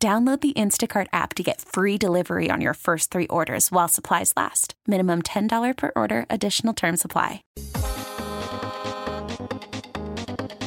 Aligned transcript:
Download 0.00 0.40
the 0.40 0.52
Instacart 0.52 1.08
app 1.12 1.34
to 1.34 1.42
get 1.42 1.60
free 1.60 1.98
delivery 1.98 2.50
on 2.52 2.60
your 2.60 2.74
first 2.74 3.10
three 3.10 3.26
orders 3.26 3.72
while 3.72 3.88
supplies 3.88 4.32
last. 4.36 4.74
Minimum 4.86 5.22
$10 5.22 5.76
per 5.76 5.90
order, 5.96 6.24
additional 6.30 6.72
term 6.72 6.96
supply. 6.96 7.42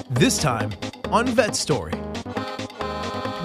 This 0.09 0.37
time 0.37 0.71
on 1.11 1.27
Vet 1.27 1.55
Story. 1.55 1.93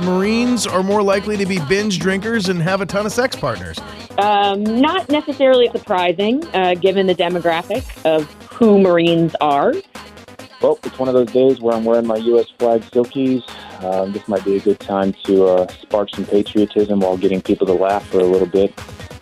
Marines 0.01 0.67
are 0.67 0.83
more 0.83 1.05
likely 1.05 1.37
to 1.37 1.47
be 1.47 1.61
binge 1.69 2.01
drinkers 2.01 2.49
and 2.49 2.61
have 2.61 2.81
a 2.81 2.87
ton 2.87 3.07
of 3.07 3.13
sex 3.13 3.37
partners. 3.37 3.79
Um, 4.19 4.65
not 4.65 5.09
necessarily 5.09 5.69
surprising, 5.69 6.45
uh, 6.49 6.75
given 6.75 7.07
the 7.07 7.15
demographic 7.15 7.85
of 8.05 8.25
who 8.51 8.81
Marines 8.81 9.37
are. 9.41 9.73
Well, 10.67 10.81
it's 10.83 10.99
one 10.99 11.07
of 11.07 11.15
those 11.15 11.31
days 11.31 11.61
where 11.61 11.77
I'm 11.77 11.85
wearing 11.85 12.09
my 12.09 12.17
U.S. 12.17 12.47
flag 12.59 12.83
silkies. 12.91 13.45
Um, 13.85 14.11
this 14.11 14.27
might 14.27 14.45
be 14.45 14.57
a 14.57 14.61
good 14.61 14.81
time 14.81 15.13
to 15.23 15.45
uh, 15.45 15.69
spark 15.69 16.11
some 16.11 16.25
patriotism 16.25 16.99
while 16.99 17.17
getting 17.17 17.41
people 17.41 17.69
to 17.69 17.73
laugh 17.73 18.05
for 18.09 18.19
a 18.19 18.25
little 18.25 18.49
bit. 18.49 18.77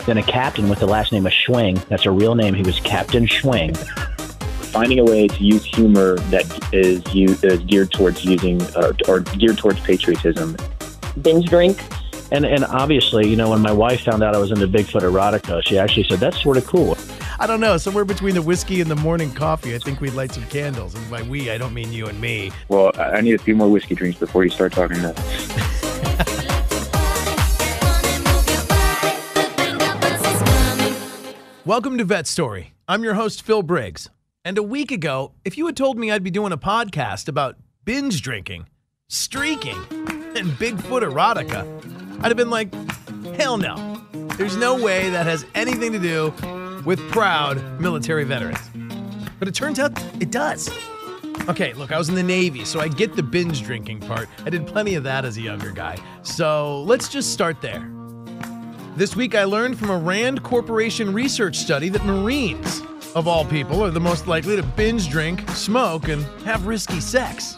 Then 0.07 0.17
a 0.17 0.23
captain 0.23 0.71
with 0.71 0.79
the 0.79 0.87
last 0.87 1.13
name 1.13 1.27
of 1.27 1.33
Schwing. 1.33 1.87
That's 1.89 2.07
a 2.07 2.11
real 2.11 2.35
name. 2.35 2.55
He 2.55 2.63
was 2.63 2.81
Captain 2.81 3.27
Schwing. 3.27 3.77
Finding 4.73 5.01
a 5.01 5.05
way 5.05 5.29
to 5.29 5.45
use 5.45 5.67
humor 5.67 6.17
that 6.31 6.47
is, 6.73 7.03
u- 7.15 7.37
is 7.43 7.59
geared 7.65 7.93
towards 7.93 8.25
using 8.25 8.63
uh, 8.75 8.95
or 9.07 9.21
geared 9.21 9.59
towards 9.59 9.81
patriotism. 9.81 10.57
Binge 11.21 11.45
drink. 11.51 11.79
And 12.33 12.47
and 12.47 12.65
obviously, 12.65 13.29
you 13.29 13.37
know, 13.37 13.51
when 13.51 13.61
my 13.61 13.71
wife 13.71 14.01
found 14.01 14.23
out 14.23 14.35
I 14.35 14.39
was 14.39 14.51
into 14.51 14.67
Bigfoot 14.67 15.03
erotica, 15.03 15.63
she 15.67 15.79
actually 15.79 16.05
said 16.05 16.21
that's 16.21 16.43
sort 16.43 16.57
of 16.57 16.65
cool. 16.67 16.97
I 17.37 17.49
don't 17.49 17.59
know, 17.59 17.77
somewhere 17.79 18.05
between 18.05 18.37
the 18.37 18.43
whiskey 18.43 18.81
and 18.81 18.89
the 18.89 18.95
morning 18.95 19.33
coffee, 19.33 19.75
I 19.75 19.79
think 19.79 20.01
we'd 20.01 20.15
light 20.15 20.31
some 20.31 20.45
candles. 20.45 20.95
And 20.95 21.11
by 21.11 21.23
we, 21.23 21.51
I 21.51 21.59
don't 21.59 21.75
mean 21.75 21.93
you 21.93 22.07
and 22.07 22.21
me. 22.21 22.53
Well, 22.69 22.93
I 22.97 23.21
need 23.23 23.35
a 23.35 23.39
few 23.39 23.57
more 23.57 23.69
whiskey 23.69 23.97
drinks 23.97 24.21
before 24.21 24.45
you 24.45 24.51
start 24.51 24.73
talking 24.73 25.03
nuts. 25.03 25.21
Welcome 31.67 31.99
to 31.99 32.05
Vet 32.05 32.29
Story. 32.29 32.73
I'm 32.87 33.03
your 33.03 33.15
host, 33.15 33.43
Phil 33.43 33.63
Briggs. 33.63 34.11
And 34.45 34.57
a 34.57 34.63
week 34.63 34.93
ago, 34.93 35.33
if 35.45 35.59
you 35.59 35.67
had 35.67 35.77
told 35.77 35.99
me 35.99 36.13
I'd 36.13 36.23
be 36.23 36.31
doing 36.31 36.53
a 36.53 36.59
podcast 36.59 37.27
about 37.27 37.57
binge 37.85 38.23
drinking, 38.23 38.69
streaking, 39.09 39.79
and 40.37 40.53
Bigfoot 40.53 41.03
erotica, 41.03 41.67
I'd 42.23 42.29
have 42.29 42.37
been 42.37 42.51
like, 42.51 42.73
hell 43.35 43.57
no. 43.57 44.01
There's 44.37 44.57
no 44.57 44.81
way 44.81 45.11
that 45.11 45.27
has 45.27 45.45
anything 45.57 45.91
to 45.93 45.99
do 45.99 46.33
with 46.85 47.01
proud 47.11 47.81
military 47.81 48.25
veterans. 48.25 48.59
But 49.39 49.49
it 49.49 49.55
turns 49.55 49.79
out 49.79 49.93
it 50.21 50.31
does. 50.31 50.71
Okay, 51.49 51.75
look, 51.75 51.93
I 51.93 51.99
was 51.99 52.09
in 52.09 52.15
the 52.15 52.23
Navy, 52.23 52.65
so 52.65 52.81
I 52.81 52.89
get 52.89 53.17
the 53.17 53.23
binge 53.23 53.63
drinking 53.63 54.01
part. 54.01 54.29
I 54.47 54.51
did 54.51 54.67
plenty 54.67 54.95
of 54.95 55.03
that 55.05 55.25
as 55.25 55.37
a 55.37 55.43
younger 55.43 55.73
guy. 55.73 55.99
So 56.23 56.83
let's 56.83 57.09
just 57.09 57.33
start 57.33 57.61
there. 57.61 57.91
This 58.97 59.17
week, 59.17 59.35
I 59.35 59.45
learned 59.45 59.79
from 59.79 59.91
a 59.91 59.99
Rand 59.99 60.43
Corporation 60.43 61.13
research 61.13 61.57
study 61.57 61.89
that 61.89 62.05
Marines, 62.05 62.81
of 63.15 63.27
all 63.27 63.45
people, 63.45 63.85
are 63.85 63.91
the 63.91 64.01
most 64.01 64.27
likely 64.27 64.57
to 64.57 64.63
binge 64.63 65.09
drink, 65.11 65.49
smoke, 65.51 66.09
and 66.09 66.23
have 66.45 66.67
risky 66.67 67.01
sex. 67.01 67.57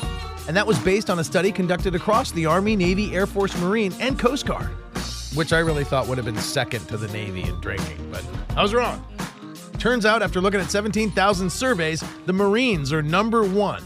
And 0.48 0.56
that 0.56 0.66
was 0.66 0.78
based 0.78 1.10
on 1.10 1.18
a 1.18 1.24
study 1.24 1.52
conducted 1.52 1.94
across 1.94 2.30
the 2.32 2.46
Army, 2.46 2.74
Navy, 2.74 3.14
Air 3.14 3.26
Force, 3.26 3.56
Marine, 3.60 3.92
and 4.00 4.18
Coast 4.18 4.46
Guard, 4.46 4.70
which 5.36 5.52
I 5.52 5.58
really 5.58 5.84
thought 5.84 6.08
would 6.08 6.18
have 6.18 6.24
been 6.24 6.36
second 6.38 6.88
to 6.88 6.96
the 6.96 7.08
Navy 7.08 7.42
in 7.42 7.60
drinking, 7.60 8.10
but 8.10 8.24
I 8.56 8.62
was 8.62 8.72
wrong. 8.74 9.04
Turns 9.78 10.06
out, 10.06 10.22
after 10.22 10.40
looking 10.40 10.60
at 10.60 10.70
17,000 10.70 11.50
surveys, 11.50 12.02
the 12.24 12.32
Marines 12.32 12.92
are 12.92 13.02
number 13.02 13.44
one. 13.44 13.82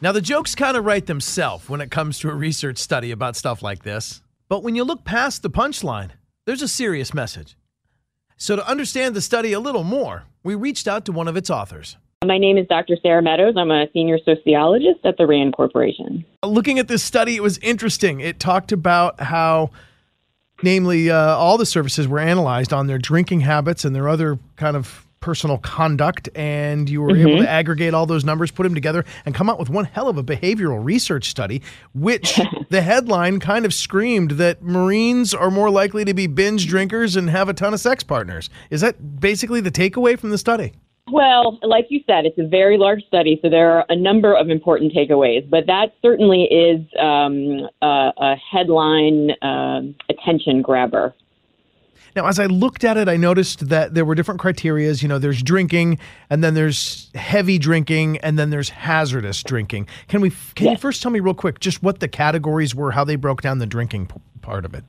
Now, 0.00 0.12
the 0.12 0.20
jokes 0.20 0.54
kind 0.54 0.76
of 0.76 0.84
write 0.84 1.06
themselves 1.06 1.68
when 1.68 1.80
it 1.80 1.90
comes 1.90 2.20
to 2.20 2.30
a 2.30 2.34
research 2.34 2.78
study 2.78 3.10
about 3.10 3.34
stuff 3.34 3.62
like 3.62 3.82
this. 3.82 4.22
But 4.48 4.62
when 4.62 4.76
you 4.76 4.84
look 4.84 5.04
past 5.04 5.42
the 5.42 5.50
punchline, 5.50 6.10
there's 6.46 6.62
a 6.62 6.68
serious 6.68 7.12
message. 7.12 7.56
So, 8.36 8.54
to 8.54 8.66
understand 8.66 9.16
the 9.16 9.20
study 9.20 9.52
a 9.52 9.60
little 9.60 9.82
more, 9.82 10.24
we 10.44 10.54
reached 10.54 10.86
out 10.86 11.04
to 11.06 11.12
one 11.12 11.26
of 11.26 11.36
its 11.36 11.50
authors. 11.50 11.96
My 12.24 12.38
name 12.38 12.56
is 12.56 12.66
Dr. 12.68 12.96
Sarah 13.02 13.22
Meadows. 13.22 13.54
I'm 13.56 13.70
a 13.70 13.86
senior 13.92 14.18
sociologist 14.24 15.00
at 15.04 15.16
the 15.18 15.26
RAND 15.26 15.54
Corporation. 15.54 16.24
Looking 16.44 16.78
at 16.78 16.88
this 16.88 17.02
study, 17.02 17.34
it 17.36 17.42
was 17.42 17.58
interesting. 17.58 18.20
It 18.20 18.38
talked 18.38 18.70
about 18.70 19.20
how, 19.20 19.70
namely, 20.62 21.10
uh, 21.10 21.16
all 21.36 21.58
the 21.58 21.66
services 21.66 22.08
were 22.08 22.18
analyzed 22.18 22.72
on 22.72 22.86
their 22.86 22.98
drinking 22.98 23.40
habits 23.40 23.84
and 23.84 23.94
their 23.94 24.08
other 24.08 24.38
kind 24.56 24.76
of 24.76 25.06
personal 25.20 25.58
conduct, 25.58 26.28
and 26.34 26.88
you 26.88 27.02
were 27.02 27.16
able 27.16 27.38
to 27.38 27.48
aggregate 27.48 27.92
all 27.92 28.06
those 28.06 28.24
numbers, 28.24 28.50
put 28.50 28.62
them 28.62 28.74
together, 28.74 29.04
and 29.26 29.34
come 29.34 29.50
out 29.50 29.58
with 29.58 29.68
one 29.68 29.84
hell 29.84 30.08
of 30.08 30.16
a 30.16 30.22
behavioral 30.22 30.82
research 30.82 31.28
study, 31.28 31.60
which 31.92 32.40
the 32.70 32.80
headline 32.80 33.40
kind 33.40 33.64
of 33.64 33.74
screamed 33.74 34.32
that 34.32 34.62
Marines 34.62 35.34
are 35.34 35.50
more 35.50 35.70
likely 35.70 36.04
to 36.04 36.14
be 36.14 36.26
binge 36.26 36.66
drinkers 36.66 37.16
and 37.16 37.30
have 37.30 37.48
a 37.48 37.54
ton 37.54 37.74
of 37.74 37.80
sex 37.80 38.02
partners. 38.04 38.48
Is 38.70 38.80
that 38.80 39.20
basically 39.20 39.60
the 39.60 39.70
takeaway 39.70 40.18
from 40.18 40.30
the 40.30 40.38
study? 40.38 40.72
Well, 41.12 41.58
like 41.62 41.86
you 41.90 42.00
said, 42.06 42.26
it's 42.26 42.38
a 42.38 42.46
very 42.46 42.76
large 42.78 43.04
study, 43.06 43.38
so 43.42 43.48
there 43.48 43.70
are 43.70 43.84
a 43.88 43.96
number 43.96 44.34
of 44.34 44.50
important 44.50 44.92
takeaways, 44.92 45.48
but 45.48 45.66
that 45.66 45.94
certainly 46.02 46.44
is 46.44 46.80
um, 46.98 47.68
a, 47.82 48.12
a 48.16 48.36
headline 48.50 49.30
um 49.42 49.94
attention 50.08 50.62
grabber. 50.62 51.14
Now, 52.16 52.26
as 52.26 52.40
I 52.40 52.46
looked 52.46 52.84
at 52.84 52.96
it, 52.96 53.08
I 53.08 53.16
noticed 53.16 53.68
that 53.68 53.94
there 53.94 54.04
were 54.04 54.14
different 54.14 54.40
criterias. 54.40 55.02
You 55.02 55.08
know, 55.08 55.18
there's 55.18 55.42
drinking, 55.42 55.98
and 56.30 56.42
then 56.42 56.54
there's 56.54 57.10
heavy 57.14 57.58
drinking, 57.58 58.18
and 58.18 58.38
then 58.38 58.50
there's 58.50 58.70
hazardous 58.70 59.42
drinking. 59.42 59.88
Can 60.08 60.20
we? 60.20 60.32
Can 60.54 60.68
you 60.68 60.76
first 60.76 61.02
tell 61.02 61.12
me 61.12 61.20
real 61.20 61.34
quick 61.34 61.60
just 61.60 61.82
what 61.82 62.00
the 62.00 62.08
categories 62.08 62.74
were, 62.74 62.90
how 62.92 63.04
they 63.04 63.16
broke 63.16 63.42
down 63.42 63.58
the 63.58 63.66
drinking 63.66 64.06
p- 64.06 64.16
part 64.40 64.64
of 64.64 64.74
it? 64.74 64.84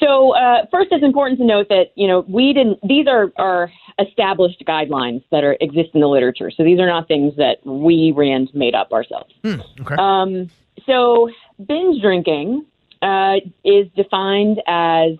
So 0.00 0.34
uh, 0.34 0.66
first, 0.70 0.88
it's 0.90 1.04
important 1.04 1.38
to 1.40 1.44
note 1.44 1.68
that 1.68 1.92
you 1.94 2.08
know 2.08 2.24
we 2.26 2.52
didn't. 2.52 2.78
These 2.82 3.06
are 3.06 3.32
are 3.36 3.70
established 3.98 4.64
guidelines 4.66 5.22
that 5.30 5.44
are 5.44 5.56
exist 5.60 5.90
in 5.94 6.00
the 6.00 6.08
literature. 6.08 6.50
So 6.50 6.64
these 6.64 6.80
are 6.80 6.86
not 6.86 7.06
things 7.06 7.36
that 7.36 7.58
we 7.64 8.12
Rand 8.16 8.50
made 8.54 8.74
up 8.74 8.92
ourselves. 8.92 9.34
Hmm, 9.44 9.60
okay. 9.80 9.94
Um, 9.98 10.50
so 10.86 11.30
binge 11.66 12.00
drinking 12.00 12.64
uh, 13.02 13.36
is 13.64 13.88
defined 13.94 14.62
as 14.66 15.12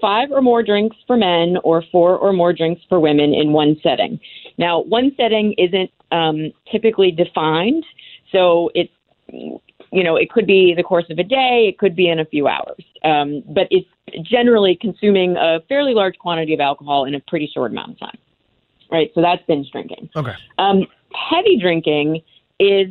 five 0.00 0.30
or 0.30 0.42
more 0.42 0.62
drinks 0.62 0.96
for 1.06 1.16
men 1.16 1.56
or 1.64 1.82
four 1.90 2.16
or 2.16 2.32
more 2.32 2.52
drinks 2.52 2.82
for 2.88 3.00
women 3.00 3.32
in 3.32 3.52
one 3.52 3.76
setting. 3.82 4.20
Now, 4.58 4.80
one 4.82 5.12
setting 5.16 5.54
isn't 5.56 5.90
um, 6.12 6.52
typically 6.70 7.10
defined, 7.10 7.84
so 8.32 8.70
it's 8.74 8.92
you 9.28 10.04
know 10.04 10.16
it 10.16 10.30
could 10.30 10.46
be 10.46 10.74
the 10.76 10.82
course 10.82 11.06
of 11.10 11.18
a 11.18 11.24
day, 11.24 11.66
it 11.68 11.78
could 11.78 11.96
be 11.96 12.08
in 12.08 12.20
a 12.20 12.24
few 12.24 12.48
hours, 12.48 12.84
um, 13.04 13.42
but 13.48 13.66
it's 13.70 13.88
generally 14.22 14.76
consuming 14.80 15.36
a 15.36 15.60
fairly 15.68 15.94
large 15.94 16.18
quantity 16.18 16.54
of 16.54 16.60
alcohol 16.60 17.04
in 17.04 17.14
a 17.14 17.20
pretty 17.20 17.50
short 17.52 17.72
amount 17.72 17.92
of 17.92 17.98
time. 17.98 18.18
Right, 18.90 19.10
so 19.14 19.20
that's 19.20 19.42
binge 19.48 19.70
drinking. 19.72 20.08
okay. 20.14 20.34
Um, 20.58 20.86
heavy 21.12 21.58
drinking 21.58 22.22
is 22.60 22.88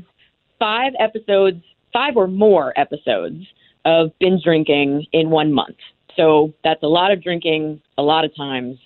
five 0.60 0.92
episodes, 1.00 1.64
five 1.94 2.18
or 2.18 2.28
more 2.28 2.78
episodes 2.78 3.46
of 3.86 4.12
binge 4.20 4.44
drinking 4.44 5.06
in 5.14 5.30
one 5.30 5.54
month. 5.54 5.78
So 6.18 6.54
that's 6.64 6.84
a 6.84 6.88
lot 6.88 7.12
of 7.12 7.24
drinking, 7.24 7.82
a 7.98 8.02
lot 8.02 8.26
of 8.26 8.36
times 8.36 8.78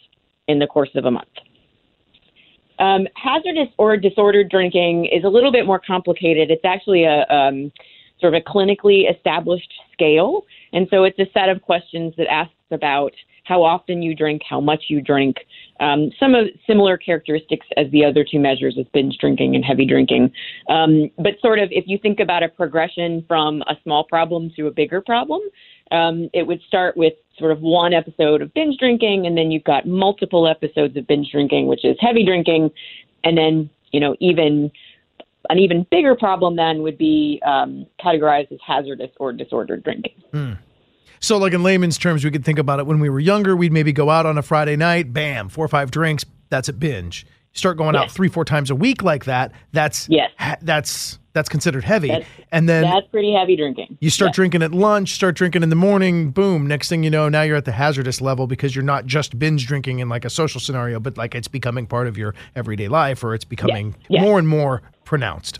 in 0.48 0.60
the 0.60 0.68
course 0.68 0.90
of 0.96 1.06
a 1.06 1.12
month. 1.12 1.28
Um, 2.80 3.08
hazardous 3.16 3.70
or 3.78 3.98
disordered 3.98 4.50
drinking 4.50 5.06
is 5.06 5.24
a 5.24 5.28
little 5.28 5.52
bit 5.52 5.66
more 5.66 5.80
complicated. 5.86 6.50
It's 6.50 6.64
actually 6.64 7.04
a 7.04 7.26
um, 7.28 7.72
sort 8.20 8.34
of 8.34 8.42
a 8.42 8.50
clinically 8.50 9.14
established 9.14 9.72
scale, 9.94 10.46
and 10.74 10.88
so 10.90 11.04
it's 11.04 11.20
a 11.20 11.28
set 11.34 11.50
of 11.50 11.62
questions 11.62 12.14
that 12.18 12.28
asks 12.32 12.54
about 12.72 13.14
how 13.50 13.64
often 13.64 14.04
you 14.04 14.14
drink, 14.14 14.44
how 14.48 14.62
much 14.62 14.86
you 14.90 15.02
drink, 15.02 15.38
um, 15.80 16.12
some 16.20 16.36
of 16.36 16.46
similar 16.68 16.98
characteristics 16.98 17.66
as 17.78 17.90
the 17.92 18.06
other 18.06 18.24
two 18.24 18.40
measures 18.40 18.78
of 18.78 18.90
binge 18.92 19.18
drinking 19.20 19.56
and 19.56 19.66
heavy 19.66 19.88
drinking. 19.88 20.32
Um, 20.70 21.10
but 21.18 21.34
sort 21.42 21.58
of, 21.58 21.70
if 21.72 21.86
you 21.88 21.98
think 21.98 22.20
about 22.20 22.44
a 22.44 22.50
progression 22.50 23.26
from 23.28 23.64
a 23.64 23.76
small 23.84 24.04
problem 24.04 24.52
to 24.56 24.68
a 24.68 24.72
bigger 24.72 25.02
problem, 25.02 25.42
um, 25.92 26.30
it 26.32 26.46
would 26.46 26.62
start 26.68 26.96
with 26.96 27.14
sort 27.40 27.52
of 27.52 27.62
one 27.62 27.94
episode 27.94 28.44
of 28.44 28.54
binge 28.54 28.78
drinking, 28.78 29.26
and 29.26 29.36
then 29.36 29.50
you've 29.50 29.64
got 29.64 29.88
multiple 29.88 30.48
episodes 30.48 30.96
of 30.96 31.08
binge 31.08 31.32
drinking, 31.32 31.66
which 31.66 31.84
is 31.84 31.98
heavy 32.00 32.24
drinking, 32.24 32.70
and 33.24 33.36
then 33.36 33.70
you 33.92 34.00
know 34.00 34.16
even 34.20 34.72
an 35.50 35.60
even 35.60 35.86
bigger 35.90 36.16
problem 36.16 36.56
then 36.56 36.82
would 36.84 36.98
be 36.98 37.42
um, 37.46 37.86
categorized 38.04 38.52
as 38.52 38.60
hazardous 38.66 39.12
or 39.20 39.34
disordered 39.34 39.84
drinking. 39.84 40.14
So, 41.20 41.38
like 41.38 41.54
in 41.54 41.64
layman's 41.64 41.98
terms, 41.98 42.24
we 42.24 42.32
could 42.32 42.46
think 42.46 42.60
about 42.60 42.80
it 42.80 42.86
when 42.86 43.00
we 43.00 43.10
were 43.10 43.20
younger, 43.20 43.56
we'd 43.56 43.74
maybe 43.74 43.92
go 43.92 44.10
out 44.10 44.26
on 44.26 44.38
a 44.38 44.42
Friday 44.42 44.78
night, 44.78 45.12
bam, 45.12 45.50
four 45.50 45.66
or 45.66 45.68
five 45.68 45.92
drinks, 45.92 46.24
that's 46.50 46.70
a 46.70 46.74
binge. 46.74 47.26
Start 47.54 47.78
going 47.78 47.96
out 47.96 48.12
three, 48.12 48.30
four 48.30 48.46
times 48.46 48.70
a 48.70 48.76
week 48.76 49.04
like 49.04 49.26
that, 49.26 49.52
that's 49.72 50.08
Yes. 50.10 50.32
ha- 50.38 50.58
that's 50.62 51.18
that's 51.34 51.48
considered 51.48 51.84
heavy. 51.84 52.08
That's- 52.08 52.28
and 52.52 52.68
then 52.68 52.84
That's 52.84 53.08
pretty 53.08 53.32
heavy 53.32 53.56
drinking. 53.56 53.98
you 54.02 54.10
start 54.10 54.30
Yes. 54.30 54.36
drinking 54.36 54.64
at 54.64 54.74
lunch, 54.74 55.12
start 55.14 55.36
drinking 55.36 55.62
in 55.64 55.70
the 55.70 55.76
morning, 55.76 56.32
boom, 56.32 56.66
next 56.68 56.90
thing 56.90 57.04
you 57.04 57.10
know, 57.12 57.30
now 57.30 57.44
you're 57.44 57.56
at 57.56 57.66
the 57.66 57.72
hazardous 57.72 58.20
level 58.20 58.48
because 58.48 58.76
you're 58.76 58.84
not 58.84 59.06
just 59.06 59.38
binge 59.38 59.68
drinking 59.68 60.00
in 60.00 60.10
like 60.10 60.26
a 60.26 60.30
social 60.30 60.60
scenario, 60.60 61.00
but 61.00 61.18
like 61.18 61.36
it's 61.36 61.48
becoming 61.48 61.86
part 61.86 62.08
of 62.08 62.18
your 62.18 62.34
everyday 62.56 62.88
life 62.88 63.24
or 63.24 63.36
it's 63.36 63.46
becoming 63.46 63.96
yes. 64.10 64.22
more 64.22 64.40
and 64.40 64.48
more 64.48 64.82
pronounced. 65.06 65.60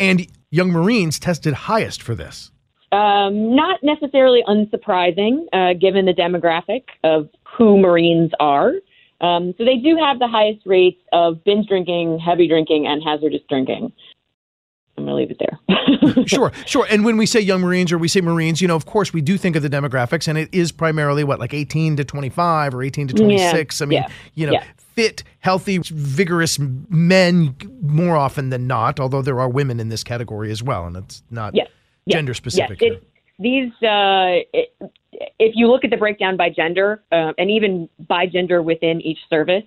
And 0.00 0.26
young 0.50 0.70
Marines 0.72 1.18
tested 1.18 1.52
highest 1.52 2.02
for 2.02 2.14
this. 2.14 2.50
Um, 2.90 3.54
not 3.54 3.80
necessarily 3.82 4.42
unsurprising, 4.48 5.44
uh, 5.52 5.74
given 5.74 6.06
the 6.06 6.14
demographic 6.14 6.84
of 7.04 7.28
who 7.56 7.78
Marines 7.78 8.30
are. 8.40 8.72
Um, 9.20 9.54
so 9.58 9.64
they 9.64 9.76
do 9.76 9.96
have 9.96 10.18
the 10.18 10.28
highest 10.28 10.64
rates 10.66 11.00
of 11.12 11.42
binge 11.44 11.66
drinking, 11.66 12.18
heavy 12.18 12.48
drinking, 12.48 12.86
and 12.86 13.02
hazardous 13.02 13.42
drinking. 13.48 13.92
I'm 14.96 15.04
going 15.04 15.06
to 15.06 15.14
leave 15.14 15.30
it 15.30 15.38
there. 15.38 15.58
Sure, 16.26 16.52
sure. 16.66 16.86
And 16.90 17.04
when 17.04 17.16
we 17.16 17.26
say 17.26 17.40
young 17.40 17.60
Marines 17.60 17.92
or 17.92 17.98
we 17.98 18.08
say 18.08 18.20
Marines, 18.20 18.60
you 18.60 18.68
know, 18.68 18.76
of 18.76 18.86
course, 18.86 19.12
we 19.12 19.20
do 19.20 19.38
think 19.38 19.56
of 19.56 19.62
the 19.62 19.68
demographics, 19.70 20.26
and 20.26 20.36
it 20.36 20.48
is 20.52 20.72
primarily 20.72 21.22
what, 21.22 21.38
like 21.38 21.54
18 21.54 21.96
to 21.96 22.04
25 22.04 22.74
or 22.74 22.82
18 22.82 23.08
to 23.08 23.14
26. 23.14 23.80
I 23.80 23.84
mean, 23.84 24.02
yeah, 24.02 24.08
you 24.34 24.46
know, 24.46 24.52
yeah. 24.52 24.64
fit, 24.76 25.22
healthy, 25.40 25.78
vigorous 25.78 26.58
men 26.58 27.56
more 27.82 28.16
often 28.16 28.50
than 28.50 28.66
not, 28.66 29.00
although 29.00 29.22
there 29.22 29.38
are 29.40 29.48
women 29.48 29.80
in 29.80 29.88
this 29.88 30.02
category 30.02 30.50
as 30.50 30.62
well, 30.62 30.86
and 30.86 30.96
it's 30.96 31.22
not 31.30 31.54
gender 32.08 32.34
specific. 32.34 32.80
It, 32.82 33.02
these, 33.38 33.72
uh, 33.82 34.42
it, 34.52 34.74
if 35.38 35.52
you 35.54 35.68
look 35.68 35.84
at 35.84 35.90
the 35.90 35.96
breakdown 35.96 36.36
by 36.36 36.50
gender, 36.50 37.02
uh, 37.12 37.32
and 37.38 37.50
even 37.50 37.88
by 38.08 38.26
gender 38.26 38.62
within 38.62 39.00
each 39.00 39.18
service, 39.28 39.64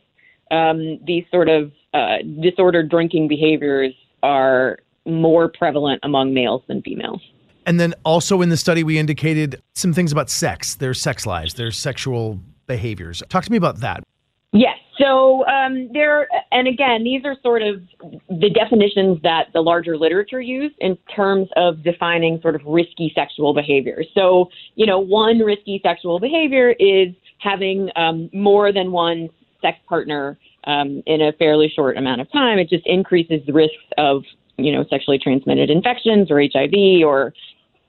um, 0.50 1.00
these 1.06 1.24
sort 1.32 1.50
of 1.50 1.72
uh, 1.94 2.18
disordered 2.42 2.90
drinking 2.90 3.28
behaviors 3.28 3.94
are 4.24 4.80
more 5.06 5.48
prevalent 5.50 6.00
among 6.04 6.34
males 6.34 6.62
than 6.68 6.82
females. 6.82 7.22
And 7.66 7.80
then 7.80 7.94
also 8.04 8.42
in 8.42 8.50
the 8.50 8.58
study, 8.58 8.84
we 8.84 8.98
indicated 8.98 9.62
some 9.76 9.94
things 9.94 10.12
about 10.12 10.30
sex, 10.30 10.76
their 10.76 10.94
sex 10.94 11.26
lives, 11.26 11.54
their 11.54 11.72
sexual 11.72 12.40
behaviors. 12.68 13.22
Talk 13.30 13.44
to 13.46 13.52
me 13.52 13.58
about 13.58 13.80
that. 13.82 14.04
Yes. 14.52 14.78
So 15.02 15.46
um, 15.48 15.90
there, 15.94 16.28
and 16.52 16.68
again, 16.68 17.04
these 17.04 17.24
are 17.26 17.36
sort 17.42 17.62
of 17.64 17.82
the 18.30 18.50
definitions 18.50 19.20
that 19.24 19.48
the 19.54 19.62
larger 19.62 19.98
literature 19.98 20.42
use 20.42 20.72
in 20.80 20.98
terms 21.16 21.48
of 21.56 21.84
defining 21.84 22.40
sort 22.42 22.56
of 22.56 22.62
risky 22.66 23.12
sexual 23.16 23.54
behavior. 23.54 24.04
So, 24.14 24.50
you 24.76 24.86
know, 24.86 25.00
one 25.00 25.40
risky 25.40 25.80
sexual 25.82 26.20
behavior 26.20 26.76
is 26.78 27.16
having 27.40 27.90
um, 27.96 28.30
more 28.34 28.72
than 28.72 28.92
one 28.92 29.30
sex 29.62 29.80
partner 29.88 30.38
um, 30.66 31.02
in 31.06 31.22
a 31.22 31.32
fairly 31.34 31.72
short 31.76 31.98
amount 31.98 32.22
of 32.22 32.32
time. 32.32 32.60
It 32.60 32.70
just 32.70 32.86
increases 32.86 33.42
the 33.48 33.54
risks 33.54 33.76
of, 33.98 34.24
you 34.58 34.72
know, 34.72 34.86
sexually 34.90 35.18
transmitted 35.18 35.70
infections 35.70 36.30
or 36.30 36.42
HIV 36.42 37.04
or, 37.04 37.34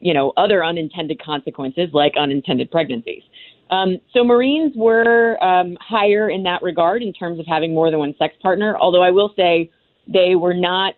you 0.00 0.14
know, 0.14 0.32
other 0.36 0.64
unintended 0.64 1.22
consequences 1.22 1.90
like 1.92 2.14
unintended 2.16 2.70
pregnancies. 2.70 3.22
Um, 3.72 3.98
so 4.12 4.22
Marines 4.22 4.74
were 4.76 5.42
um, 5.42 5.76
higher 5.80 6.28
in 6.28 6.42
that 6.42 6.62
regard 6.62 7.02
in 7.02 7.12
terms 7.12 7.40
of 7.40 7.46
having 7.46 7.72
more 7.72 7.90
than 7.90 7.98
one 7.98 8.14
sex 8.18 8.34
partner. 8.42 8.76
Although 8.78 9.02
I 9.02 9.10
will 9.10 9.32
say 9.34 9.70
they 10.06 10.34
were 10.34 10.54
not 10.54 10.94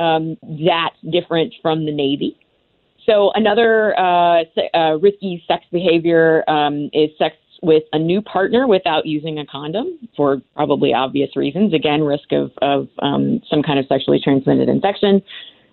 um, 0.00 0.36
that 0.42 0.92
different 1.10 1.52
from 1.60 1.84
the 1.84 1.92
Navy. 1.92 2.36
So 3.04 3.30
another 3.34 3.98
uh, 3.98 4.44
uh, 4.74 4.98
risky 4.98 5.42
sex 5.46 5.64
behavior 5.70 6.48
um, 6.48 6.88
is 6.94 7.10
sex 7.18 7.36
with 7.62 7.82
a 7.92 7.98
new 7.98 8.22
partner 8.22 8.66
without 8.66 9.04
using 9.04 9.38
a 9.38 9.46
condom 9.46 10.08
for 10.16 10.40
probably 10.54 10.94
obvious 10.94 11.36
reasons. 11.36 11.74
Again, 11.74 12.02
risk 12.02 12.32
of, 12.32 12.52
of 12.62 12.88
um, 13.00 13.40
some 13.50 13.62
kind 13.62 13.78
of 13.78 13.86
sexually 13.86 14.20
transmitted 14.22 14.68
infection. 14.68 15.20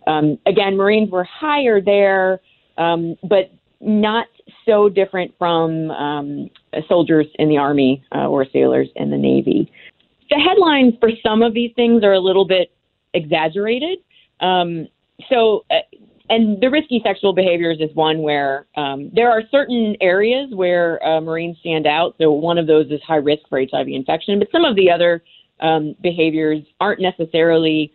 Um, 0.07 0.37
again, 0.45 0.75
Marines 0.75 1.11
were 1.11 1.23
higher 1.23 1.79
there, 1.81 2.41
um, 2.77 3.15
but 3.23 3.51
not 3.81 4.27
so 4.65 4.89
different 4.89 5.33
from 5.37 5.91
um, 5.91 6.49
soldiers 6.87 7.27
in 7.35 7.49
the 7.49 7.57
Army 7.57 8.03
uh, 8.13 8.27
or 8.27 8.45
sailors 8.51 8.87
in 8.95 9.09
the 9.09 9.17
Navy. 9.17 9.71
The 10.29 10.37
headlines 10.37 10.93
for 10.99 11.09
some 11.21 11.41
of 11.41 11.53
these 11.53 11.71
things 11.75 12.03
are 12.03 12.13
a 12.13 12.19
little 12.19 12.45
bit 12.45 12.71
exaggerated. 13.13 13.99
Um, 14.39 14.87
so, 15.29 15.65
uh, 15.71 15.75
and 16.29 16.59
the 16.59 16.69
risky 16.69 17.01
sexual 17.05 17.33
behaviors 17.33 17.77
is 17.79 17.95
one 17.95 18.21
where 18.23 18.65
um, 18.75 19.11
there 19.13 19.29
are 19.29 19.43
certain 19.51 19.95
areas 20.01 20.49
where 20.53 21.03
uh, 21.05 21.21
Marines 21.21 21.57
stand 21.59 21.85
out. 21.85 22.15
So, 22.19 22.31
one 22.31 22.57
of 22.57 22.65
those 22.65 22.87
is 22.91 22.99
high 23.05 23.17
risk 23.17 23.43
for 23.47 23.59
HIV 23.59 23.87
infection, 23.87 24.39
but 24.39 24.47
some 24.51 24.65
of 24.65 24.75
the 24.75 24.89
other 24.89 25.23
um, 25.59 25.95
behaviors 26.01 26.63
aren't 26.79 26.99
necessarily 26.99 27.93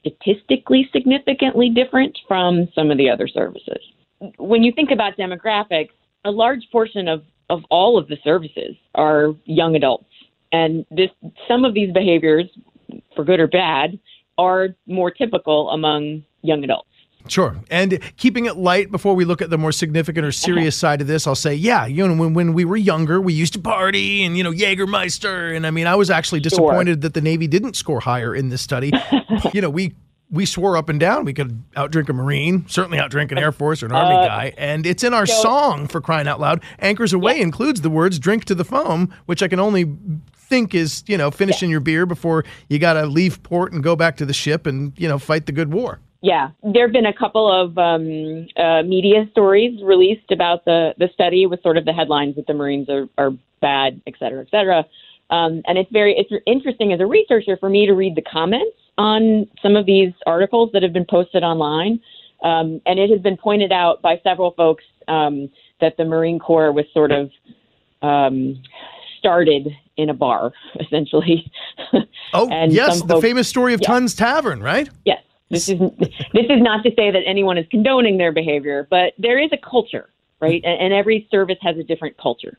statistically 0.00 0.88
significantly 0.92 1.70
different 1.70 2.16
from 2.28 2.68
some 2.74 2.90
of 2.90 2.98
the 2.98 3.08
other 3.08 3.26
services. 3.26 3.80
When 4.38 4.62
you 4.62 4.72
think 4.72 4.90
about 4.90 5.16
demographics, 5.16 5.90
a 6.24 6.30
large 6.30 6.68
portion 6.72 7.08
of, 7.08 7.22
of 7.50 7.60
all 7.70 7.98
of 7.98 8.08
the 8.08 8.16
services 8.24 8.76
are 8.94 9.34
young 9.44 9.76
adults. 9.76 10.06
And 10.52 10.86
this 10.90 11.10
some 11.48 11.64
of 11.64 11.74
these 11.74 11.92
behaviors, 11.92 12.46
for 13.14 13.24
good 13.24 13.40
or 13.40 13.46
bad, 13.46 13.98
are 14.38 14.68
more 14.86 15.10
typical 15.10 15.70
among 15.70 16.24
young 16.42 16.62
adults. 16.64 16.88
Sure. 17.28 17.56
And 17.70 17.98
keeping 18.16 18.46
it 18.46 18.56
light 18.56 18.90
before 18.90 19.14
we 19.14 19.24
look 19.24 19.42
at 19.42 19.50
the 19.50 19.58
more 19.58 19.72
significant 19.72 20.24
or 20.24 20.28
uh-huh. 20.28 20.32
serious 20.32 20.76
side 20.76 21.00
of 21.00 21.06
this, 21.06 21.26
I'll 21.26 21.34
say, 21.34 21.54
yeah, 21.54 21.86
you 21.86 22.06
know, 22.06 22.14
when, 22.14 22.34
when 22.34 22.52
we 22.54 22.64
were 22.64 22.76
younger, 22.76 23.20
we 23.20 23.32
used 23.32 23.52
to 23.54 23.58
party 23.58 24.24
and, 24.24 24.36
you 24.36 24.44
know, 24.44 24.52
Jägermeister. 24.52 25.54
And 25.54 25.66
I 25.66 25.70
mean, 25.70 25.86
I 25.86 25.96
was 25.96 26.10
actually 26.10 26.40
disappointed 26.40 27.00
that 27.02 27.14
the 27.14 27.20
Navy 27.20 27.46
didn't 27.46 27.74
score 27.74 28.00
higher 28.00 28.34
in 28.34 28.48
this 28.48 28.62
study. 28.62 28.92
you 29.52 29.60
know, 29.60 29.70
we 29.70 29.94
we 30.30 30.44
swore 30.44 30.76
up 30.76 30.88
and 30.88 30.98
down 30.98 31.24
we 31.24 31.32
could 31.32 31.62
outdrink 31.74 32.08
a 32.08 32.12
Marine, 32.12 32.64
certainly 32.68 32.98
outdrink 32.98 33.30
an 33.32 33.38
Air 33.38 33.52
Force 33.52 33.82
or 33.82 33.86
an 33.86 33.92
Army 33.92 34.16
Uh, 34.16 34.26
guy. 34.26 34.52
And 34.58 34.84
it's 34.86 35.04
in 35.04 35.14
our 35.14 35.26
so- 35.26 35.42
song 35.42 35.86
for 35.86 36.00
crying 36.00 36.26
out 36.26 36.40
loud. 36.40 36.62
Anchors 36.80 37.12
Aweigh 37.12 37.40
includes 37.40 37.82
the 37.82 37.90
words 37.90 38.18
drink 38.18 38.44
to 38.46 38.54
the 38.54 38.64
foam, 38.64 39.12
which 39.26 39.42
I 39.42 39.48
can 39.48 39.60
only 39.60 39.96
think 40.34 40.74
is, 40.74 41.04
you 41.06 41.16
know, 41.16 41.30
finishing 41.30 41.70
your 41.70 41.80
beer 41.80 42.06
before 42.06 42.44
you 42.68 42.78
got 42.78 42.94
to 42.94 43.06
leave 43.06 43.42
port 43.42 43.72
and 43.72 43.82
go 43.82 43.96
back 43.96 44.16
to 44.16 44.24
the 44.26 44.32
ship 44.32 44.66
and, 44.66 44.92
you 44.96 45.08
know, 45.08 45.18
fight 45.18 45.46
the 45.46 45.52
good 45.52 45.72
war. 45.72 46.00
Yeah, 46.22 46.50
there 46.62 46.86
have 46.86 46.92
been 46.92 47.06
a 47.06 47.12
couple 47.12 47.50
of 47.50 47.76
um, 47.78 48.48
uh, 48.56 48.82
media 48.82 49.28
stories 49.30 49.80
released 49.82 50.32
about 50.32 50.64
the, 50.64 50.94
the 50.98 51.08
study 51.12 51.46
with 51.46 51.62
sort 51.62 51.76
of 51.76 51.84
the 51.84 51.92
headlines 51.92 52.36
that 52.36 52.46
the 52.46 52.54
Marines 52.54 52.88
are, 52.88 53.08
are 53.18 53.32
bad, 53.60 54.00
et 54.06 54.14
cetera, 54.18 54.40
et 54.40 54.48
cetera. 54.50 54.84
Um, 55.30 55.62
and 55.66 55.78
it's 55.78 55.90
very 55.92 56.16
it's 56.16 56.30
interesting 56.46 56.92
as 56.92 57.00
a 57.00 57.06
researcher 57.06 57.56
for 57.56 57.68
me 57.68 57.86
to 57.86 57.92
read 57.92 58.14
the 58.14 58.22
comments 58.22 58.76
on 58.98 59.46
some 59.62 59.76
of 59.76 59.86
these 59.86 60.12
articles 60.26 60.70
that 60.72 60.82
have 60.82 60.92
been 60.92 61.06
posted 61.08 61.42
online. 61.42 62.00
Um, 62.42 62.80
and 62.86 62.98
it 62.98 63.10
has 63.10 63.20
been 63.20 63.36
pointed 63.36 63.72
out 63.72 64.02
by 64.02 64.20
several 64.22 64.52
folks 64.52 64.84
um, 65.08 65.48
that 65.80 65.96
the 65.96 66.04
Marine 66.04 66.38
Corps 66.38 66.72
was 66.72 66.84
sort 66.92 67.12
of 67.12 67.30
um, 68.02 68.62
started 69.18 69.68
in 69.96 70.10
a 70.10 70.14
bar, 70.14 70.52
essentially. 70.80 71.50
Oh, 72.32 72.48
And 72.52 72.72
yes, 72.72 72.98
some 72.98 73.08
the 73.08 73.20
famous 73.20 73.48
story 73.48 73.74
of. 73.74 73.80
Tun's 73.80 74.14
Tavern, 74.14 74.62
right? 74.62 74.88
Yes. 75.04 75.22
This 75.48 75.68
is 75.68 75.78
this 75.78 76.46
is 76.48 76.60
not 76.60 76.82
to 76.82 76.90
say 76.96 77.12
that 77.12 77.22
anyone 77.24 77.56
is 77.56 77.66
condoning 77.70 78.18
their 78.18 78.32
behavior, 78.32 78.86
but 78.90 79.12
there 79.16 79.38
is 79.38 79.50
a 79.52 79.56
culture, 79.56 80.10
right? 80.40 80.60
And, 80.64 80.80
and 80.80 80.92
every 80.92 81.28
service 81.30 81.58
has 81.62 81.78
a 81.78 81.84
different 81.84 82.16
culture. 82.18 82.58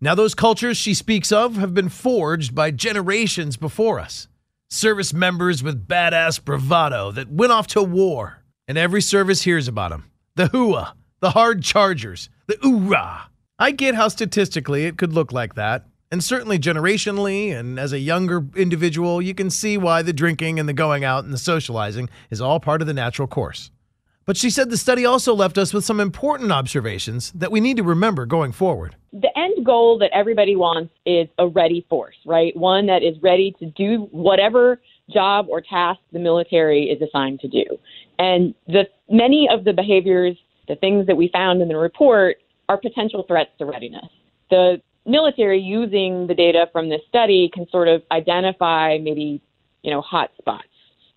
Now, 0.00 0.14
those 0.14 0.34
cultures 0.34 0.76
she 0.76 0.94
speaks 0.94 1.32
of 1.32 1.56
have 1.56 1.74
been 1.74 1.88
forged 1.88 2.54
by 2.54 2.70
generations 2.70 3.56
before 3.56 3.98
us. 3.98 4.28
Service 4.76 5.14
members 5.14 5.62
with 5.62 5.88
badass 5.88 6.44
bravado 6.44 7.10
that 7.10 7.30
went 7.30 7.50
off 7.50 7.66
to 7.66 7.82
war, 7.82 8.42
and 8.68 8.76
every 8.76 9.00
service 9.00 9.40
hears 9.40 9.68
about 9.68 9.88
them. 9.88 10.10
The 10.34 10.50
hooah, 10.50 10.92
the 11.20 11.30
hard 11.30 11.62
chargers, 11.62 12.28
the 12.46 12.56
oorah. 12.56 13.22
I 13.58 13.70
get 13.70 13.94
how 13.94 14.08
statistically 14.08 14.84
it 14.84 14.98
could 14.98 15.14
look 15.14 15.32
like 15.32 15.54
that, 15.54 15.86
and 16.10 16.22
certainly 16.22 16.58
generationally, 16.58 17.58
and 17.58 17.80
as 17.80 17.94
a 17.94 17.98
younger 17.98 18.44
individual, 18.54 19.22
you 19.22 19.32
can 19.32 19.48
see 19.48 19.78
why 19.78 20.02
the 20.02 20.12
drinking 20.12 20.60
and 20.60 20.68
the 20.68 20.74
going 20.74 21.04
out 21.04 21.24
and 21.24 21.32
the 21.32 21.38
socializing 21.38 22.10
is 22.28 22.42
all 22.42 22.60
part 22.60 22.82
of 22.82 22.86
the 22.86 22.92
natural 22.92 23.26
course. 23.26 23.70
But 24.26 24.36
she 24.36 24.50
said 24.50 24.70
the 24.70 24.76
study 24.76 25.06
also 25.06 25.34
left 25.34 25.56
us 25.56 25.72
with 25.72 25.84
some 25.84 26.00
important 26.00 26.50
observations 26.50 27.30
that 27.30 27.52
we 27.52 27.60
need 27.60 27.76
to 27.76 27.84
remember 27.84 28.26
going 28.26 28.50
forward. 28.50 28.96
The 29.12 29.30
end 29.38 29.64
goal 29.64 29.98
that 30.00 30.10
everybody 30.12 30.56
wants 30.56 30.92
is 31.06 31.28
a 31.38 31.46
ready 31.46 31.86
force, 31.88 32.16
right? 32.26 32.54
One 32.56 32.86
that 32.86 33.04
is 33.04 33.16
ready 33.22 33.54
to 33.60 33.66
do 33.66 34.08
whatever 34.10 34.80
job 35.14 35.46
or 35.48 35.60
task 35.60 36.00
the 36.12 36.18
military 36.18 36.86
is 36.86 37.00
assigned 37.00 37.38
to 37.40 37.48
do. 37.48 37.64
And 38.18 38.52
the 38.66 38.88
many 39.08 39.48
of 39.48 39.64
the 39.64 39.72
behaviors, 39.72 40.36
the 40.66 40.74
things 40.74 41.06
that 41.06 41.16
we 41.16 41.30
found 41.32 41.62
in 41.62 41.68
the 41.68 41.76
report 41.76 42.38
are 42.68 42.78
potential 42.78 43.24
threats 43.28 43.50
to 43.58 43.64
readiness. 43.64 44.08
The 44.50 44.82
military 45.04 45.60
using 45.60 46.26
the 46.26 46.34
data 46.34 46.66
from 46.72 46.88
this 46.88 47.00
study 47.08 47.48
can 47.54 47.68
sort 47.70 47.86
of 47.86 48.02
identify 48.10 48.98
maybe, 49.00 49.40
you 49.82 49.92
know, 49.92 50.00
hot 50.00 50.30
spots 50.36 50.66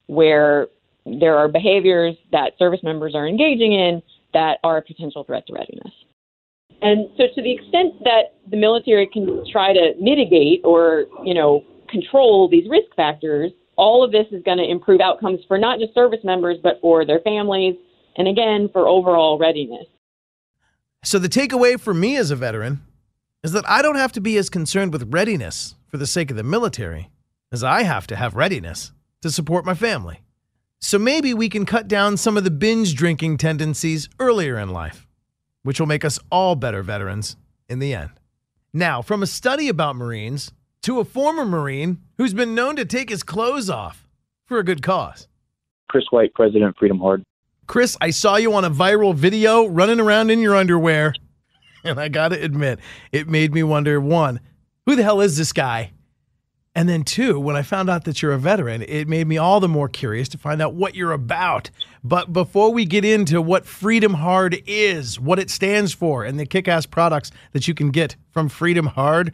where 0.06 0.68
there 1.06 1.38
are 1.38 1.48
behaviors 1.48 2.16
that 2.32 2.54
service 2.58 2.82
members 2.84 3.16
are 3.16 3.28
engaging 3.28 3.74
in 3.74 4.02
that 4.34 4.60
are 4.64 4.78
a 4.78 4.82
potential 4.82 5.24
threat 5.24 5.46
to 5.48 5.54
readiness. 5.54 5.92
And 6.82 7.10
so, 7.18 7.24
to 7.36 7.42
the 7.42 7.52
extent 7.52 8.04
that 8.04 8.36
the 8.50 8.58
military 8.58 9.08
can 9.08 9.44
try 9.52 9.74
to 9.74 9.94
mitigate 10.00 10.62
or, 10.64 11.06
you 11.26 11.34
know, 11.34 11.64
control 11.90 12.48
these 12.50 12.70
risk 12.70 12.96
factors, 12.96 13.52
all 13.76 14.04
of 14.04 14.12
this 14.12 14.28
is 14.32 14.44
going 14.44 14.60
to 14.60 14.70
improve 14.70 15.02
outcomes 15.02 15.40
for 15.48 15.58
not 15.58 15.80
just 15.80 15.94
service 15.94 16.20
members, 16.24 16.58
but 16.62 16.80
for 16.82 17.06
their 17.06 17.20
families, 17.20 17.76
and 18.18 18.28
again, 18.28 18.70
for 18.72 18.88
overall 18.88 19.38
readiness. 19.38 19.86
So, 21.04 21.20
the 21.20 21.28
takeaway 21.28 21.80
for 21.80 21.94
me 21.94 22.16
as 22.16 22.32
a 22.32 22.36
veteran 22.36 22.82
is 23.44 23.52
that 23.52 23.70
I 23.70 23.82
don't 23.82 23.96
have 23.96 24.12
to 24.14 24.22
be 24.22 24.38
as 24.38 24.50
concerned 24.50 24.94
with 24.94 25.14
readiness 25.14 25.76
for 25.88 25.98
the 25.98 26.08
sake 26.08 26.32
of 26.32 26.38
the 26.38 26.44
military 26.44 27.10
as 27.52 27.64
I 27.64 27.84
have 27.84 28.08
to 28.08 28.16
have 28.16 28.36
readiness 28.36 28.92
to 29.22 29.32
support 29.32 29.66
my 29.66 29.74
family. 29.74 30.22
So, 30.80 30.98
maybe 30.98 31.34
we 31.34 31.50
can 31.50 31.66
cut 31.66 31.88
down 31.88 32.18
some 32.18 32.38
of 32.38 32.44
the 32.44 32.52
binge 32.52 32.96
drinking 32.96 33.38
tendencies 33.38 34.10
earlier 34.20 34.58
in 34.58 34.70
life 34.70 35.06
which 35.64 35.80
will 35.80 35.88
make 35.88 36.06
us 36.06 36.20
all 36.32 36.56
better 36.56 36.84
veterans 36.84 37.36
in 37.68 37.80
the 37.80 37.94
end. 37.94 38.12
Now, 38.74 39.02
from 39.02 39.24
a 39.24 39.28
study 39.28 39.68
about 39.70 39.96
Marines 39.96 40.52
to 40.84 41.00
a 41.00 41.06
former 41.06 41.46
Marine 41.46 42.00
who's 42.18 42.34
been 42.34 42.56
known 42.56 42.76
to 42.78 42.86
take 42.86 43.10
his 43.10 43.24
clothes 43.24 43.70
off 43.70 44.08
for 44.46 44.60
a 44.60 44.64
good 44.64 44.82
cause. 44.82 45.28
Chris 45.90 46.06
White, 46.12 46.34
President 46.34 46.76
Freedom 46.78 47.00
Hard. 47.00 47.24
Chris, 47.68 47.98
I 48.02 48.12
saw 48.12 48.38
you 48.38 48.54
on 48.54 48.66
a 48.66 48.72
viral 48.72 49.14
video 49.14 49.66
running 49.66 50.00
around 50.00 50.32
in 50.32 50.40
your 50.40 50.56
underwear, 50.56 51.14
and 51.84 52.00
I 52.00 52.08
gotta 52.08 52.42
admit, 52.42 52.80
it 53.12 53.28
made 53.28 53.54
me 53.54 53.64
wonder 53.64 54.00
one, 54.00 54.40
who 54.86 54.96
the 54.96 55.04
hell 55.04 55.22
is 55.22 55.38
this 55.38 55.54
guy? 55.54 55.92
And 56.80 56.88
then, 56.88 57.04
two, 57.04 57.42
when 57.42 57.58
I 57.58 57.62
found 57.62 57.90
out 57.90 58.06
that 58.06 58.22
you're 58.22 58.32
a 58.32 58.38
veteran, 58.38 58.84
it 58.84 59.10
made 59.10 59.28
me 59.28 59.38
all 59.38 59.60
the 59.60 59.68
more 59.68 59.90
curious 59.90 60.30
to 60.30 60.38
find 60.38 60.62
out 60.62 60.76
what 60.76 60.96
you're 60.96 61.12
about. 61.12 61.70
But 62.06 62.32
before 62.32 62.72
we 62.72 62.86
get 62.86 63.04
into 63.04 63.42
what 63.42 63.66
Freedom 63.66 64.14
Hard 64.14 64.64
is, 64.66 65.20
what 65.20 65.40
it 65.40 65.50
stands 65.50 65.94
for, 65.94 66.24
and 66.24 66.40
the 66.40 66.46
kick 66.46 66.70
ass 66.70 66.86
products 66.86 67.32
that 67.52 67.68
you 67.68 67.74
can 67.74 67.92
get 67.92 68.16
from 68.32 68.48
Freedom 68.48 68.86
Hard, 68.86 69.34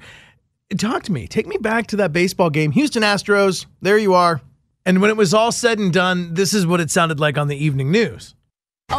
talk 0.76 1.04
to 1.04 1.12
me. 1.12 1.28
Take 1.28 1.46
me 1.46 1.58
back 1.58 1.86
to 1.88 1.98
that 1.98 2.12
baseball 2.12 2.50
game. 2.50 2.72
Houston 2.72 3.04
Astros, 3.04 3.68
there 3.80 4.00
you 4.00 4.16
are. 4.16 4.42
And 4.84 5.00
when 5.00 5.12
it 5.12 5.18
was 5.18 5.32
all 5.32 5.52
said 5.52 5.78
and 5.78 5.94
done, 5.94 6.34
this 6.34 6.52
is 6.52 6.66
what 6.66 6.82
it 6.82 6.90
sounded 6.90 7.20
like 7.20 7.38
on 7.38 7.48
the 7.48 7.64
evening 7.64 7.92
news. 7.92 8.34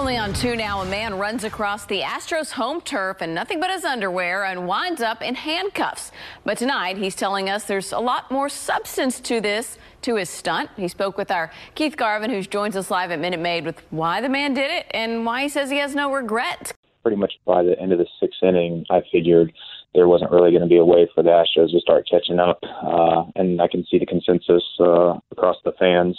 Only 0.07 0.19
on 0.19 0.35
two 0.35 0.57
now, 0.57 0.83
a 0.83 0.85
man 0.85 1.19
runs 1.19 1.43
across 1.43 1.87
the 1.87 2.03
Astros 2.03 2.51
home 2.51 2.81
turf 2.81 3.23
in 3.23 3.33
nothing 3.33 3.61
but 3.61 3.71
his 3.71 3.83
underwear 3.83 4.45
and 4.45 4.69
winds 4.69 5.01
up 5.01 5.23
in 5.23 5.35
handcuffs. 5.35 6.13
But 6.45 6.59
tonight, 6.59 6.99
he's 6.99 7.15
telling 7.15 7.49
us 7.49 7.65
there's 7.65 7.93
a 7.93 7.99
lot 7.99 8.31
more 8.31 8.49
substance 8.49 9.21
to 9.21 9.41
this, 9.41 9.79
to 10.03 10.17
his 10.17 10.29
stunt. 10.29 10.71
He 10.77 10.89
spoke 10.89 11.17
with 11.17 11.31
our 11.31 11.51
Keith 11.75 11.97
Garvin, 11.97 12.31
who 12.31 12.43
joins 12.43 12.77
us 12.77 12.91
live 12.91 13.11
at 13.11 13.21
Minute 13.21 13.41
Maid, 13.41 13.65
with 13.65 13.81
why 13.91 14.21
the 14.21 14.29
man 14.29 14.55
did 14.55 14.71
it 14.71 14.87
and 14.91 15.25
why 15.25 15.43
he 15.43 15.49
says 15.49 15.71
he 15.71 15.79
has 15.79 15.95
no 15.95 16.13
regret. 16.13 16.73
Pretty 17.03 17.17
much 17.17 17.33
by 17.47 17.63
the 17.63 17.77
end 17.81 17.93
of 17.93 17.99
the 17.99 18.07
sixth 18.21 18.43
inning, 18.43 18.85
I 18.91 19.03
figured 19.11 19.53
there 19.95 20.09
wasn't 20.09 20.31
really 20.31 20.51
going 20.51 20.63
to 20.63 20.69
be 20.69 20.77
a 20.77 20.85
way 20.85 21.09
for 21.15 21.23
the 21.23 21.31
Astros 21.31 21.71
to 21.71 21.81
start 21.81 22.07
catching 22.11 22.39
up. 22.39 22.59
Uh, 22.63 23.25
and 23.35 23.63
I 23.63 23.67
can 23.67 23.85
see 23.91 23.99
the 23.99 24.07
consensus 24.07 24.63
uh, 24.79 25.15
across 25.31 25.57
the 25.65 25.73
fans 25.79 26.19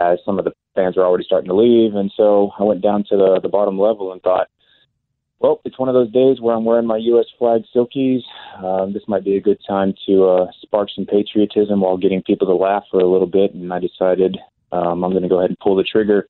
as 0.00 0.18
some 0.24 0.38
of 0.38 0.44
the 0.44 0.52
fans 0.74 0.96
were 0.96 1.04
already 1.04 1.24
starting 1.24 1.48
to 1.48 1.54
leave. 1.54 1.94
And 1.94 2.12
so 2.16 2.50
I 2.58 2.64
went 2.64 2.82
down 2.82 3.04
to 3.10 3.16
the, 3.16 3.40
the 3.42 3.48
bottom 3.48 3.78
level 3.78 4.12
and 4.12 4.20
thought, 4.22 4.48
well, 5.38 5.60
it's 5.64 5.78
one 5.78 5.88
of 5.88 5.94
those 5.94 6.10
days 6.10 6.40
where 6.40 6.54
I'm 6.54 6.64
wearing 6.64 6.86
my 6.86 6.96
U.S. 6.96 7.26
flag 7.38 7.62
silkies. 7.74 8.22
Um, 8.62 8.92
this 8.92 9.02
might 9.06 9.24
be 9.24 9.36
a 9.36 9.40
good 9.40 9.58
time 9.66 9.92
to 10.06 10.24
uh, 10.24 10.46
spark 10.62 10.88
some 10.94 11.04
patriotism 11.04 11.80
while 11.80 11.96
getting 11.96 12.22
people 12.22 12.46
to 12.46 12.54
laugh 12.54 12.84
for 12.90 13.00
a 13.00 13.06
little 13.06 13.26
bit. 13.26 13.52
And 13.54 13.72
I 13.72 13.78
decided 13.78 14.38
um, 14.72 15.04
I'm 15.04 15.10
going 15.10 15.22
to 15.22 15.28
go 15.28 15.38
ahead 15.38 15.50
and 15.50 15.58
pull 15.58 15.76
the 15.76 15.84
trigger 15.84 16.26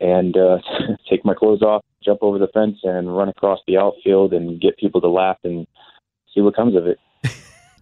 and 0.00 0.36
uh, 0.36 0.58
take 1.10 1.24
my 1.24 1.34
clothes 1.34 1.62
off, 1.62 1.82
jump 2.02 2.20
over 2.22 2.38
the 2.38 2.48
fence, 2.48 2.78
and 2.84 3.16
run 3.16 3.28
across 3.28 3.58
the 3.66 3.76
outfield 3.76 4.32
and 4.32 4.60
get 4.60 4.78
people 4.78 5.00
to 5.00 5.08
laugh 5.08 5.38
and 5.44 5.66
see 6.34 6.40
what 6.40 6.54
comes 6.54 6.76
of 6.76 6.86
it. 6.86 6.98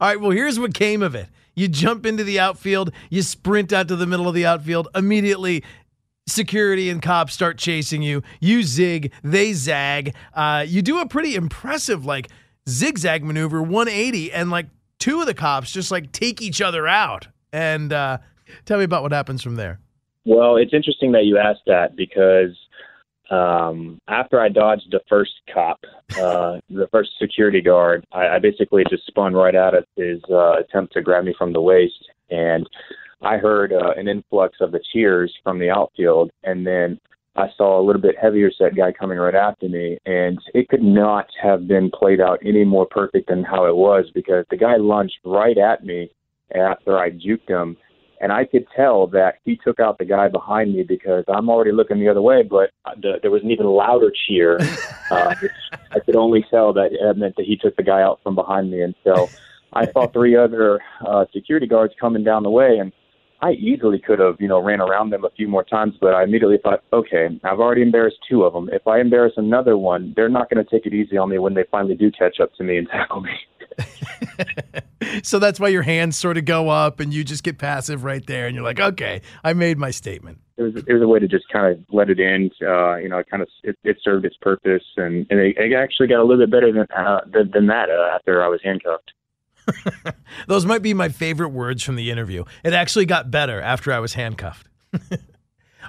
All 0.01 0.09
right, 0.09 0.21
well, 0.21 0.31
here's 0.31 0.59
what 0.59 0.75
came 0.75 1.03
of 1.03 1.15
it. 1.15 1.27
You 1.55 1.69
jump 1.69 2.07
into 2.07 2.25
the 2.25 2.41
outfield, 2.41 2.93
you 3.11 3.23
sprint 3.23 3.73
out 3.73 3.89
to 3.89 3.97
the 3.97 4.07
middle 4.07 4.29
of 4.29 4.35
the 4.35 4.47
outfield. 4.47 4.89
Immediately, 4.95 5.65
security 6.27 6.89
and 6.89 7.03
cops 7.03 7.35
start 7.35 7.59
chasing 7.59 8.03
you. 8.03 8.23
You 8.41 8.63
zig, 8.63 9.13
they 9.23 9.53
zag. 9.53 10.15
Uh, 10.35 10.65
you 10.67 10.83
do 10.83 11.01
a 11.01 11.07
pretty 11.07 11.35
impressive, 11.35 12.05
like, 12.05 12.29
zigzag 12.69 13.25
maneuver 13.25 13.63
180, 13.63 14.33
and 14.33 14.51
like 14.51 14.67
two 14.99 15.21
of 15.21 15.27
the 15.27 15.35
cops 15.35 15.73
just 15.73 15.91
like 15.91 16.13
take 16.13 16.41
each 16.41 16.61
other 16.61 16.87
out. 16.87 17.29
And 17.53 17.93
uh, 17.93 18.19
tell 18.65 18.79
me 18.79 18.85
about 18.85 19.03
what 19.03 19.13
happens 19.13 19.43
from 19.43 19.57
there. 19.57 19.81
Well, 20.25 20.57
it's 20.57 20.73
interesting 20.73 21.13
that 21.13 21.25
you 21.25 21.39
asked 21.39 21.63
that 21.67 21.97
because 21.97 22.57
um, 23.33 23.99
after 24.09 24.41
I 24.41 24.49
dodged 24.49 24.89
the 24.91 25.01
first 25.09 25.33
cop, 25.53 25.81
uh, 26.19 26.61
the 26.69 26.89
first 26.93 27.11
security 27.19 27.61
guard, 27.61 28.05
I, 28.13 28.29
I 28.29 28.39
basically 28.39 28.85
just 28.91 29.07
spun 29.07 29.33
right 29.33 29.55
out 29.55 29.75
of 29.75 29.85
his 29.97 30.21
uh, 30.31 30.59
attempt 30.59 30.93
to 30.95 31.03
grab 31.03 31.25
me 31.25 31.35
from 31.39 31.53
the 31.53 31.61
waist, 31.61 32.11
and 32.31 32.69
I 33.23 33.39
heard 33.39 33.73
uh, 33.73 33.93
an 33.97 34.09
influx 34.09 34.59
of 34.61 34.73
the 34.73 34.81
cheers 34.93 35.33
from 35.43 35.59
the 35.59 35.71
outfield, 35.71 36.31
and 36.45 36.67
then 36.67 37.01
I 37.35 37.49
saw 37.57 37.81
a 37.81 37.85
little 37.85 38.03
bit 38.03 38.17
heavier 38.21 38.51
set 38.51 38.77
guy 38.77 38.93
coming 38.93 39.17
right 39.17 39.35
after 39.35 39.69
me, 39.69 39.97
and 40.05 40.39
it 40.53 40.69
could 40.69 40.83
not 40.83 41.27
have 41.43 41.67
been 41.67 41.91
played 41.91 42.21
out 42.21 42.41
any 42.45 42.65
more 42.65 42.87
perfect 42.87 43.29
than 43.29 43.45
how 43.45 43.65
it 43.65 43.75
was 43.75 44.11
because 44.15 44.45
the 44.51 44.59
guy 44.59 44.77
lunged 44.77 45.19
right 45.25 45.57
at 45.57 45.85
me 45.85 46.11
after 46.55 46.99
I 46.99 47.11
juked 47.11 47.49
him 47.49 47.79
and 48.23 48.31
I 48.31 48.45
could 48.45 48.67
tell 48.75 49.09
that 49.09 49.41
he 49.45 49.57
took 49.57 49.81
out 49.81 49.99
the 49.99 50.05
guy 50.05 50.29
behind 50.29 50.73
me 50.73 50.85
because 50.85 51.25
I'm 51.27 51.51
already 51.51 51.73
looking 51.73 51.99
the 51.99 52.09
other 52.09 52.23
way, 52.23 52.45
but 52.45 52.71
the, 53.01 53.19
there 53.21 53.33
was 53.33 53.43
an 53.43 53.51
even 53.51 53.67
louder 53.67 54.11
cheer. 54.27 54.59
Uh, 55.11 55.35
I 55.91 56.01
could 56.01 56.17
only 56.17 56.43
tell 56.49 56.73
that 56.73 56.93
it 56.93 57.19
meant 57.19 57.37
that 57.37 57.45
he 57.45 57.55
took 57.55 57.77
the 57.77 57.83
guy 57.83 58.01
out 58.01 58.21
from 58.23 58.35
behind 58.35 58.71
me, 58.71 58.81
and 58.81 58.95
so 59.05 59.29
I 59.75 59.85
saw 59.93 60.07
three 60.07 60.35
other 60.35 60.81
uh, 61.07 61.27
security 61.35 61.67
guards 61.67 61.93
coming 62.01 62.25
down 62.25 62.45
the 62.45 62.51
way, 62.51 62.79
and 62.79 62.93
I 63.43 63.51
easily 63.51 63.99
could 63.99 64.21
have, 64.21 64.37
you 64.39 64.49
know, 64.49 64.63
ran 64.63 64.81
around 64.81 65.11
them 65.11 65.25
a 65.25 65.31
few 65.31 65.49
more 65.49 65.65
times, 65.65 65.97
but 66.01 66.15
I 66.15 66.23
immediately 66.23 66.57
thought, 66.63 66.83
okay, 66.95 67.29
I've 67.45 67.61
already 67.61 67.83
embarrassed 67.83 68.21
two 68.27 68.45
of 68.45 68.55
them. 68.55 68.71
If 68.73 68.87
I 68.87 69.01
embarrass 69.01 69.35
another 69.37 69.77
one, 69.77 70.15
they're 70.17 70.31
not 70.31 70.49
going 70.49 70.65
to 70.65 70.71
take 70.71 70.87
it 70.87 70.95
easy 70.95 71.19
on 71.19 71.29
me 71.29 71.39
when 71.39 71.53
they 71.53 71.65
finally 71.71 71.97
do 71.97 72.11
catch 72.11 72.41
up 72.41 72.55
to 72.55 72.65
me 72.65 72.79
and 72.79 72.89
tackle 72.93 73.21
me. 73.21 73.33
so 75.23 75.39
that's 75.39 75.61
why 75.61 75.69
your 75.69 75.83
hands 75.83 76.19
sort 76.19 76.37
of 76.37 76.45
go 76.45 76.69
up 76.69 77.01
and 77.01 77.13
you 77.13 77.25
just 77.25 77.43
get 77.43 77.59
passive 77.59 78.05
right 78.05 78.27
there 78.27 78.47
and 78.47 78.55
you're 78.55 78.65
like, 78.65 78.81
okay, 78.81 79.21
I 79.45 79.53
made 79.53 79.79
my 79.79 79.91
statement. 79.91 80.39
It 80.57 80.63
was, 80.63 80.77
it 80.87 80.93
was 80.93 81.03
a 81.03 81.09
way 81.09 81.19
to 81.19 81.27
just 81.27 81.49
kind 81.49 81.73
of 81.73 81.85
let 81.91 82.11
it 82.11 82.21
in. 82.21 82.51
Uh, 82.61 82.97
you 82.97 83.09
know, 83.09 83.19
it 83.19 83.27
kind 83.31 83.43
of 83.43 83.49
it, 83.63 83.77
it 83.85 83.97
served 84.03 84.25
its 84.25 84.37
purpose, 84.41 84.85
and, 84.97 85.27
and 85.31 85.41
it, 85.41 85.57
it 85.57 85.73
actually 85.73 86.09
got 86.09 86.21
a 86.21 86.25
little 86.25 86.45
bit 86.45 86.51
better 86.51 86.71
than 86.73 86.87
uh, 86.97 87.21
than, 87.33 87.51
than 87.53 87.67
that 87.67 87.89
uh, 87.91 88.15
after 88.15 88.45
I 88.45 88.49
was 88.49 88.61
handcuffed. 88.63 89.13
Those 90.47 90.67
might 90.67 90.83
be 90.83 90.95
my 90.95 91.09
favorite 91.09 91.51
words 91.51 91.83
from 91.83 91.97
the 91.97 92.11
interview. 92.11 92.45
It 92.65 92.73
actually 92.73 93.07
got 93.07 93.31
better 93.31 93.61
after 93.61 93.93
I 93.93 93.99
was 93.99 94.15
handcuffed. 94.15 94.69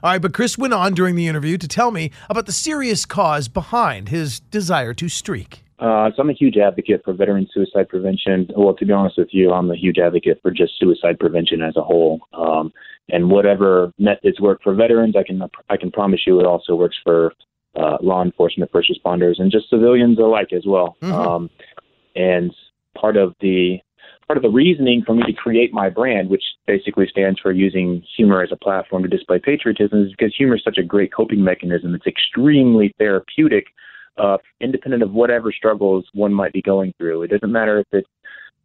All 0.03 0.11
right, 0.11 0.21
but 0.21 0.33
Chris 0.33 0.57
went 0.57 0.73
on 0.73 0.93
during 0.93 1.15
the 1.15 1.27
interview 1.27 1.57
to 1.57 1.67
tell 1.67 1.91
me 1.91 2.11
about 2.29 2.45
the 2.45 2.51
serious 2.51 3.05
cause 3.05 3.47
behind 3.47 4.09
his 4.09 4.39
desire 4.39 4.93
to 4.95 5.07
streak. 5.07 5.62
Uh, 5.79 6.11
so 6.15 6.21
I'm 6.21 6.29
a 6.29 6.33
huge 6.33 6.57
advocate 6.57 7.01
for 7.03 7.13
veteran 7.13 7.47
suicide 7.53 7.89
prevention. 7.89 8.47
Well, 8.55 8.75
to 8.75 8.85
be 8.85 8.93
honest 8.93 9.17
with 9.17 9.29
you, 9.31 9.51
I'm 9.51 9.71
a 9.71 9.75
huge 9.75 9.97
advocate 9.97 10.39
for 10.41 10.51
just 10.51 10.73
suicide 10.79 11.19
prevention 11.19 11.61
as 11.61 11.75
a 11.75 11.81
whole. 11.81 12.21
Um, 12.33 12.71
and 13.09 13.29
whatever 13.29 13.91
methods 13.97 14.39
work 14.39 14.61
for 14.63 14.73
veterans, 14.73 15.15
I 15.17 15.23
can 15.23 15.41
I 15.69 15.77
can 15.77 15.91
promise 15.91 16.21
you 16.25 16.39
it 16.39 16.45
also 16.45 16.75
works 16.75 16.97
for 17.03 17.33
uh, 17.75 17.97
law 18.01 18.23
enforcement, 18.23 18.71
first 18.71 18.91
responders, 18.91 19.39
and 19.39 19.51
just 19.51 19.69
civilians 19.69 20.19
alike 20.19 20.53
as 20.53 20.63
well. 20.65 20.95
Mm-hmm. 21.01 21.13
Um, 21.13 21.49
and 22.15 22.53
part 22.95 23.17
of 23.17 23.33
the 23.41 23.79
part 24.27 24.37
of 24.37 24.43
the 24.43 24.49
reasoning 24.49 25.03
for 25.05 25.15
me 25.15 25.23
to 25.23 25.33
create 25.33 25.73
my 25.73 25.89
brand, 25.89 26.29
which 26.29 26.43
basically 26.65 27.07
stands 27.09 27.39
for 27.39 27.51
using 27.51 28.03
humor 28.15 28.41
as 28.41 28.51
a 28.51 28.55
platform 28.55 29.03
to 29.03 29.09
display 29.09 29.39
patriotism, 29.39 30.05
is 30.05 30.11
because 30.11 30.33
humor 30.35 30.55
is 30.55 30.63
such 30.63 30.77
a 30.77 30.83
great 30.83 31.13
coping 31.13 31.43
mechanism. 31.43 31.93
It's 31.93 32.07
extremely 32.07 32.93
therapeutic 32.97 33.65
uh, 34.17 34.37
independent 34.61 35.03
of 35.03 35.11
whatever 35.11 35.51
struggles 35.51 36.05
one 36.13 36.33
might 36.33 36.53
be 36.53 36.61
going 36.61 36.93
through. 36.97 37.23
It 37.23 37.29
doesn't 37.29 37.51
matter 37.51 37.79
if 37.79 37.87
it's 37.91 38.07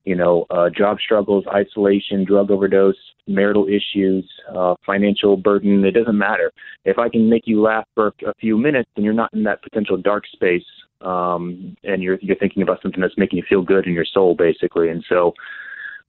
you 0.04 0.14
know 0.14 0.46
uh, 0.50 0.70
job 0.70 0.98
struggles, 1.00 1.44
isolation, 1.52 2.24
drug 2.24 2.50
overdose, 2.50 2.96
marital 3.26 3.66
issues, 3.66 4.28
uh, 4.54 4.74
financial 4.84 5.36
burden. 5.36 5.84
It 5.84 5.92
doesn't 5.92 6.16
matter. 6.16 6.52
If 6.84 6.98
I 6.98 7.08
can 7.08 7.28
make 7.28 7.42
you 7.46 7.60
laugh 7.60 7.84
for 7.94 8.08
a 8.26 8.34
few 8.40 8.56
minutes, 8.58 8.90
then 8.96 9.04
you're 9.04 9.14
not 9.14 9.32
in 9.32 9.42
that 9.44 9.62
potential 9.62 9.96
dark 9.96 10.24
space, 10.32 10.64
um, 11.00 11.76
and 11.84 12.02
you're 12.02 12.18
you're 12.20 12.36
thinking 12.36 12.62
about 12.62 12.80
something 12.82 13.00
that's 13.00 13.18
making 13.18 13.38
you 13.38 13.44
feel 13.48 13.62
good 13.62 13.86
in 13.86 13.92
your 13.92 14.06
soul, 14.06 14.34
basically. 14.34 14.88
And 14.90 15.04
so 15.08 15.34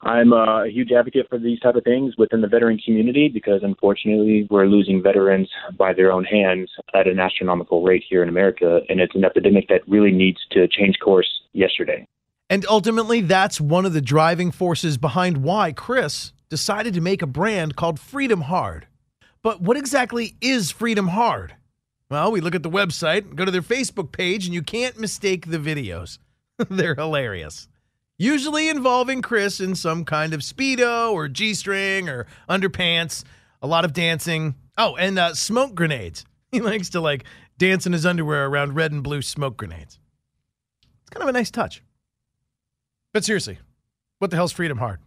I'm 0.01 0.31
uh, 0.31 0.63
a 0.63 0.69
huge 0.69 0.91
advocate 0.91 1.27
for 1.29 1.37
these 1.37 1.59
type 1.59 1.75
of 1.75 1.83
things 1.83 2.15
within 2.17 2.39
the 2.39 2.47
veteran 2.47 2.79
community 2.83 3.27
because 3.27 3.61
unfortunately 3.63 4.47
we're 4.49 4.65
losing 4.65 5.03
veterans 5.03 5.49
by 5.77 5.93
their 5.93 6.11
own 6.11 6.23
hands 6.23 6.71
at 6.93 7.07
an 7.07 7.19
astronomical 7.19 7.83
rate 7.83 8.03
here 8.09 8.23
in 8.23 8.29
America, 8.29 8.79
and 8.87 9.01
it's 9.01 9.15
an 9.15 9.25
epidemic 9.25 9.67
that 9.67 9.81
really 9.87 10.11
needs 10.11 10.39
to 10.51 10.67
change 10.69 10.97
course 10.99 11.27
yesterday. 11.51 12.07
And 12.49 12.65
ultimately, 12.67 13.21
that's 13.21 13.59
one 13.59 13.85
of 13.85 13.93
the 13.93 14.01
driving 14.01 14.51
forces 14.51 14.97
behind 14.97 15.43
why 15.43 15.73
Chris 15.73 16.31
decided 16.49 16.93
to 16.93 17.01
make 17.01 17.21
a 17.21 17.27
brand 17.27 17.75
called 17.75 17.99
Freedom 17.99 18.41
Hard. 18.41 18.87
But 19.43 19.61
what 19.61 19.77
exactly 19.77 20.35
is 20.41 20.71
Freedom 20.71 21.09
Hard? 21.09 21.55
Well, 22.09 22.31
we 22.31 22.41
look 22.41 22.55
at 22.55 22.63
the 22.63 22.69
website, 22.69 23.35
go 23.35 23.45
to 23.45 23.51
their 23.51 23.61
Facebook 23.61 24.11
page, 24.11 24.45
and 24.45 24.53
you 24.53 24.63
can't 24.63 24.99
mistake 24.99 25.47
the 25.47 25.59
videos. 25.59 26.17
They're 26.69 26.95
hilarious. 26.95 27.67
Usually 28.21 28.67
involving 28.67 29.21
Chris 29.21 29.61
in 29.61 29.75
some 29.75 30.03
kind 30.03 30.33
of 30.33 30.41
Speedo 30.41 31.13
or 31.13 31.29
G 31.29 31.53
string 31.53 32.09
or 32.09 32.27
underpants, 32.49 33.23
a 33.61 33.67
lot 33.67 33.85
of 33.85 33.93
dancing. 33.93 34.55
Oh, 34.77 34.97
and 34.97 35.17
uh, 35.17 35.33
smoke 35.33 35.73
grenades. 35.73 36.25
He 36.51 36.61
likes 36.61 36.89
to 36.89 36.99
like 36.99 37.25
dance 37.59 37.85
in 37.85 37.93
his 37.93 38.07
underwear 38.07 38.47
around 38.47 38.75
red 38.75 38.91
and 38.91 39.03
blue 39.03 39.21
smoke 39.21 39.55
grenades. 39.55 39.99
It's 40.81 41.11
kind 41.11 41.21
of 41.21 41.29
a 41.29 41.31
nice 41.31 41.51
touch. 41.51 41.83
But 43.13 43.23
seriously, 43.23 43.59
what 44.17 44.31
the 44.31 44.35
hell's 44.35 44.51
Freedom 44.51 44.79
Hard? 44.79 44.99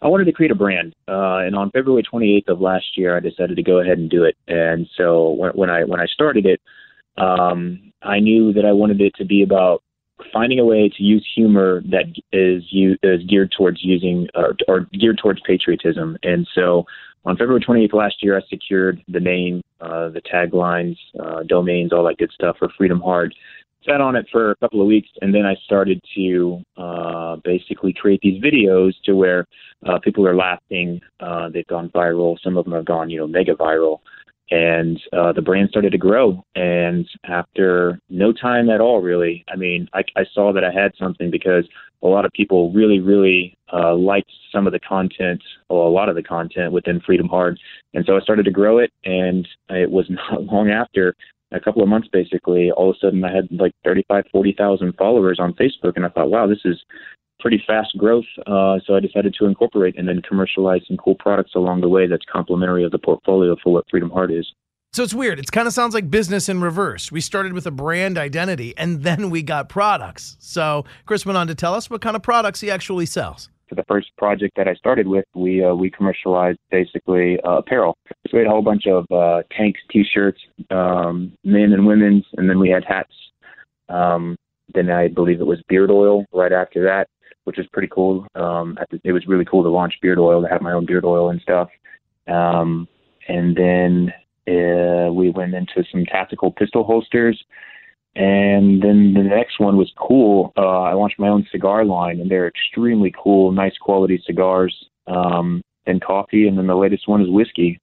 I 0.00 0.06
wanted 0.06 0.26
to 0.26 0.32
create 0.32 0.52
a 0.52 0.54
brand, 0.54 0.94
uh, 1.08 1.38
and 1.38 1.56
on 1.56 1.72
February 1.72 2.04
28th 2.04 2.48
of 2.48 2.60
last 2.60 2.96
year, 2.96 3.16
I 3.16 3.20
decided 3.20 3.56
to 3.56 3.62
go 3.64 3.80
ahead 3.80 3.98
and 3.98 4.08
do 4.08 4.22
it. 4.22 4.36
And 4.46 4.86
so 4.96 5.30
when, 5.30 5.50
when 5.50 5.68
I 5.70 5.82
when 5.82 5.98
I 5.98 6.06
started 6.06 6.46
it, 6.46 6.60
um, 7.20 7.92
I 8.02 8.20
knew 8.20 8.52
that 8.52 8.64
I 8.64 8.72
wanted 8.72 9.00
it 9.00 9.16
to 9.16 9.24
be 9.24 9.42
about 9.42 9.82
finding 10.32 10.58
a 10.58 10.64
way 10.64 10.88
to 10.88 11.02
use 11.02 11.26
humor 11.34 11.82
that 11.90 12.04
is 12.32 12.62
is 13.02 13.24
geared 13.28 13.52
towards 13.56 13.84
using 13.84 14.28
or 14.68 14.80
geared 14.92 15.18
towards 15.18 15.40
patriotism. 15.46 16.16
And 16.22 16.46
so 16.54 16.84
on 17.24 17.36
February 17.36 17.60
28th 17.60 17.94
last 17.94 18.16
year, 18.22 18.36
I 18.36 18.42
secured 18.48 19.02
the 19.08 19.20
name, 19.20 19.62
uh, 19.80 20.10
the 20.10 20.20
taglines, 20.20 20.96
uh, 21.18 21.42
domains, 21.44 21.92
all 21.92 22.04
that 22.04 22.18
good 22.18 22.30
stuff 22.32 22.56
for 22.58 22.68
Freedom 22.76 23.00
Hard 23.00 23.34
sat 23.86 24.00
on 24.00 24.16
it 24.16 24.26
for 24.30 24.50
a 24.50 24.56
couple 24.56 24.80
of 24.80 24.86
weeks, 24.86 25.08
and 25.20 25.34
then 25.34 25.44
I 25.44 25.54
started 25.64 26.02
to 26.14 26.62
uh, 26.76 27.36
basically 27.44 27.92
create 27.92 28.20
these 28.22 28.42
videos 28.42 28.92
to 29.04 29.14
where 29.14 29.46
uh, 29.86 29.98
people 29.98 30.26
are 30.26 30.36
laughing. 30.36 31.00
Uh, 31.20 31.48
they've 31.50 31.66
gone 31.66 31.90
viral. 31.90 32.36
Some 32.42 32.56
of 32.56 32.64
them 32.64 32.74
have 32.74 32.84
gone, 32.84 33.10
you 33.10 33.18
know, 33.18 33.26
mega 33.26 33.54
viral. 33.54 34.00
And 34.50 35.00
uh, 35.12 35.32
the 35.32 35.42
brand 35.42 35.70
started 35.70 35.92
to 35.92 35.98
grow. 35.98 36.44
And 36.54 37.08
after 37.24 37.98
no 38.10 38.32
time 38.32 38.68
at 38.70 38.80
all, 38.80 39.00
really, 39.00 39.44
I 39.48 39.56
mean, 39.56 39.88
I, 39.94 40.04
I 40.16 40.24
saw 40.32 40.52
that 40.52 40.64
I 40.64 40.70
had 40.70 40.92
something 40.98 41.30
because 41.30 41.64
a 42.02 42.06
lot 42.06 42.26
of 42.26 42.32
people 42.32 42.72
really, 42.72 43.00
really 43.00 43.56
uh, 43.72 43.94
liked 43.94 44.30
some 44.52 44.66
of 44.66 44.72
the 44.72 44.80
content, 44.80 45.42
or 45.70 45.86
a 45.86 45.90
lot 45.90 46.10
of 46.10 46.14
the 46.14 46.22
content 46.22 46.72
within 46.72 47.00
Freedom 47.00 47.26
Hard. 47.26 47.58
And 47.94 48.04
so 48.04 48.16
I 48.16 48.20
started 48.20 48.44
to 48.44 48.50
grow 48.50 48.78
it. 48.78 48.92
And 49.04 49.48
it 49.70 49.90
was 49.90 50.06
not 50.10 50.44
long 50.44 50.70
after 50.70 51.14
a 51.52 51.60
couple 51.60 51.82
of 51.82 51.88
months 51.88 52.08
basically 52.12 52.70
all 52.72 52.90
of 52.90 52.96
a 52.96 52.98
sudden 52.98 53.24
i 53.24 53.32
had 53.32 53.46
like 53.52 53.72
35 53.84 54.24
40,000 54.32 54.92
followers 54.96 55.38
on 55.38 55.54
facebook 55.54 55.92
and 55.94 56.04
i 56.04 56.08
thought 56.08 56.30
wow 56.30 56.46
this 56.46 56.62
is 56.64 56.82
pretty 57.44 57.62
fast 57.66 57.94
growth 57.98 58.24
uh, 58.46 58.78
so 58.86 58.96
i 58.96 59.00
decided 59.00 59.34
to 59.38 59.44
incorporate 59.44 59.98
and 59.98 60.08
then 60.08 60.22
commercialize 60.22 60.80
some 60.88 60.96
cool 60.96 61.14
products 61.14 61.54
along 61.54 61.82
the 61.82 61.88
way 61.88 62.06
that's 62.06 62.24
complementary 62.32 62.82
of 62.82 62.90
the 62.90 62.98
portfolio 62.98 63.54
for 63.62 63.70
what 63.70 63.84
freedom 63.90 64.08
Hard 64.08 64.32
is 64.32 64.50
so 64.94 65.02
it's 65.02 65.12
weird. 65.12 65.40
It 65.40 65.50
kind 65.50 65.66
of 65.66 65.74
sounds 65.74 65.92
like 65.92 66.08
business 66.08 66.48
in 66.48 66.60
reverse. 66.60 67.10
We 67.10 67.20
started 67.20 67.52
with 67.52 67.66
a 67.66 67.72
brand 67.72 68.16
identity 68.16 68.74
and 68.76 69.02
then 69.02 69.28
we 69.28 69.42
got 69.42 69.68
products. 69.68 70.36
So 70.38 70.84
Chris 71.04 71.26
went 71.26 71.36
on 71.36 71.48
to 71.48 71.54
tell 71.56 71.74
us 71.74 71.90
what 71.90 72.00
kind 72.00 72.14
of 72.14 72.22
products 72.22 72.60
he 72.60 72.70
actually 72.70 73.06
sells 73.06 73.48
for 73.68 73.74
the 73.74 73.84
first 73.84 74.16
project 74.16 74.56
that 74.56 74.68
I 74.68 74.74
started 74.74 75.08
with, 75.08 75.24
we 75.34 75.64
uh, 75.64 75.74
we 75.74 75.90
commercialized 75.90 76.58
basically 76.70 77.38
uh, 77.40 77.58
apparel. 77.58 77.96
So 78.28 78.34
we 78.34 78.38
had 78.40 78.46
a 78.46 78.50
whole 78.50 78.62
bunch 78.62 78.86
of 78.86 79.10
uh, 79.10 79.42
tanks, 79.56 79.80
T-shirts, 79.90 80.40
um, 80.70 81.32
men 81.44 81.72
and 81.72 81.86
women's, 81.86 82.24
and 82.36 82.48
then 82.48 82.58
we 82.58 82.68
had 82.68 82.84
hats. 82.84 83.12
Um, 83.88 84.36
then 84.74 84.90
I 84.90 85.08
believe 85.08 85.40
it 85.40 85.46
was 85.46 85.62
beard 85.68 85.90
oil 85.90 86.24
right 86.32 86.52
after 86.52 86.84
that, 86.84 87.08
which 87.44 87.58
was 87.58 87.66
pretty 87.72 87.88
cool. 87.88 88.26
Um, 88.34 88.78
it 89.02 89.12
was 89.12 89.26
really 89.26 89.44
cool 89.44 89.62
to 89.62 89.68
launch 89.68 89.94
beard 90.02 90.18
oil, 90.18 90.42
to 90.42 90.48
have 90.48 90.62
my 90.62 90.72
own 90.72 90.86
beard 90.86 91.04
oil 91.04 91.30
and 91.30 91.40
stuff. 91.40 91.68
Um, 92.26 92.88
and 93.28 93.56
then 93.56 94.12
uh, 94.48 95.12
we 95.12 95.30
went 95.30 95.54
into 95.54 95.84
some 95.90 96.04
tactical 96.06 96.50
pistol 96.50 96.84
holsters 96.84 97.42
and 98.16 98.80
then 98.80 99.12
the 99.14 99.22
next 99.22 99.58
one 99.58 99.76
was 99.76 99.92
cool. 99.96 100.52
Uh, 100.56 100.82
I 100.82 100.92
launched 100.92 101.18
my 101.18 101.28
own 101.28 101.46
cigar 101.50 101.84
line, 101.84 102.20
and 102.20 102.30
they're 102.30 102.46
extremely 102.46 103.12
cool, 103.20 103.50
nice 103.50 103.76
quality 103.80 104.22
cigars 104.24 104.74
um, 105.08 105.62
and 105.86 106.00
coffee. 106.00 106.46
And 106.46 106.56
then 106.56 106.68
the 106.68 106.76
latest 106.76 107.08
one 107.08 107.22
is 107.22 107.28
whiskey. 107.28 107.80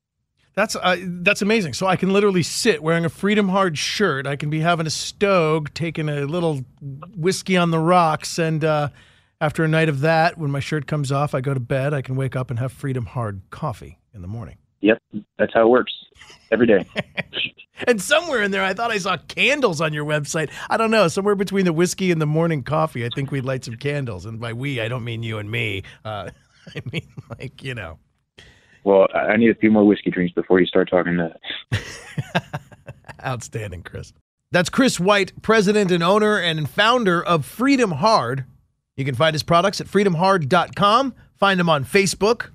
That's 0.56 0.76
uh, 0.76 0.98
that's 1.02 1.42
amazing. 1.42 1.74
So 1.74 1.86
I 1.86 1.98
can 1.98 2.12
literally 2.14 2.44
sit 2.44 2.82
wearing 2.82 3.04
a 3.04 3.10
Freedom 3.10 3.50
Hard 3.50 3.78
shirt. 3.78 4.26
I 4.26 4.38
can 4.38 4.50
be 4.50 4.62
having 4.62 4.88
a 4.88 4.92
stove, 4.92 5.74
taking 5.74 6.08
a 6.08 6.22
little 6.26 6.64
whiskey 7.16 7.58
on 7.58 7.72
the 7.72 7.80
rocks, 7.80 8.40
and 8.40 8.64
uh, 8.64 8.90
after 9.42 9.64
a 9.64 9.68
night 9.68 9.90
of 9.90 10.02
that, 10.02 10.38
when 10.38 10.52
my 10.52 10.60
shirt 10.60 10.86
comes 10.86 11.12
off, 11.12 11.34
I 11.34 11.42
go 11.42 11.54
to 11.54 11.60
bed. 11.60 11.96
I 11.96 12.04
can 12.04 12.16
wake 12.16 12.36
up 12.36 12.52
and 12.52 12.60
have 12.60 12.72
Freedom 12.72 13.08
Hard 13.08 13.42
coffee 13.50 14.00
in 14.14 14.22
the 14.22 14.28
morning. 14.28 14.58
Yep, 14.82 15.02
that's 15.38 15.54
how 15.54 15.64
it 15.64 15.70
works 15.70 15.94
every 16.52 16.68
day. 16.68 16.86
and 17.88 18.00
somewhere 18.00 18.44
in 18.44 18.52
there, 18.52 18.64
I 18.64 18.76
thought 18.76 18.92
I 18.92 19.00
saw 19.00 19.18
candles 19.18 19.82
on 19.82 19.94
your 19.94 20.06
website. 20.06 20.52
I 20.70 20.78
don't 20.78 20.92
know, 20.92 21.08
somewhere 21.08 21.36
between 21.36 21.66
the 21.66 21.74
whiskey 21.74 22.12
and 22.12 22.22
the 22.22 22.28
morning 22.28 22.62
coffee. 22.62 23.04
I 23.04 23.10
think 23.14 23.32
we'd 23.32 23.44
light 23.44 23.66
some 23.66 23.76
candles, 23.76 24.26
and 24.26 24.40
by 24.40 24.54
we, 24.54 24.80
I 24.80 24.88
don't 24.88 25.04
mean 25.04 25.24
you 25.24 25.40
and 25.40 25.50
me. 25.50 25.84
Uh, 26.06 26.30
I 26.76 26.82
mean 26.92 27.08
like 27.40 27.64
you 27.64 27.74
know. 27.74 27.98
Well, 28.84 29.08
I 29.14 29.38
need 29.38 29.50
a 29.50 29.56
few 29.56 29.72
more 29.72 29.86
whiskey 29.86 30.12
drinks 30.12 30.34
before 30.34 30.60
you 30.60 30.66
start 30.68 30.90
talking 30.90 31.18
that. 31.18 32.62
Outstanding, 33.26 33.84
Chris. 33.84 34.14
That's 34.52 34.70
Chris 34.70 35.00
White, 35.00 35.42
president 35.42 35.92
and 35.92 36.04
owner 36.04 36.38
and 36.38 36.68
founder 36.70 37.24
of 37.24 37.46
Freedom 37.46 37.92
Hard. 37.92 38.46
You 38.96 39.06
can 39.06 39.16
find 39.16 39.34
his 39.34 39.44
products 39.44 39.82
at 39.82 39.88
freedomhard.com. 39.88 41.16
Find 41.36 41.60
him 41.60 41.70
on 41.70 41.86
Facebook, 41.86 42.50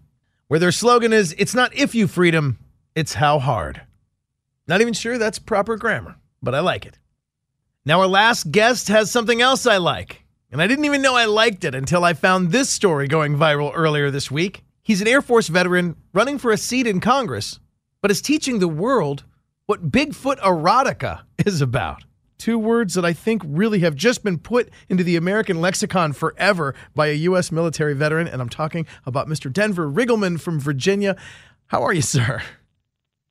where 0.48 0.60
their 0.60 0.72
slogan 0.72 1.12
is 1.12 1.34
It's 1.38 1.54
not 1.54 1.74
if 1.74 1.94
you 1.94 2.06
freedom, 2.06 2.58
it's 2.94 3.14
how 3.14 3.38
hard. 3.38 3.82
Not 4.68 4.80
even 4.80 4.94
sure 4.94 5.18
that's 5.18 5.38
proper 5.38 5.76
grammar, 5.76 6.16
but 6.42 6.54
I 6.54 6.60
like 6.60 6.86
it. 6.86 6.98
Now, 7.84 8.00
our 8.00 8.06
last 8.06 8.50
guest 8.50 8.88
has 8.88 9.10
something 9.10 9.40
else 9.40 9.66
I 9.66 9.76
like, 9.76 10.24
and 10.50 10.60
I 10.60 10.66
didn't 10.66 10.86
even 10.86 11.02
know 11.02 11.14
I 11.14 11.24
liked 11.26 11.64
it 11.64 11.74
until 11.74 12.04
I 12.04 12.14
found 12.14 12.50
this 12.50 12.68
story 12.68 13.06
going 13.06 13.36
viral 13.36 13.70
earlier 13.74 14.10
this 14.10 14.30
week. 14.30 14.64
He's 14.82 15.00
an 15.00 15.08
Air 15.08 15.22
Force 15.22 15.48
veteran 15.48 15.96
running 16.12 16.38
for 16.38 16.50
a 16.50 16.56
seat 16.56 16.86
in 16.86 17.00
Congress, 17.00 17.60
but 18.02 18.10
is 18.10 18.20
teaching 18.20 18.58
the 18.58 18.68
world 18.68 19.24
what 19.66 19.90
Bigfoot 19.90 20.38
erotica 20.38 21.22
is 21.44 21.60
about. 21.60 22.04
Two 22.38 22.58
words 22.58 22.94
that 22.94 23.04
I 23.04 23.12
think 23.12 23.42
really 23.44 23.80
have 23.80 23.94
just 23.94 24.22
been 24.22 24.38
put 24.38 24.70
into 24.88 25.02
the 25.02 25.16
American 25.16 25.60
lexicon 25.60 26.12
forever 26.12 26.74
by 26.94 27.08
a 27.08 27.14
U.S. 27.14 27.50
military 27.50 27.94
veteran, 27.94 28.28
and 28.28 28.40
I'm 28.40 28.48
talking 28.48 28.86
about 29.04 29.26
Mr. 29.26 29.52
Denver 29.52 29.90
Riggleman 29.90 30.40
from 30.40 30.60
Virginia. 30.60 31.16
How 31.68 31.82
are 31.82 31.92
you, 31.92 32.02
sir? 32.02 32.42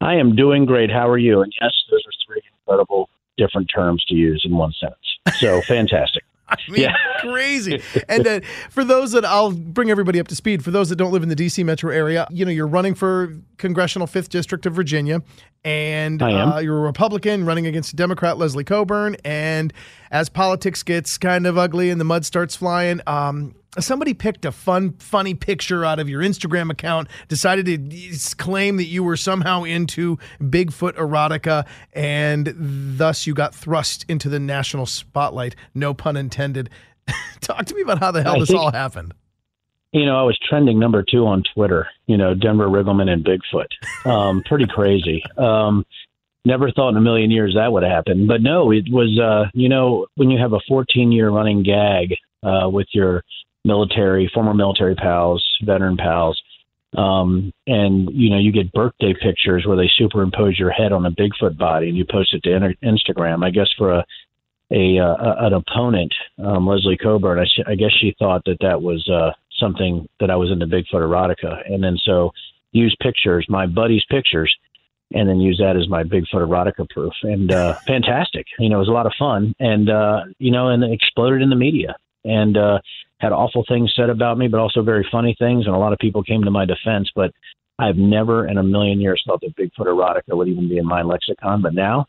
I 0.01 0.15
am 0.15 0.35
doing 0.35 0.65
great. 0.65 0.91
How 0.91 1.07
are 1.07 1.17
you? 1.17 1.41
And 1.41 1.53
yes, 1.61 1.71
those 1.89 2.01
are 2.05 2.11
three 2.27 2.41
incredible 2.59 3.09
different 3.37 3.69
terms 3.73 4.03
to 4.05 4.15
use 4.15 4.43
in 4.45 4.55
one 4.55 4.73
sentence. 4.79 4.99
So 5.39 5.61
fantastic. 5.61 6.23
I 6.47 6.57
mean, 6.69 6.83
yeah. 6.83 6.95
crazy. 7.21 7.81
And 8.07 8.27
uh, 8.27 8.39
for 8.69 8.83
those 8.83 9.11
that 9.13 9.25
I'll 9.25 9.51
bring 9.51 9.89
everybody 9.89 10.19
up 10.19 10.27
to 10.27 10.35
speed, 10.35 10.63
for 10.63 10.71
those 10.71 10.89
that 10.89 10.95
don't 10.95 11.11
live 11.11 11.23
in 11.23 11.29
the 11.29 11.35
DC 11.35 11.63
metro 11.65 11.91
area, 11.91 12.27
you 12.29 12.45
know, 12.45 12.51
you're 12.51 12.67
running 12.67 12.93
for 12.93 13.35
congressional 13.57 14.07
5th 14.07 14.29
District 14.29 14.65
of 14.65 14.73
Virginia, 14.73 15.23
and 15.63 16.21
uh, 16.21 16.59
you're 16.61 16.77
a 16.77 16.81
Republican 16.81 17.45
running 17.45 17.65
against 17.65 17.95
Democrat 17.95 18.37
Leslie 18.37 18.63
Cockburn. 18.63 19.15
And 19.25 19.73
as 20.11 20.29
politics 20.29 20.83
gets 20.83 21.17
kind 21.17 21.47
of 21.47 21.57
ugly 21.57 21.89
and 21.89 21.99
the 21.99 22.05
mud 22.05 22.25
starts 22.25 22.55
flying, 22.55 23.01
um, 23.07 23.55
somebody 23.79 24.13
picked 24.13 24.45
a 24.45 24.51
fun, 24.51 24.93
funny 24.93 25.33
picture 25.33 25.85
out 25.85 25.99
of 25.99 26.09
your 26.09 26.21
Instagram 26.21 26.71
account, 26.71 27.07
decided 27.27 27.65
to 27.65 28.35
claim 28.37 28.77
that 28.77 28.85
you 28.85 29.03
were 29.03 29.17
somehow 29.17 29.63
into 29.63 30.17
Bigfoot 30.41 30.93
erotica, 30.93 31.65
and 31.93 32.53
thus 32.55 33.27
you 33.27 33.33
got 33.33 33.53
thrust 33.53 34.05
into 34.07 34.29
the 34.29 34.39
national 34.39 34.85
spotlight. 34.85 35.55
No 35.73 35.93
pun 35.93 36.17
intended. 36.17 36.69
Talk 37.41 37.65
to 37.65 37.75
me 37.75 37.81
about 37.81 37.99
how 37.99 38.11
the 38.11 38.23
hell 38.23 38.35
I 38.35 38.39
this 38.39 38.49
think, 38.49 38.59
all 38.59 38.71
happened. 38.71 39.13
You 39.91 40.05
know, 40.05 40.17
I 40.17 40.23
was 40.23 40.37
trending 40.49 40.79
number 40.79 41.03
two 41.03 41.25
on 41.25 41.43
Twitter. 41.53 41.87
You 42.07 42.17
know, 42.17 42.33
Denver 42.33 42.67
Riggleman 42.67 43.09
and 43.09 43.25
Bigfoot. 43.25 44.09
Um, 44.09 44.43
pretty 44.45 44.65
crazy. 44.67 45.23
Um, 45.37 45.85
never 46.43 46.71
thought 46.71 46.89
in 46.89 46.97
a 46.97 47.01
million 47.01 47.31
years 47.31 47.55
that 47.55 47.71
would 47.71 47.83
happen. 47.83 48.27
But 48.27 48.41
no, 48.41 48.71
it 48.71 48.85
was. 48.89 49.19
Uh, 49.19 49.49
you 49.53 49.69
know, 49.69 50.07
when 50.15 50.29
you 50.29 50.39
have 50.39 50.53
a 50.53 50.59
14 50.67 51.11
year 51.11 51.29
running 51.29 51.63
gag 51.63 52.15
uh, 52.43 52.69
with 52.69 52.87
your 52.93 53.23
military, 53.65 54.29
former 54.33 54.53
military 54.53 54.95
pals, 54.95 55.43
veteran 55.63 55.97
pals. 55.97 56.41
Um, 56.95 57.51
and 57.67 58.09
you 58.13 58.29
know, 58.29 58.37
you 58.37 58.53
get 58.53 58.71
birthday 58.71 59.13
pictures 59.21 59.65
where 59.65 59.75
they 59.75 59.89
superimpose 59.97 60.57
your 60.57 60.71
head 60.71 60.93
on 60.93 61.05
a 61.05 61.11
Bigfoot 61.11 61.57
body, 61.57 61.89
and 61.89 61.97
you 61.97 62.05
post 62.09 62.33
it 62.33 62.43
to 62.43 62.75
Instagram. 62.83 63.43
I 63.43 63.49
guess 63.49 63.67
for 63.77 63.91
a 63.91 64.05
a 64.71 64.97
uh, 64.97 65.35
an 65.39 65.53
opponent, 65.53 66.13
um, 66.43 66.65
Leslie 66.65 66.97
Cockburn, 66.97 67.39
I, 67.39 67.71
I 67.71 67.75
guess 67.75 67.91
she 67.99 68.15
thought 68.17 68.43
that 68.45 68.57
that 68.61 68.81
was 68.81 69.07
uh, 69.09 69.31
something 69.59 70.07
that 70.19 70.31
I 70.31 70.35
was 70.35 70.51
into 70.51 70.67
Bigfoot 70.67 70.93
erotica, 70.93 71.69
and 71.69 71.83
then 71.83 71.97
so 72.03 72.31
use 72.71 72.95
pictures, 73.01 73.45
my 73.49 73.65
buddy's 73.65 74.05
pictures, 74.09 74.55
and 75.13 75.29
then 75.29 75.39
use 75.39 75.57
that 75.59 75.77
as 75.77 75.87
my 75.87 76.03
Bigfoot 76.03 76.47
erotica 76.47 76.89
proof. 76.89 77.13
And 77.23 77.51
uh, 77.51 77.75
fantastic, 77.85 78.47
you 78.57 78.69
know, 78.69 78.77
it 78.77 78.79
was 78.79 78.87
a 78.87 78.93
lot 78.93 79.05
of 79.05 79.13
fun, 79.19 79.53
and 79.59 79.89
uh, 79.89 80.21
you 80.39 80.51
know, 80.51 80.69
and 80.69 80.83
it 80.83 80.91
exploded 80.91 81.41
in 81.41 81.49
the 81.49 81.55
media. 81.55 81.95
And 82.23 82.57
uh, 82.57 82.79
had 83.19 83.31
awful 83.31 83.63
things 83.67 83.93
said 83.95 84.09
about 84.09 84.37
me, 84.37 84.47
but 84.47 84.59
also 84.59 84.81
very 84.81 85.07
funny 85.11 85.35
things. 85.39 85.65
And 85.65 85.75
a 85.75 85.79
lot 85.79 85.93
of 85.93 85.99
people 85.99 86.23
came 86.23 86.43
to 86.43 86.51
my 86.51 86.65
defense. 86.65 87.09
But 87.15 87.31
I've 87.79 87.97
never 87.97 88.47
in 88.47 88.57
a 88.57 88.63
million 88.63 88.99
years 89.01 89.23
thought 89.25 89.41
that 89.41 89.55
Bigfoot 89.55 89.87
erotica 89.87 90.35
would 90.35 90.47
even 90.47 90.69
be 90.69 90.77
in 90.77 90.85
my 90.85 91.01
lexicon. 91.01 91.61
But 91.61 91.73
now 91.73 92.07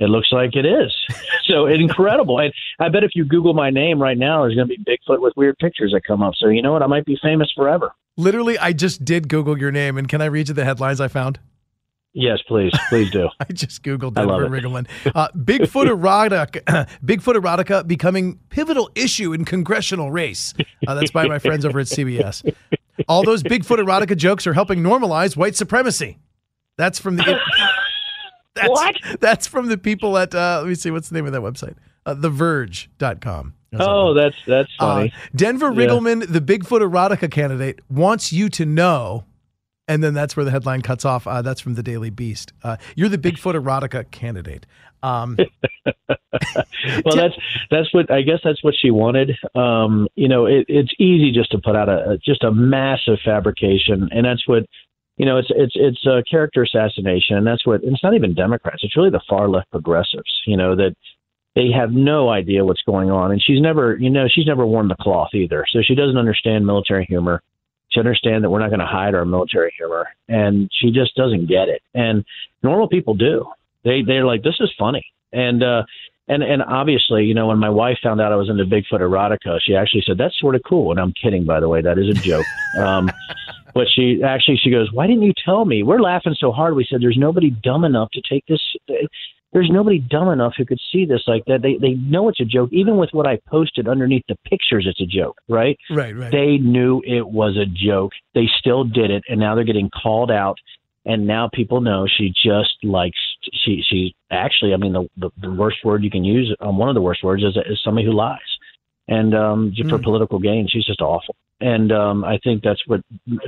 It 0.00 0.06
looks 0.06 0.32
like 0.32 0.56
it 0.56 0.66
is. 0.66 0.92
so 1.44 1.66
incredible. 1.66 2.40
And 2.40 2.52
I 2.80 2.88
bet 2.88 3.04
if 3.04 3.12
you 3.14 3.24
Google 3.24 3.54
my 3.54 3.70
name 3.70 4.02
right 4.02 4.18
now, 4.18 4.42
there's 4.42 4.56
going 4.56 4.68
to 4.68 4.76
be 4.76 4.82
Bigfoot 4.84 5.20
with 5.20 5.32
weird 5.36 5.56
pictures 5.58 5.92
that 5.92 6.02
come 6.04 6.22
up. 6.22 6.34
So 6.36 6.48
you 6.48 6.60
know 6.60 6.72
what? 6.72 6.82
I 6.82 6.86
might 6.86 7.04
be 7.04 7.16
famous 7.22 7.52
forever. 7.54 7.92
Literally, 8.16 8.58
I 8.58 8.72
just 8.72 9.04
did 9.04 9.28
Google 9.28 9.58
your 9.58 9.70
name, 9.70 9.96
and 9.96 10.08
can 10.08 10.20
I 10.20 10.26
read 10.26 10.48
you 10.48 10.54
the 10.54 10.64
headlines 10.64 11.00
I 11.00 11.08
found? 11.08 11.38
Yes, 12.14 12.40
please, 12.46 12.72
please 12.88 13.10
do. 13.10 13.28
I 13.40 13.44
just 13.52 13.82
googled 13.82 14.14
Denver 14.14 14.48
Riggleman. 14.48 14.86
Uh, 15.14 15.28
Bigfoot 15.34 15.86
erotica, 15.86 16.88
Bigfoot 17.04 17.36
erotica 17.36 17.86
becoming 17.86 18.38
pivotal 18.50 18.90
issue 18.94 19.32
in 19.32 19.44
congressional 19.44 20.10
race. 20.10 20.52
Uh, 20.86 20.94
that's 20.94 21.10
by 21.10 21.26
my 21.26 21.38
friends 21.38 21.64
over 21.64 21.80
at 21.80 21.86
CBS. 21.86 22.54
All 23.08 23.24
those 23.24 23.42
Bigfoot 23.42 23.78
erotica 23.78 24.16
jokes 24.16 24.46
are 24.46 24.52
helping 24.52 24.82
normalize 24.82 25.36
white 25.36 25.56
supremacy. 25.56 26.18
That's 26.76 26.98
from 26.98 27.16
the. 27.16 27.38
That's, 28.54 28.68
What? 28.68 28.96
That's 29.20 29.46
from 29.46 29.68
the 29.68 29.78
people 29.78 30.18
at. 30.18 30.34
Uh, 30.34 30.58
let 30.60 30.68
me 30.68 30.74
see. 30.74 30.90
What's 30.90 31.08
the 31.08 31.14
name 31.14 31.24
of 31.24 31.32
that 31.32 31.40
website? 31.40 31.74
Uh, 32.04 32.14
TheVerge.com. 32.14 33.54
That's 33.70 33.84
Oh, 33.86 34.12
that's 34.12 34.36
that's 34.46 34.70
uh, 34.78 34.96
funny. 34.96 35.12
Denver 35.34 35.72
Yeah. 35.72 35.86
The 36.26 36.40
Bigfoot 36.40 36.82
erotica 36.82 37.30
candidate, 37.30 37.80
wants 37.88 38.30
you 38.30 38.50
to 38.50 38.66
know, 38.66 39.24
and 39.92 40.02
then 40.02 40.14
that's 40.14 40.36
where 40.36 40.44
the 40.44 40.50
headline 40.50 40.80
cuts 40.80 41.04
off. 41.04 41.26
Uh, 41.26 41.42
that's 41.42 41.60
from 41.60 41.74
the 41.74 41.82
Daily 41.82 42.08
Beast. 42.08 42.52
Uh, 42.62 42.76
you're 42.96 43.10
the 43.10 43.18
Bigfoot 43.18 43.54
erotica 43.54 44.10
candidate. 44.10 44.64
Um, 45.02 45.36
well, 46.06 47.16
that's 47.16 47.34
that's 47.70 47.92
what 47.92 48.10
I 48.10 48.22
guess 48.22 48.38
that's 48.42 48.64
what 48.64 48.74
she 48.80 48.90
wanted. 48.90 49.36
Um, 49.54 50.08
you 50.14 50.28
know, 50.28 50.46
it, 50.46 50.64
it's 50.68 50.92
easy 50.98 51.30
just 51.32 51.50
to 51.52 51.58
put 51.58 51.76
out 51.76 51.88
a, 51.88 52.18
just 52.24 52.42
a 52.42 52.52
massive 52.52 53.18
fabrication, 53.24 54.08
and 54.12 54.24
that's 54.24 54.48
what 54.48 54.64
you 55.18 55.26
know. 55.26 55.36
It's 55.36 55.48
it's 55.50 55.74
it's 55.74 56.06
a 56.06 56.22
character 56.30 56.62
assassination, 56.62 57.36
and 57.36 57.46
that's 57.46 57.66
what. 57.66 57.82
It's 57.82 58.02
not 58.02 58.14
even 58.14 58.34
Democrats. 58.34 58.82
It's 58.82 58.96
really 58.96 59.10
the 59.10 59.22
far 59.28 59.48
left 59.48 59.70
progressives. 59.70 60.42
You 60.46 60.56
know 60.56 60.74
that 60.76 60.94
they 61.54 61.70
have 61.70 61.92
no 61.92 62.30
idea 62.30 62.64
what's 62.64 62.82
going 62.82 63.10
on, 63.10 63.30
and 63.30 63.42
she's 63.42 63.60
never, 63.60 63.96
you 63.98 64.08
know, 64.08 64.26
she's 64.26 64.46
never 64.46 64.64
worn 64.64 64.88
the 64.88 64.96
cloth 64.96 65.34
either, 65.34 65.66
so 65.70 65.80
she 65.82 65.94
doesn't 65.94 66.16
understand 66.16 66.66
military 66.66 67.04
humor. 67.04 67.42
She 67.92 68.00
understands 68.00 68.42
that 68.42 68.50
we're 68.50 68.60
not 68.60 68.70
going 68.70 68.80
to 68.80 68.86
hide 68.86 69.14
our 69.14 69.24
military 69.24 69.72
humor, 69.76 70.08
and 70.28 70.70
she 70.80 70.90
just 70.90 71.14
doesn't 71.14 71.46
get 71.46 71.68
it. 71.68 71.82
And 71.94 72.24
normal 72.62 72.88
people 72.88 73.14
do. 73.14 73.46
They 73.84 74.02
they're 74.02 74.24
like, 74.24 74.42
this 74.42 74.56
is 74.60 74.72
funny, 74.78 75.04
and 75.32 75.62
uh, 75.62 75.82
and 76.28 76.42
and 76.42 76.62
obviously, 76.62 77.24
you 77.24 77.34
know, 77.34 77.48
when 77.48 77.58
my 77.58 77.68
wife 77.68 77.98
found 78.02 78.20
out 78.20 78.32
I 78.32 78.36
was 78.36 78.48
into 78.48 78.64
Bigfoot 78.64 79.00
erotica, 79.00 79.58
she 79.60 79.74
actually 79.74 80.04
said 80.06 80.18
that's 80.18 80.38
sort 80.40 80.54
of 80.54 80.62
cool. 80.66 80.90
And 80.90 81.00
I'm 81.00 81.12
kidding, 81.12 81.44
by 81.44 81.60
the 81.60 81.68
way, 81.68 81.82
that 81.82 81.98
is 81.98 82.08
a 82.08 82.14
joke. 82.14 82.46
um, 82.78 83.10
but 83.74 83.88
she 83.94 84.22
actually 84.22 84.58
she 84.62 84.70
goes, 84.70 84.92
why 84.92 85.06
didn't 85.06 85.22
you 85.22 85.32
tell 85.44 85.64
me? 85.64 85.82
We're 85.82 86.00
laughing 86.00 86.36
so 86.38 86.52
hard. 86.52 86.74
We 86.74 86.86
said 86.88 87.00
there's 87.00 87.18
nobody 87.18 87.50
dumb 87.50 87.84
enough 87.84 88.10
to 88.12 88.22
take 88.28 88.46
this. 88.46 88.60
There's 89.52 89.68
nobody 89.70 89.98
dumb 89.98 90.30
enough 90.30 90.54
who 90.56 90.64
could 90.64 90.80
see 90.90 91.04
this 91.04 91.22
like 91.26 91.44
that. 91.46 91.60
They 91.62 91.76
they 91.76 91.94
know 91.94 92.28
it's 92.28 92.40
a 92.40 92.44
joke, 92.44 92.70
even 92.72 92.96
with 92.96 93.10
what 93.12 93.26
I 93.26 93.38
posted 93.48 93.86
underneath 93.86 94.24
the 94.28 94.36
pictures. 94.46 94.86
It's 94.88 95.00
a 95.00 95.06
joke, 95.06 95.36
right? 95.48 95.78
right, 95.90 96.16
right. 96.16 96.32
They 96.32 96.56
knew 96.56 97.02
it 97.06 97.26
was 97.28 97.56
a 97.56 97.66
joke. 97.66 98.12
They 98.34 98.48
still 98.58 98.84
did 98.84 99.10
it, 99.10 99.24
and 99.28 99.38
now 99.38 99.54
they're 99.54 99.64
getting 99.64 99.90
called 99.90 100.30
out. 100.30 100.56
And 101.04 101.26
now 101.26 101.50
people 101.52 101.80
know 101.80 102.06
she 102.06 102.28
just 102.30 102.76
likes 102.82 103.18
she 103.64 103.82
she 103.88 104.14
actually. 104.30 104.72
I 104.72 104.76
mean, 104.76 104.92
the 104.92 105.08
the, 105.16 105.30
the 105.40 105.52
worst 105.52 105.78
word 105.84 106.02
you 106.04 106.10
can 106.10 106.24
use, 106.24 106.54
um, 106.60 106.78
one 106.78 106.88
of 106.88 106.94
the 106.94 107.02
worst 107.02 107.22
words, 107.22 107.42
is 107.42 107.56
is 107.66 107.80
somebody 107.84 108.06
who 108.06 108.12
lies, 108.12 108.38
and 109.08 109.34
um, 109.34 109.72
for 109.88 109.98
Mm. 109.98 110.02
political 110.04 110.38
gain, 110.38 110.68
she's 110.68 110.84
just 110.84 111.00
awful. 111.02 111.34
And 111.60 111.92
um, 111.92 112.24
I 112.24 112.38
think 112.38 112.62
that's 112.62 112.80
what 112.86 113.00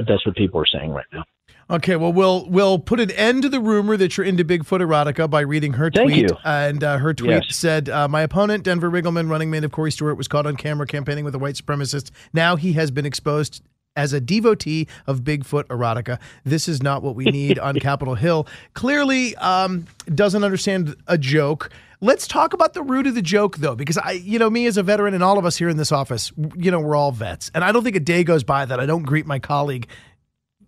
that's 0.07 0.27
what 0.27 0.37
people 0.37 0.61
are 0.61 0.67
saying 0.67 0.91
right 0.91 1.07
now. 1.13 1.25
Okay, 1.71 1.97
well, 1.97 2.13
we'll 2.13 2.47
we'll 2.51 2.79
put 2.79 3.01
an 3.01 3.11
end 3.13 3.43
to 3.43 3.49
the 3.49 3.61
rumor 3.61 3.97
that 3.97 4.17
you're 4.17 4.27
into 4.27 4.45
Bigfoot 4.45 4.81
erotica 4.81 5.29
by 5.31 5.41
reading 5.41 5.73
her 5.75 5.91
Thank 5.91 6.11
tweet. 6.11 6.31
you. 6.31 6.37
And 6.45 6.85
uh, 6.85 6.99
her 6.99 7.15
tweet 7.15 7.31
Yes. 7.31 7.57
said, 7.57 7.89
uh, 7.89 8.07
"My 8.07 8.21
opponent, 8.23 8.65
Denver 8.65 8.91
Riggleman, 8.91 9.31
running 9.31 9.51
mate 9.51 9.65
of 9.65 9.73
Corey 9.73 9.91
Stewart, 9.91 10.17
was 10.19 10.29
caught 10.29 10.47
on 10.47 10.57
camera 10.57 10.87
campaigning 10.87 11.25
with 11.25 11.35
a 11.35 11.39
white 11.39 11.55
supremacist. 11.55 12.11
Now 12.33 12.57
he 12.57 12.73
has 12.75 12.91
been 12.91 13.07
exposed." 13.07 13.63
As 13.97 14.13
a 14.13 14.21
devotee 14.21 14.89
of 15.07 15.21
Bigfoot 15.21 15.67
erotica, 15.69 16.19
this 16.43 16.67
is 16.67 16.83
not 16.83 17.05
what 17.05 17.15
we 17.15 17.27
need 17.27 17.61
on 17.61 17.77
Capitol 17.81 18.17
Hill. 18.17 18.45
Clearly, 18.73 19.37
um, 19.37 19.87
doesn't 20.13 20.43
understand 20.43 20.97
a 21.07 21.17
joke. 21.17 21.71
Let's 22.01 22.27
talk 22.27 22.55
about 22.55 22.75
the 22.75 22.83
root 22.83 23.07
of 23.07 23.15
the 23.15 23.23
joke, 23.23 23.59
though, 23.59 23.77
because 23.77 23.97
I, 23.97 24.11
you 24.13 24.41
know, 24.41 24.51
me 24.51 24.67
as 24.67 24.77
a 24.77 24.83
veteran 24.83 25.15
and 25.15 25.23
all 25.23 25.39
of 25.39 25.47
us 25.47 25.57
here 25.57 25.69
in 25.69 25.77
this 25.77 25.93
office, 25.93 26.33
you 26.57 26.73
know, 26.73 26.81
we're 26.81 26.97
all 26.97 27.13
vets, 27.13 27.53
and 27.55 27.63
I 27.63 27.71
don't 27.71 27.85
think 27.85 27.95
a 27.95 28.01
day 28.01 28.25
goes 28.25 28.43
by 28.43 28.65
that 28.65 28.81
I 28.81 28.85
don't 28.87 29.05
greet 29.05 29.27
my 29.27 29.39
colleague 29.39 29.87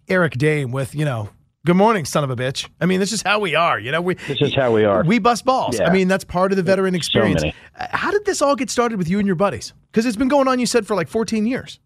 Eric 0.08 0.34
Dame 0.34 0.70
with, 0.72 0.94
you 0.94 1.04
know, 1.04 1.30
good 1.64 1.76
morning, 1.76 2.04
son 2.04 2.24
of 2.24 2.30
a 2.30 2.36
bitch. 2.36 2.68
I 2.80 2.86
mean, 2.86 3.00
this 3.00 3.12
is 3.12 3.22
how 3.22 3.38
we 3.40 3.54
are. 3.54 3.78
You 3.78 3.90
know, 3.92 4.00
we 4.00 4.14
This 4.14 4.40
is 4.40 4.54
how 4.54 4.72
we 4.72 4.84
are. 4.84 5.04
we 5.04 5.18
bust 5.18 5.44
balls. 5.44 5.78
Yeah. 5.78 5.88
I 5.88 5.92
mean, 5.92 6.08
that's 6.08 6.24
part 6.24 6.52
of 6.52 6.56
the 6.56 6.62
veteran 6.62 6.94
experience. 6.94 7.42
many. 7.42 7.54
Uh, 7.78 7.86
How 7.90 8.10
did 8.10 8.24
this 8.24 8.40
all 8.42 8.56
get 8.56 8.70
started 8.70 8.98
with 8.98 9.08
you 9.08 9.18
and 9.18 9.26
your 9.26 9.36
buddies? 9.36 9.72
Because 9.90 10.06
it's 10.06 10.16
been 10.16 10.28
going 10.28 10.48
on, 10.48 10.58
you 10.58 10.66
said, 10.66 10.86
for 10.86 10.94
like 10.94 11.08
14 11.08 11.46
years. 11.46 11.80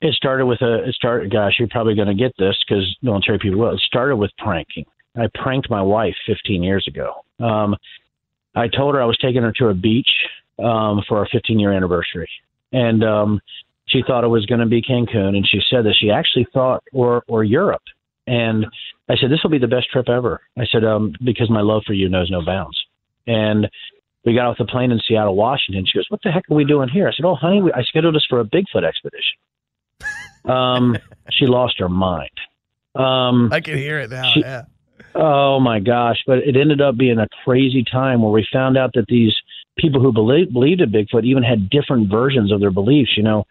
It 0.00 0.12
started 0.14 0.46
with 0.46 0.60
a. 0.60 0.84
It 0.88 0.94
started. 0.94 1.32
Gosh, 1.32 1.54
you're 1.58 1.68
probably 1.68 1.94
going 1.94 2.08
to 2.08 2.14
get 2.14 2.32
this 2.38 2.56
because 2.66 2.84
military 3.00 3.38
people 3.38 3.58
will. 3.60 3.72
It 3.74 3.80
started 3.80 4.16
with 4.16 4.30
pranking. 4.38 4.84
I 5.16 5.28
pranked 5.34 5.70
my 5.70 5.80
wife 5.80 6.14
15 6.26 6.62
years 6.62 6.84
ago. 6.88 7.24
Um, 7.40 7.74
I 8.54 8.68
told 8.68 8.94
her 8.96 9.02
I 9.02 9.06
was 9.06 9.16
taking 9.18 9.42
her 9.42 9.52
to 9.52 9.68
a 9.68 9.74
beach 9.74 10.08
um, 10.58 11.02
for 11.08 11.18
our 11.18 11.28
15 11.32 11.58
year 11.58 11.72
anniversary, 11.72 12.28
and 12.72 13.02
um, 13.02 13.40
she 13.86 14.02
thought 14.06 14.24
it 14.24 14.28
was 14.28 14.46
going 14.46 14.60
to 14.60 14.66
be 14.66 14.82
Cancun, 14.82 15.36
and 15.36 15.46
she 15.46 15.60
said 15.70 15.84
that 15.84 15.94
she 15.98 16.10
actually 16.10 16.46
thought 16.52 16.82
or 16.92 17.22
or 17.28 17.44
Europe. 17.44 17.82
And 18.26 18.66
I 19.08 19.16
said 19.16 19.30
this 19.30 19.40
will 19.42 19.50
be 19.50 19.58
the 19.58 19.66
best 19.66 19.90
trip 19.90 20.08
ever. 20.08 20.40
I 20.58 20.64
said 20.70 20.84
um, 20.84 21.14
because 21.22 21.50
my 21.50 21.60
love 21.60 21.82
for 21.86 21.92
you 21.92 22.08
knows 22.08 22.30
no 22.30 22.44
bounds. 22.44 22.78
And 23.26 23.68
we 24.24 24.34
got 24.34 24.46
off 24.46 24.58
the 24.58 24.64
plane 24.64 24.90
in 24.90 25.00
Seattle, 25.06 25.36
Washington. 25.36 25.84
She 25.86 25.98
goes, 25.98 26.06
"What 26.08 26.20
the 26.22 26.30
heck 26.30 26.44
are 26.50 26.54
we 26.54 26.64
doing 26.64 26.88
here?" 26.88 27.08
I 27.08 27.12
said, 27.12 27.26
"Oh, 27.26 27.34
honey, 27.34 27.60
we, 27.60 27.72
I 27.72 27.82
scheduled 27.82 28.16
us 28.16 28.26
for 28.28 28.40
a 28.40 28.44
Bigfoot 28.44 28.84
expedition." 28.84 29.38
Um, 30.46 30.98
she 31.30 31.46
lost 31.46 31.78
her 31.78 31.88
mind. 31.88 32.28
Um, 32.94 33.50
I 33.50 33.62
can 33.62 33.78
hear 33.78 33.98
it 34.00 34.10
now. 34.10 34.30
She- 34.34 34.40
yeah. 34.40 34.64
Oh 35.14 35.58
my 35.58 35.80
gosh! 35.80 36.18
But 36.26 36.38
it 36.40 36.54
ended 36.54 36.82
up 36.82 36.98
being 36.98 37.18
a 37.18 37.26
crazy 37.44 37.82
time 37.82 38.20
where 38.20 38.30
we 38.30 38.46
found 38.52 38.76
out 38.76 38.90
that 38.92 39.06
these 39.06 39.34
people 39.78 40.02
who 40.02 40.12
believed, 40.12 40.52
believed 40.52 40.80
in 40.80 40.90
Bigfoot 40.90 41.24
even 41.24 41.42
had 41.42 41.70
different 41.70 42.10
versions 42.10 42.52
of 42.52 42.60
their 42.60 42.70
beliefs. 42.70 43.12
You 43.16 43.22
know, 43.22 43.46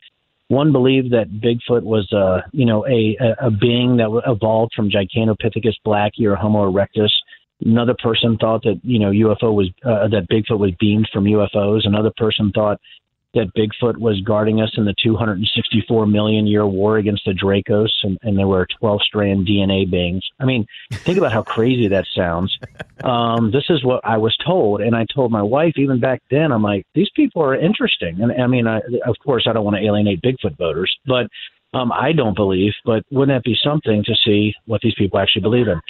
one 0.53 0.71
believed 0.71 1.11
that 1.11 1.29
Bigfoot 1.29 1.83
was, 1.83 2.11
a 2.11 2.43
you 2.51 2.65
know, 2.65 2.85
a 2.87 3.17
a 3.19 3.47
a 3.47 3.51
being 3.51 3.97
that 3.97 4.09
evolved 4.25 4.73
from 4.75 4.89
Gigantopithecus 4.89 5.75
blacki 5.85 6.25
or 6.25 6.35
Homo 6.35 6.71
erectus. 6.71 7.11
Another 7.65 7.95
person 8.01 8.37
thought 8.37 8.63
that 8.63 8.79
you 8.83 8.99
know 8.99 9.11
UFO 9.11 9.53
was 9.53 9.69
uh, 9.85 10.07
that 10.09 10.27
Bigfoot 10.29 10.59
was 10.59 10.71
beamed 10.79 11.09
from 11.11 11.25
UFOs. 11.25 11.85
Another 11.85 12.11
person 12.17 12.51
thought 12.53 12.79
that 13.33 13.53
Bigfoot 13.55 13.97
was 13.97 14.21
guarding 14.21 14.61
us 14.61 14.71
in 14.77 14.85
the 14.85 14.93
264 15.01 16.05
million 16.05 16.45
year 16.45 16.65
war 16.65 16.97
against 16.97 17.25
the 17.25 17.31
Dracos, 17.31 17.89
and, 18.03 18.17
and 18.21 18.37
there 18.37 18.47
were 18.47 18.67
12 18.79 19.01
strand 19.01 19.47
DNA 19.47 19.89
beings. 19.89 20.23
I 20.39 20.45
mean, 20.45 20.65
think 20.91 21.17
about 21.17 21.31
how 21.31 21.43
crazy 21.43 21.87
that 21.89 22.05
sounds. 22.15 22.57
Um, 23.03 23.51
this 23.51 23.65
is 23.67 23.83
what 23.83 23.99
I 24.05 24.15
was 24.15 24.33
told, 24.37 24.79
and 24.79 24.95
I 24.95 25.05
told 25.13 25.29
my 25.29 25.41
wife 25.41 25.73
even 25.75 25.99
back 25.99 26.21
then. 26.31 26.53
I'm 26.53 26.63
like, 26.63 26.85
these 26.95 27.09
people 27.13 27.41
are 27.41 27.53
interesting, 27.53 28.21
and 28.21 28.31
I 28.41 28.47
mean, 28.47 28.65
I, 28.65 28.79
of 29.05 29.17
course, 29.21 29.45
I 29.45 29.51
don't 29.51 29.65
want 29.65 29.75
to 29.75 29.83
alienate 29.83 30.21
Bigfoot 30.21 30.57
voters, 30.57 30.95
but 31.05 31.27
um, 31.73 31.91
I 31.91 32.13
don't 32.13 32.35
believe. 32.35 32.71
But 32.85 33.03
wouldn't 33.11 33.35
that 33.35 33.43
be 33.43 33.57
something 33.61 34.05
to 34.05 34.15
see 34.23 34.53
what 34.65 34.79
these 34.81 34.95
people 34.97 35.19
actually 35.19 35.41
believe 35.41 35.67
in? 35.67 35.81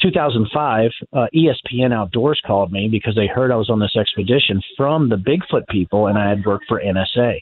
2005, 0.00 0.90
uh, 1.12 1.26
ESPN 1.34 1.92
Outdoors 1.92 2.40
called 2.46 2.72
me 2.72 2.88
because 2.88 3.16
they 3.16 3.26
heard 3.26 3.50
I 3.50 3.56
was 3.56 3.68
on 3.68 3.80
this 3.80 3.96
expedition 3.96 4.62
from 4.76 5.08
the 5.08 5.16
Bigfoot 5.16 5.66
people, 5.68 6.06
and 6.06 6.16
I 6.16 6.28
had 6.28 6.46
worked 6.46 6.66
for 6.68 6.80
NSA. 6.80 7.40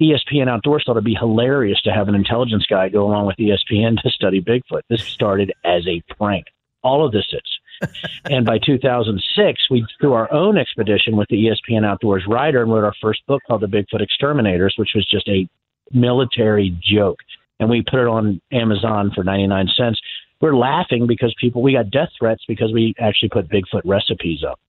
ESPN 0.00 0.48
Outdoors 0.48 0.82
thought 0.84 0.92
it'd 0.92 1.04
be 1.04 1.14
hilarious 1.14 1.80
to 1.82 1.92
have 1.92 2.08
an 2.08 2.14
intelligence 2.14 2.66
guy 2.68 2.88
go 2.88 3.04
along 3.04 3.26
with 3.26 3.36
ESPN 3.36 4.00
to 4.02 4.10
study 4.10 4.40
Bigfoot. 4.40 4.82
This 4.88 5.04
started 5.04 5.52
as 5.64 5.86
a 5.86 6.02
prank. 6.14 6.46
All 6.82 7.04
of 7.06 7.12
this 7.12 7.26
is. 7.32 7.90
and 8.30 8.44
by 8.44 8.58
2006, 8.58 9.70
we 9.70 9.86
threw 10.00 10.12
our 10.14 10.32
own 10.32 10.56
expedition 10.56 11.16
with 11.16 11.28
the 11.28 11.46
ESPN 11.46 11.86
Outdoors 11.86 12.24
writer 12.26 12.62
and 12.62 12.72
wrote 12.72 12.84
our 12.84 12.94
first 13.00 13.24
book 13.26 13.42
called 13.46 13.60
The 13.60 13.66
Bigfoot 13.66 14.00
Exterminators, 14.00 14.74
which 14.76 14.90
was 14.94 15.06
just 15.06 15.28
a 15.28 15.48
military 15.92 16.76
joke. 16.82 17.18
And 17.60 17.70
we 17.70 17.82
put 17.82 18.00
it 18.00 18.08
on 18.08 18.40
Amazon 18.50 19.12
for 19.14 19.22
99 19.22 19.68
cents. 19.76 20.00
We're 20.42 20.54
laughing 20.56 21.06
because 21.06 21.34
people, 21.40 21.62
we 21.62 21.72
got 21.72 21.90
death 21.90 22.10
threats 22.18 22.42
because 22.46 22.72
we 22.72 22.94
actually 22.98 23.30
put 23.30 23.48
Bigfoot 23.48 23.82
recipes 23.84 24.40
up. 24.44 24.60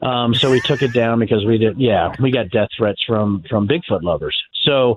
Um, 0.00 0.32
so 0.34 0.50
we 0.50 0.60
took 0.60 0.80
it 0.80 0.92
down 0.94 1.18
because 1.18 1.44
we 1.44 1.58
did, 1.58 1.78
yeah, 1.78 2.14
we 2.20 2.30
got 2.30 2.50
death 2.50 2.68
threats 2.76 3.02
from, 3.06 3.42
from 3.50 3.66
Bigfoot 3.66 4.02
lovers. 4.02 4.40
So, 4.62 4.96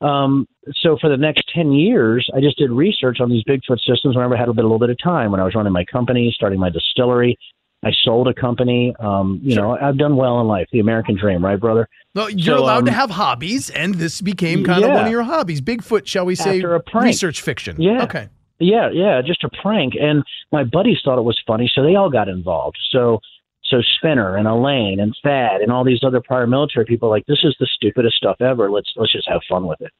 um, 0.00 0.46
so 0.82 0.98
for 1.00 1.08
the 1.08 1.16
next 1.16 1.50
10 1.54 1.72
years, 1.72 2.28
I 2.36 2.40
just 2.40 2.58
did 2.58 2.70
research 2.70 3.20
on 3.20 3.30
these 3.30 3.42
Bigfoot 3.44 3.78
systems 3.80 4.14
whenever 4.16 4.36
I 4.36 4.38
had 4.38 4.48
a, 4.48 4.52
bit, 4.52 4.64
a 4.64 4.68
little 4.68 4.78
bit 4.78 4.90
of 4.90 4.98
time. 5.02 5.30
When 5.30 5.40
I 5.40 5.44
was 5.44 5.54
running 5.54 5.72
my 5.72 5.84
company, 5.86 6.30
starting 6.36 6.60
my 6.60 6.68
distillery, 6.68 7.38
I 7.82 7.90
sold 8.02 8.28
a 8.28 8.34
company. 8.34 8.94
Um, 8.98 9.40
you 9.42 9.56
know, 9.56 9.78
I've 9.80 9.96
done 9.96 10.16
well 10.16 10.40
in 10.42 10.46
life, 10.46 10.68
the 10.72 10.80
American 10.80 11.16
dream, 11.16 11.42
right, 11.44 11.58
brother? 11.58 11.88
No, 12.14 12.26
you're 12.28 12.58
So, 12.58 12.62
allowed 12.64 12.84
to 12.86 12.90
um, 12.92 12.96
have 12.98 13.10
hobbies, 13.10 13.70
and 13.70 13.94
this 13.94 14.20
became 14.20 14.62
kind 14.64 14.84
of 14.84 14.90
one 14.90 15.06
of 15.06 15.10
your 15.10 15.22
hobbies. 15.22 15.62
Bigfoot, 15.62 16.06
shall 16.06 16.26
we 16.26 16.34
say, 16.34 16.56
After 16.56 16.74
a 16.74 16.80
prank. 16.80 17.06
research 17.06 17.40
fiction. 17.40 17.80
Yeah. 17.80 18.02
Okay. 18.04 18.28
Yeah, 18.58 18.90
yeah, 18.92 19.20
just 19.20 19.44
a 19.44 19.50
prank. 19.62 19.94
And 20.00 20.22
my 20.52 20.64
buddies 20.64 20.98
thought 21.04 21.18
it 21.18 21.22
was 21.22 21.40
funny, 21.46 21.70
so 21.74 21.82
they 21.82 21.96
all 21.96 22.10
got 22.10 22.28
involved. 22.28 22.78
So 22.90 23.20
So 23.64 23.80
Spinner 23.96 24.36
and 24.36 24.46
Elaine 24.46 25.00
and 25.00 25.16
Thad 25.22 25.60
and 25.62 25.72
all 25.72 25.84
these 25.84 26.04
other 26.04 26.20
prior 26.20 26.46
military 26.46 26.84
people 26.84 27.08
like 27.08 27.24
this 27.26 27.40
is 27.44 27.56
the 27.58 27.66
stupidest 27.66 28.16
stuff 28.16 28.36
ever. 28.40 28.70
Let's 28.70 28.92
let's 28.96 29.12
just 29.12 29.28
have 29.28 29.40
fun 29.48 29.66
with 29.66 29.80
it. 29.80 29.90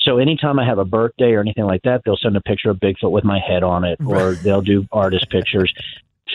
So 0.00 0.18
anytime 0.18 0.58
I 0.58 0.66
have 0.66 0.78
a 0.78 0.84
birthday 0.84 1.32
or 1.32 1.40
anything 1.40 1.64
like 1.64 1.82
that, 1.82 2.02
they'll 2.04 2.16
send 2.18 2.36
a 2.36 2.40
picture 2.42 2.68
of 2.70 2.78
Bigfoot 2.78 3.10
with 3.12 3.24
my 3.24 3.38
head 3.38 3.62
on 3.62 3.84
it, 3.84 3.98
or 4.04 4.34
they'll 4.34 4.60
do 4.60 4.84
artist 4.92 5.30
pictures. 5.30 5.72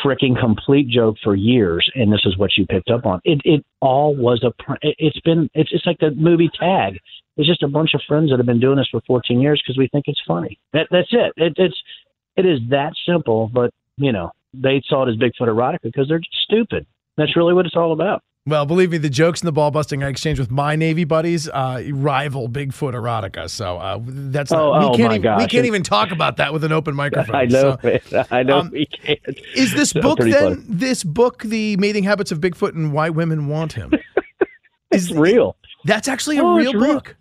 Freaking 0.04 0.40
complete 0.40 0.88
joke 0.88 1.18
for 1.24 1.36
years, 1.36 1.90
and 1.96 2.12
this 2.14 2.22
is 2.26 2.38
what 2.38 2.52
you 2.58 2.66
picked 2.66 2.90
up 2.90 3.06
on. 3.06 3.20
It 3.26 3.42
it 3.44 3.66
all 3.82 4.16
was 4.16 4.44
a. 4.44 4.52
pr- 4.64 4.78
it- 4.82 4.96
It's 4.98 5.20
been 5.22 5.50
it's 5.54 5.72
it's 5.74 5.86
like 5.86 6.00
the 6.00 6.12
movie 6.12 6.50
Tag. 6.58 7.00
It's 7.40 7.48
just 7.48 7.64
a 7.64 7.68
bunch 7.68 7.94
of 7.96 8.02
friends 8.08 8.30
that 8.30 8.38
have 8.38 8.46
been 8.46 8.60
doing 8.60 8.78
this 8.78 8.88
for 8.92 9.02
14 9.08 9.40
years 9.40 9.62
because 9.66 9.78
we 9.78 9.88
think 9.88 10.06
it's 10.08 10.22
funny. 10.28 10.60
That 10.74 10.88
that's 10.92 11.08
it. 11.12 11.32
it. 11.38 11.54
It's 11.58 11.78
it 12.36 12.46
is 12.46 12.60
that 12.70 12.94
simple. 13.08 13.50
But 13.52 13.74
you 13.98 14.12
know 14.12 14.32
they 14.54 14.82
saw 14.88 15.08
it 15.08 15.10
as 15.10 15.16
Bigfoot 15.16 15.48
erotica 15.48 15.80
because 15.84 16.08
they're 16.08 16.20
just 16.20 16.36
stupid. 16.44 16.86
That's 17.18 17.36
really 17.36 17.54
what 17.54 17.66
it's 17.66 17.76
all 17.76 17.94
about. 17.94 18.22
Well, 18.46 18.66
believe 18.66 18.90
me, 18.92 18.98
the 18.98 19.10
jokes 19.10 19.42
and 19.42 19.48
the 19.48 19.52
ball 19.52 19.70
busting 19.70 20.02
I 20.04 20.08
exchange 20.08 20.40
with 20.40 20.50
my 20.50 20.76
Navy 20.76 21.04
buddies 21.04 21.48
uh, 21.50 21.84
rival 21.92 22.50
Bigfoot 22.50 22.94
erotica. 22.94 23.50
So 23.50 23.78
uh, 23.78 24.00
that's 24.02 24.50
not, 24.52 24.60
Oh, 24.62 24.80
we 24.80 24.86
oh 24.86 24.96
can't 24.96 25.10
my 25.12 25.16
even, 25.18 25.38
we 25.38 25.46
can't 25.48 25.66
even 25.68 25.84
talk 25.84 26.12
about 26.12 26.38
that 26.38 26.52
with 26.52 26.64
an 26.64 26.72
open 26.72 26.96
microphone. 27.04 27.36
I 27.36 27.46
know. 27.46 27.78
So. 28.10 28.24
I 28.32 28.44
know 28.44 28.60
um, 28.60 28.70
we 28.72 28.86
can't. 28.88 29.20
is 29.56 29.74
this 29.74 29.90
So 29.92 30.02
book 30.02 30.20
then? 30.20 30.66
This 30.68 31.04
book, 31.04 31.44
the 31.44 31.78
mating 31.78 32.04
habits 32.06 32.32
of 32.32 32.40
Bigfoot 32.40 32.74
and 32.76 32.92
why 32.92 33.10
women 33.10 33.48
want 33.48 33.74
him. 33.74 33.92
It's 34.92 35.12
real. 35.12 35.56
That's 35.86 36.08
actually 36.08 36.40
a 36.40 36.44
Oh, 36.44 36.56
real 36.56 36.74
real. 36.74 36.96
book. 36.96 37.16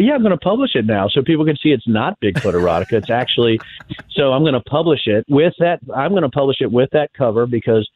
Yeah, 0.00 0.14
I'm 0.14 0.22
going 0.22 0.30
to 0.32 0.36
publish 0.38 0.74
it 0.74 0.86
now 0.86 1.08
so 1.08 1.22
people 1.22 1.44
can 1.44 1.56
see 1.56 1.70
it's 1.70 1.86
not 1.86 2.18
Bigfoot 2.20 2.54
erotica. 2.54 2.94
It's 2.94 3.10
actually 3.10 3.60
so 4.10 4.32
I'm 4.32 4.42
going 4.42 4.54
to 4.54 4.60
publish 4.60 5.06
it 5.06 5.24
with 5.28 5.54
that. 5.58 5.80
I'm 5.94 6.10
going 6.10 6.22
to 6.22 6.28
publish 6.30 6.56
it 6.60 6.72
with 6.72 6.90
that 6.92 7.12
cover 7.12 7.46
because 7.46 7.88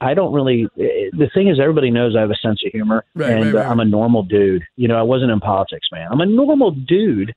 I 0.00 0.14
don't 0.14 0.32
really. 0.32 0.64
eh, 0.78 1.10
The 1.12 1.28
thing 1.34 1.48
is, 1.48 1.58
everybody 1.60 1.90
knows 1.90 2.14
I 2.16 2.20
have 2.20 2.30
a 2.30 2.36
sense 2.36 2.62
of 2.64 2.70
humor, 2.72 3.04
Right, 3.14 3.30
and 3.30 3.44
right, 3.46 3.54
right. 3.54 3.66
I'm 3.66 3.80
a 3.80 3.84
normal 3.84 4.22
dude. 4.22 4.62
You 4.76 4.88
know, 4.88 4.96
I 4.96 5.02
wasn't 5.02 5.32
in 5.32 5.40
politics, 5.40 5.88
man. 5.92 6.08
I'm 6.10 6.20
a 6.20 6.26
normal 6.26 6.70
dude 6.70 7.34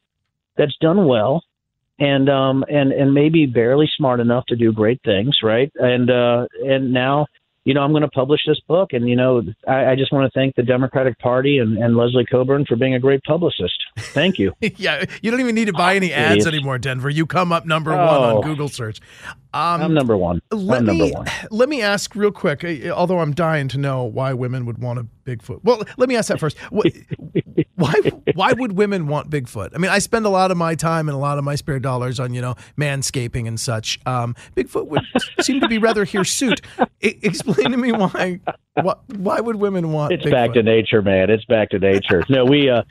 that's 0.57 0.77
done 0.79 1.07
well, 1.07 1.43
and 1.99 2.29
um 2.29 2.63
and 2.69 2.91
and 2.91 3.13
maybe 3.13 3.47
barely 3.47 3.89
smart 3.97 4.19
enough 4.19 4.45
to 4.47 4.55
do 4.55 4.71
great 4.71 5.01
things, 5.03 5.39
right? 5.43 5.71
And 5.75 6.09
uh 6.11 6.45
and 6.63 6.93
now. 6.93 7.25
You 7.63 7.75
know, 7.75 7.81
I'm 7.81 7.91
going 7.91 8.01
to 8.01 8.09
publish 8.09 8.41
this 8.47 8.59
book, 8.67 8.93
and 8.93 9.07
you 9.07 9.15
know, 9.15 9.43
I, 9.67 9.91
I 9.91 9.95
just 9.95 10.11
want 10.11 10.31
to 10.31 10.39
thank 10.39 10.55
the 10.55 10.63
Democratic 10.63 11.19
Party 11.19 11.59
and, 11.59 11.77
and 11.77 11.95
Leslie 11.95 12.25
Cockburn 12.25 12.65
for 12.65 12.75
being 12.75 12.95
a 12.95 12.99
great 12.99 13.21
publicist. 13.23 13.83
Thank 13.97 14.39
you. 14.39 14.53
yeah, 14.77 15.05
you 15.21 15.29
don't 15.29 15.39
even 15.39 15.53
need 15.53 15.65
to 15.65 15.73
buy 15.73 15.93
ah, 15.93 15.97
any 15.97 16.11
ads 16.11 16.47
anymore, 16.47 16.79
Denver. 16.79 17.09
You 17.09 17.27
come 17.27 17.51
up 17.51 17.65
number 17.67 17.91
one 17.91 17.99
Oh. 17.99 18.37
on 18.37 18.41
Google 18.41 18.67
search. 18.67 18.99
Um, 19.53 19.81
I'm 19.81 19.93
number 19.93 20.15
one. 20.15 20.41
let 20.51 20.79
I'm 20.79 20.85
number 20.85 21.03
me 21.05 21.11
one. 21.11 21.27
let 21.49 21.67
me 21.69 21.81
ask 21.81 22.15
real 22.15 22.31
quick. 22.31 22.63
uh, 22.63 22.89
Although 22.89 23.19
I'm 23.19 23.33
dying 23.33 23.67
to 23.69 23.77
know 23.77 24.03
why 24.03 24.33
women 24.33 24.65
would 24.65 24.77
want 24.77 24.99
a 24.99 25.07
Bigfoot. 25.25 25.59
Well, 25.63 25.83
let 25.97 26.09
me 26.09 26.15
ask 26.15 26.29
that 26.29 26.39
first. 26.39 26.57
Why 27.75 27.93
why 28.35 28.53
would 28.53 28.73
women 28.73 29.07
want 29.07 29.29
Bigfoot? 29.31 29.71
I 29.73 29.79
mean, 29.79 29.89
I 29.89 29.97
spend 29.99 30.25
a 30.25 30.29
lot 30.29 30.51
of 30.51 30.57
my 30.57 30.75
time 30.75 31.09
and 31.09 31.15
a 31.15 31.19
lot 31.19 31.37
of 31.39 31.43
my 31.43 31.55
spare 31.55 31.79
dollars 31.79 32.19
on 32.19 32.33
you 32.33 32.41
know 32.41 32.55
manscaping 32.77 33.47
and 33.47 33.59
such. 33.59 33.99
Um, 34.05 34.35
Bigfoot 34.55 34.87
would 34.87 35.01
seem 35.41 35.59
to 35.61 35.67
be 35.67 35.77
rather 35.79 36.05
hirsute. 36.05 36.61
I, 36.77 36.87
explain 37.01 37.71
to 37.71 37.77
me 37.77 37.91
why. 37.91 38.39
Why, 38.75 38.93
why 39.15 39.39
would 39.39 39.55
women 39.55 39.91
want? 39.91 40.13
It's 40.13 40.23
Bigfoot? 40.25 40.31
back 40.31 40.53
to 40.53 40.63
nature, 40.63 41.01
man. 41.01 41.29
It's 41.31 41.45
back 41.45 41.69
to 41.69 41.79
nature. 41.79 42.23
no, 42.29 42.45
we 42.45 42.69
uh 42.69 42.83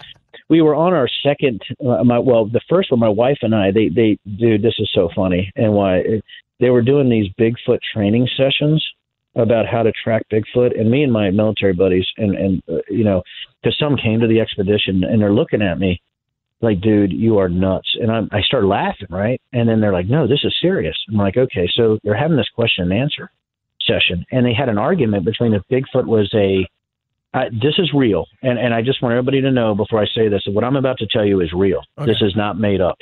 we 0.49 0.61
were 0.61 0.75
on 0.75 0.93
our 0.93 1.09
second 1.23 1.63
uh, 1.87 2.03
my 2.03 2.19
well 2.19 2.47
the 2.47 2.61
first 2.69 2.91
one 2.91 2.99
my 3.01 3.09
wife 3.09 3.39
and 3.43 3.55
I 3.55 3.71
they 3.71 3.89
they 3.89 4.19
dude 4.39 4.63
this 4.63 4.75
is 4.79 4.91
so 4.93 5.09
funny 5.15 5.53
and 5.57 5.73
why 5.73 6.03
they 6.61 6.71
were 6.71 6.83
doing 6.83 7.09
these 7.09 7.33
Bigfoot 7.39 7.79
training 7.93 8.29
sessions 8.37 8.85
about 9.35 9.67
how 9.67 9.83
to 9.83 9.93
track 9.93 10.23
Bigfoot 10.33 10.79
and 10.79 10.91
me 10.91 11.03
and 11.03 11.13
my 11.13 11.31
military 11.31 11.73
buddies 11.73 12.07
and 12.17 12.35
and 12.37 12.63
uh, 12.69 12.81
you 12.89 13.05
know 13.05 13.23
cuz 13.65 13.77
some 13.79 13.97
came 13.97 14.21
to 14.21 14.27
the 14.27 14.41
expedition 14.41 15.05
and 15.05 15.21
they're 15.21 15.33
looking 15.33 15.63
at 15.63 15.79
me 15.79 16.01
like 16.61 16.81
dude 16.81 17.13
you 17.13 17.39
are 17.39 17.49
nuts 17.49 17.97
and 18.01 18.11
I'm, 18.11 18.29
I 18.33 18.43
start 18.43 18.65
laughing 18.65 19.07
right 19.09 19.41
and 19.53 19.69
then 19.69 19.81
they're 19.81 19.93
like 19.93 20.09
no 20.09 20.27
this 20.27 20.45
is 20.45 20.55
serious 20.61 20.97
I'm 21.09 21.17
like 21.17 21.37
okay 21.37 21.69
so 21.75 21.99
they're 22.03 22.17
having 22.17 22.37
this 22.37 22.49
question 22.49 22.91
and 22.91 22.93
answer 22.93 23.31
session 23.81 24.27
and 24.33 24.45
they 24.45 24.53
had 24.53 24.69
an 24.69 24.79
argument 24.79 25.25
between 25.25 25.55
if 25.55 25.63
Bigfoot 25.71 26.07
was 26.07 26.29
a 26.35 26.67
I, 27.33 27.49
this 27.51 27.79
is 27.79 27.93
real, 27.95 28.27
and 28.43 28.59
and 28.59 28.75
I 28.75 28.83
just 28.83 29.01
want 29.03 29.13
everybody 29.13 29.41
to 29.43 29.53
know 29.53 29.75
before 29.75 30.01
I 30.01 30.07
say 30.07 30.29
this 30.29 30.43
that 30.45 30.53
what 30.53 30.65
I'm 30.65 30.77
about 30.77 30.99
to 30.99 31.07
tell 31.07 31.25
you 31.25 31.41
is 31.41 31.53
real. 31.53 31.81
Okay. 31.97 32.11
This 32.11 32.21
is 32.23 32.35
not 32.35 32.59
made 32.59 32.81
up. 32.81 32.99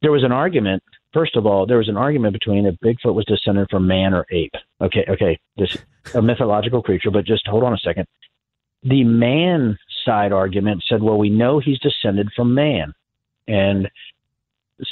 There 0.00 0.12
was 0.12 0.24
an 0.24 0.32
argument. 0.32 0.82
First 1.16 1.34
of 1.34 1.46
all, 1.46 1.64
there 1.64 1.78
was 1.78 1.88
an 1.88 1.96
argument 1.96 2.34
between 2.34 2.66
if 2.66 2.74
Bigfoot 2.84 3.14
was 3.14 3.24
descended 3.24 3.70
from 3.70 3.86
man 3.86 4.12
or 4.12 4.26
ape. 4.30 4.52
Okay, 4.82 5.02
okay, 5.08 5.40
this 5.56 5.74
a 6.14 6.20
mythological 6.20 6.82
creature, 6.82 7.10
but 7.10 7.24
just 7.24 7.46
hold 7.46 7.64
on 7.64 7.72
a 7.72 7.78
second. 7.78 8.06
The 8.82 9.02
man 9.02 9.78
side 10.04 10.30
argument 10.30 10.84
said, 10.86 11.02
well, 11.02 11.16
we 11.16 11.30
know 11.30 11.58
he's 11.58 11.78
descended 11.78 12.28
from 12.36 12.52
man, 12.52 12.92
and 13.48 13.88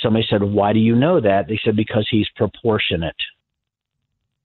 somebody 0.01 0.25
said, 0.27 0.43
why 0.43 0.73
do 0.73 0.79
you 0.79 0.97
know 0.97 1.21
that? 1.21 1.47
They 1.47 1.61
said 1.63 1.77
because 1.77 2.09
he's 2.11 2.31
proportionate. 2.37 3.21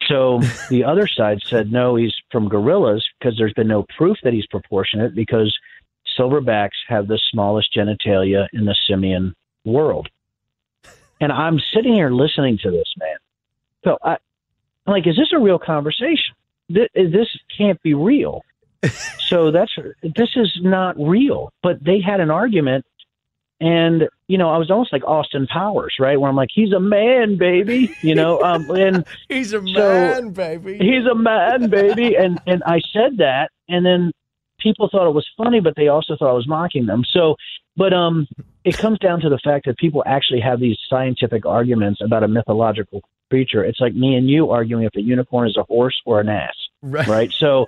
So 0.06 0.42
the 0.70 0.84
other 0.92 1.08
side 1.08 1.40
said, 1.46 1.72
no, 1.72 1.96
he's 1.96 2.14
from 2.30 2.50
gorillas 2.50 3.08
because 3.18 3.38
there's 3.38 3.54
been 3.54 3.70
no 3.70 3.86
proof 3.98 4.18
that 4.26 4.34
he's 4.34 4.48
proportionate 4.48 5.16
because 5.16 5.58
silverbacks 6.20 6.76
have 6.90 7.08
the 7.08 7.22
smallest 7.32 7.74
genitalia 7.74 8.50
in 8.52 8.66
the 8.66 8.76
simian 8.86 9.34
world. 9.64 10.10
And 11.22 11.32
I'm 11.32 11.60
sitting 11.74 11.94
here 11.94 12.10
listening 12.10 12.58
to 12.64 12.72
this, 12.72 12.94
man. 12.98 13.18
So 13.84 13.98
I, 14.04 14.12
I'm 14.88 14.94
like, 14.94 15.08
is 15.08 15.16
this 15.18 15.32
a 15.34 15.40
real 15.40 15.60
conversation? 15.60 16.36
This, 16.70 16.88
this 16.94 17.28
can't 17.58 17.82
be 17.82 17.94
real. 17.94 18.44
so 19.28 19.52
that's 19.52 19.72
this 20.16 20.30
is 20.36 20.58
not 20.62 20.96
real. 20.98 21.52
But 21.62 21.84
they 21.84 22.00
had 22.00 22.22
an 22.22 22.32
argument, 22.32 22.86
and 23.60 24.08
you 24.28 24.38
know, 24.38 24.50
I 24.50 24.58
was 24.58 24.72
almost 24.72 24.94
like 24.94 25.04
Austin 25.06 25.48
Powers, 25.48 25.96
right? 26.00 26.20
Where 26.20 26.30
I'm 26.30 26.36
like, 26.38 26.50
he's 26.54 26.72
a 26.72 26.80
man, 26.80 27.38
baby, 27.38 27.94
you 28.02 28.16
know, 28.16 28.40
um, 28.42 28.70
and 28.72 29.06
He's 29.30 29.52
a 29.54 29.60
So- 29.60 29.64
man, 29.66 30.32
baby. 30.32 30.78
he's 30.78 31.06
a 31.06 31.16
man, 31.16 31.70
baby. 31.70 32.16
And 32.16 32.40
and 32.48 32.64
I 32.66 32.80
said 32.94 33.18
that, 33.18 33.52
and 33.68 33.86
then 33.86 34.12
people 34.60 34.88
thought 34.90 35.08
it 35.10 35.14
was 35.14 35.28
funny, 35.38 35.60
but 35.60 35.76
they 35.76 35.90
also 35.90 36.16
thought 36.16 36.30
I 36.30 36.34
was 36.34 36.48
mocking 36.48 36.86
them. 36.86 37.04
So, 37.12 37.36
but 37.76 37.92
um, 37.94 38.28
it 38.70 38.78
comes 38.78 39.00
down 39.00 39.20
to 39.22 39.30
the 39.30 39.40
fact 39.44 39.66
that 39.66 39.78
people 39.78 40.04
actually 40.06 40.40
have 40.42 40.60
these 40.60 40.78
scientific 40.88 41.44
arguments 41.46 42.02
about 42.06 42.24
a 42.24 42.28
mythological 42.28 43.02
creature. 43.32 43.64
It's 43.64 43.80
like 43.80 43.96
me 43.96 44.16
and 44.16 44.30
you 44.30 44.52
arguing 44.52 44.84
if 44.84 44.96
a 44.96 45.02
unicorn 45.02 45.48
is 45.48 45.58
a 45.58 45.64
horse 45.64 46.00
or 46.06 46.20
an 46.20 46.30
ass, 46.30 46.54
right. 46.84 47.08
right? 47.08 47.32
So, 47.32 47.66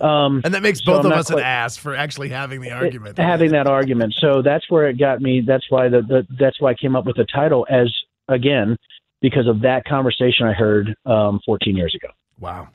um, 0.00 0.42
And 0.44 0.52
that 0.52 0.62
makes 0.62 0.84
So 0.84 0.92
both 0.92 1.06
I'm 1.06 1.12
of 1.12 1.18
us 1.18 1.30
an 1.30 1.38
ass 1.38 1.78
for 1.78 1.96
actually 1.96 2.28
having 2.28 2.60
the 2.60 2.70
argument. 2.72 3.16
having 3.16 3.52
that 3.52 3.66
argument. 3.66 4.14
So 4.18 4.42
that's 4.42 4.70
where 4.70 4.88
it 4.88 4.98
got 4.98 5.22
me. 5.22 5.40
That's 5.40 5.64
why 5.70 5.88
the, 5.88 6.02
the 6.02 6.26
that's 6.38 6.60
why 6.60 6.70
I 6.70 6.74
came 6.74 6.94
up 6.96 7.06
with 7.06 7.16
the 7.16 7.24
title 7.24 7.66
as 7.70 7.90
again 8.28 8.76
because 9.22 9.46
of 9.48 9.62
that 9.62 9.84
conversation 9.86 10.46
I 10.46 10.52
heard 10.52 10.94
um, 11.06 11.40
14 11.46 11.76
years 11.76 11.94
ago. 11.94 12.12
Wow. 12.38 12.68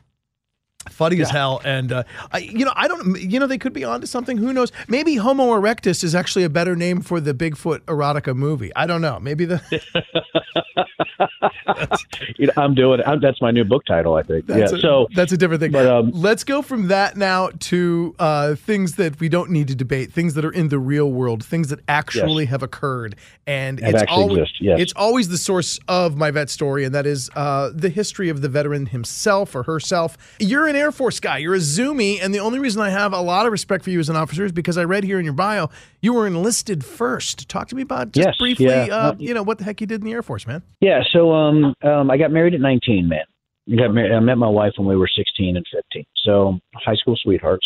Funny 0.90 1.22
as 1.22 1.30
hell, 1.30 1.62
and 1.64 1.92
uh, 1.92 2.04
I, 2.32 2.40
you 2.40 2.66
know, 2.66 2.74
I 2.76 2.88
don't, 2.88 3.20
you 3.20 3.40
know, 3.40 3.48
they 3.48 3.58
could 3.58 3.74
be 3.74 3.84
onto 3.84 4.08
something. 4.08 4.38
Who 4.38 4.54
knows? 4.54 4.72
Maybe 4.88 5.16
Homo 5.16 5.48
erectus 5.60 6.04
is 6.04 6.16
actually 6.16 6.44
a 6.44 6.50
better 6.50 6.76
name 6.76 7.02
for 7.02 7.20
the 7.20 7.34
Bigfoot 7.34 7.80
erotica 7.82 8.36
movie. 8.36 8.72
I 8.76 8.88
don't 8.88 9.02
know. 9.02 9.20
Maybe 9.20 9.46
the 9.46 9.62
You 12.38 12.48
know, 12.48 12.54
I'm 12.58 12.74
doing. 12.74 13.02
I'm, 13.06 13.20
that's 13.20 13.42
my 13.42 13.52
new 13.52 13.64
book 13.64 13.86
title, 13.86 14.16
I 14.16 14.24
think. 14.24 14.46
yeah. 14.48 14.66
a, 14.66 14.80
so 14.80 15.08
that's 15.16 15.32
a 15.32 15.38
different 15.38 15.62
thing. 15.62 15.72
but, 15.72 15.86
um, 15.86 16.12
Let's 16.12 16.44
go 16.44 16.62
from 16.62 16.88
that 16.88 17.18
now 17.18 17.50
to 17.60 18.16
uh, 18.20 18.56
things 18.56 18.96
that 18.96 19.20
we 19.20 19.30
don't 19.30 19.50
need 19.50 19.68
to 19.68 19.76
debate, 19.76 20.12
things 20.12 20.34
that 20.36 20.46
are 20.46 20.52
in 20.52 20.70
the 20.70 20.80
real 20.80 21.12
world, 21.12 21.44
things 21.44 21.70
that 21.70 21.80
actually 21.88 22.46
have 22.46 22.64
occurred, 22.64 23.16
and 23.46 23.80
Have 23.80 23.96
it's 23.96 24.04
always 24.10 24.48
yes. 24.60 24.80
it's 24.80 24.94
always 24.94 25.30
the 25.30 25.38
source 25.38 25.80
of 25.88 26.18
my 26.18 26.32
vet 26.32 26.50
story, 26.50 26.84
and 26.86 26.94
that 26.96 27.06
is 27.06 27.30
uh, 27.36 27.72
the 27.74 27.90
history 27.90 28.30
of 28.30 28.42
the 28.42 28.50
veteran 28.50 28.88
himself 28.88 29.56
or 29.56 29.64
herself. 29.64 30.18
You're 30.40 30.68
an 30.68 30.76
Air 30.78 30.92
Force 30.92 31.20
guy, 31.20 31.38
you're 31.40 31.56
a 31.56 31.60
Zoomy, 31.60 32.20
and 32.22 32.34
the 32.34 32.40
only 32.40 32.60
reason 32.60 32.82
I 32.82 32.90
have 32.90 33.12
a 33.14 33.20
lot 33.22 33.46
of 33.46 33.52
respect 33.52 33.84
for 33.84 33.90
you 33.90 34.00
as 34.00 34.10
an 34.10 34.16
officer 34.16 34.46
is 34.46 34.52
because 34.52 34.78
I 34.78 34.84
read 34.84 35.04
here 35.04 35.20
in 35.20 35.26
your 35.26 35.34
bio 35.34 35.70
you 36.02 36.14
were 36.14 36.26
enlisted 36.28 36.86
first. 36.86 37.50
Talk 37.50 37.68
to 37.70 37.76
me 37.76 37.82
about 37.82 38.12
just 38.12 38.28
Yes, 38.28 38.36
briefly, 38.40 38.66
yeah. 38.68 38.84
uh, 38.86 39.12
Uh, 39.12 39.16
you 39.20 39.34
know, 39.34 39.44
what 39.44 39.58
the 39.58 39.64
heck 39.64 39.82
you 39.82 39.88
did 39.88 40.02
in 40.02 40.06
the 40.06 40.14
Air 40.14 40.22
Force, 40.24 40.46
man. 40.48 40.62
yeah. 40.80 41.02
So 41.12 41.32
um, 41.34 41.74
um, 41.84 42.10
I 42.12 42.18
got 42.18 42.32
married 42.32 42.54
at 42.54 42.62
19, 42.62 43.08
man. 43.10 43.22
I 43.72 43.76
got 43.76 43.94
married. 43.94 44.14
I 44.14 44.20
met 44.20 44.38
my 44.38 44.48
wife 44.50 44.74
when 44.78 44.88
we 44.88 44.96
were 44.96 45.10
16 45.14 45.58
and 45.58 45.66
15. 45.74 46.06
So 46.24 46.60
high 46.76 46.96
school 46.96 47.18
sweethearts. 47.22 47.66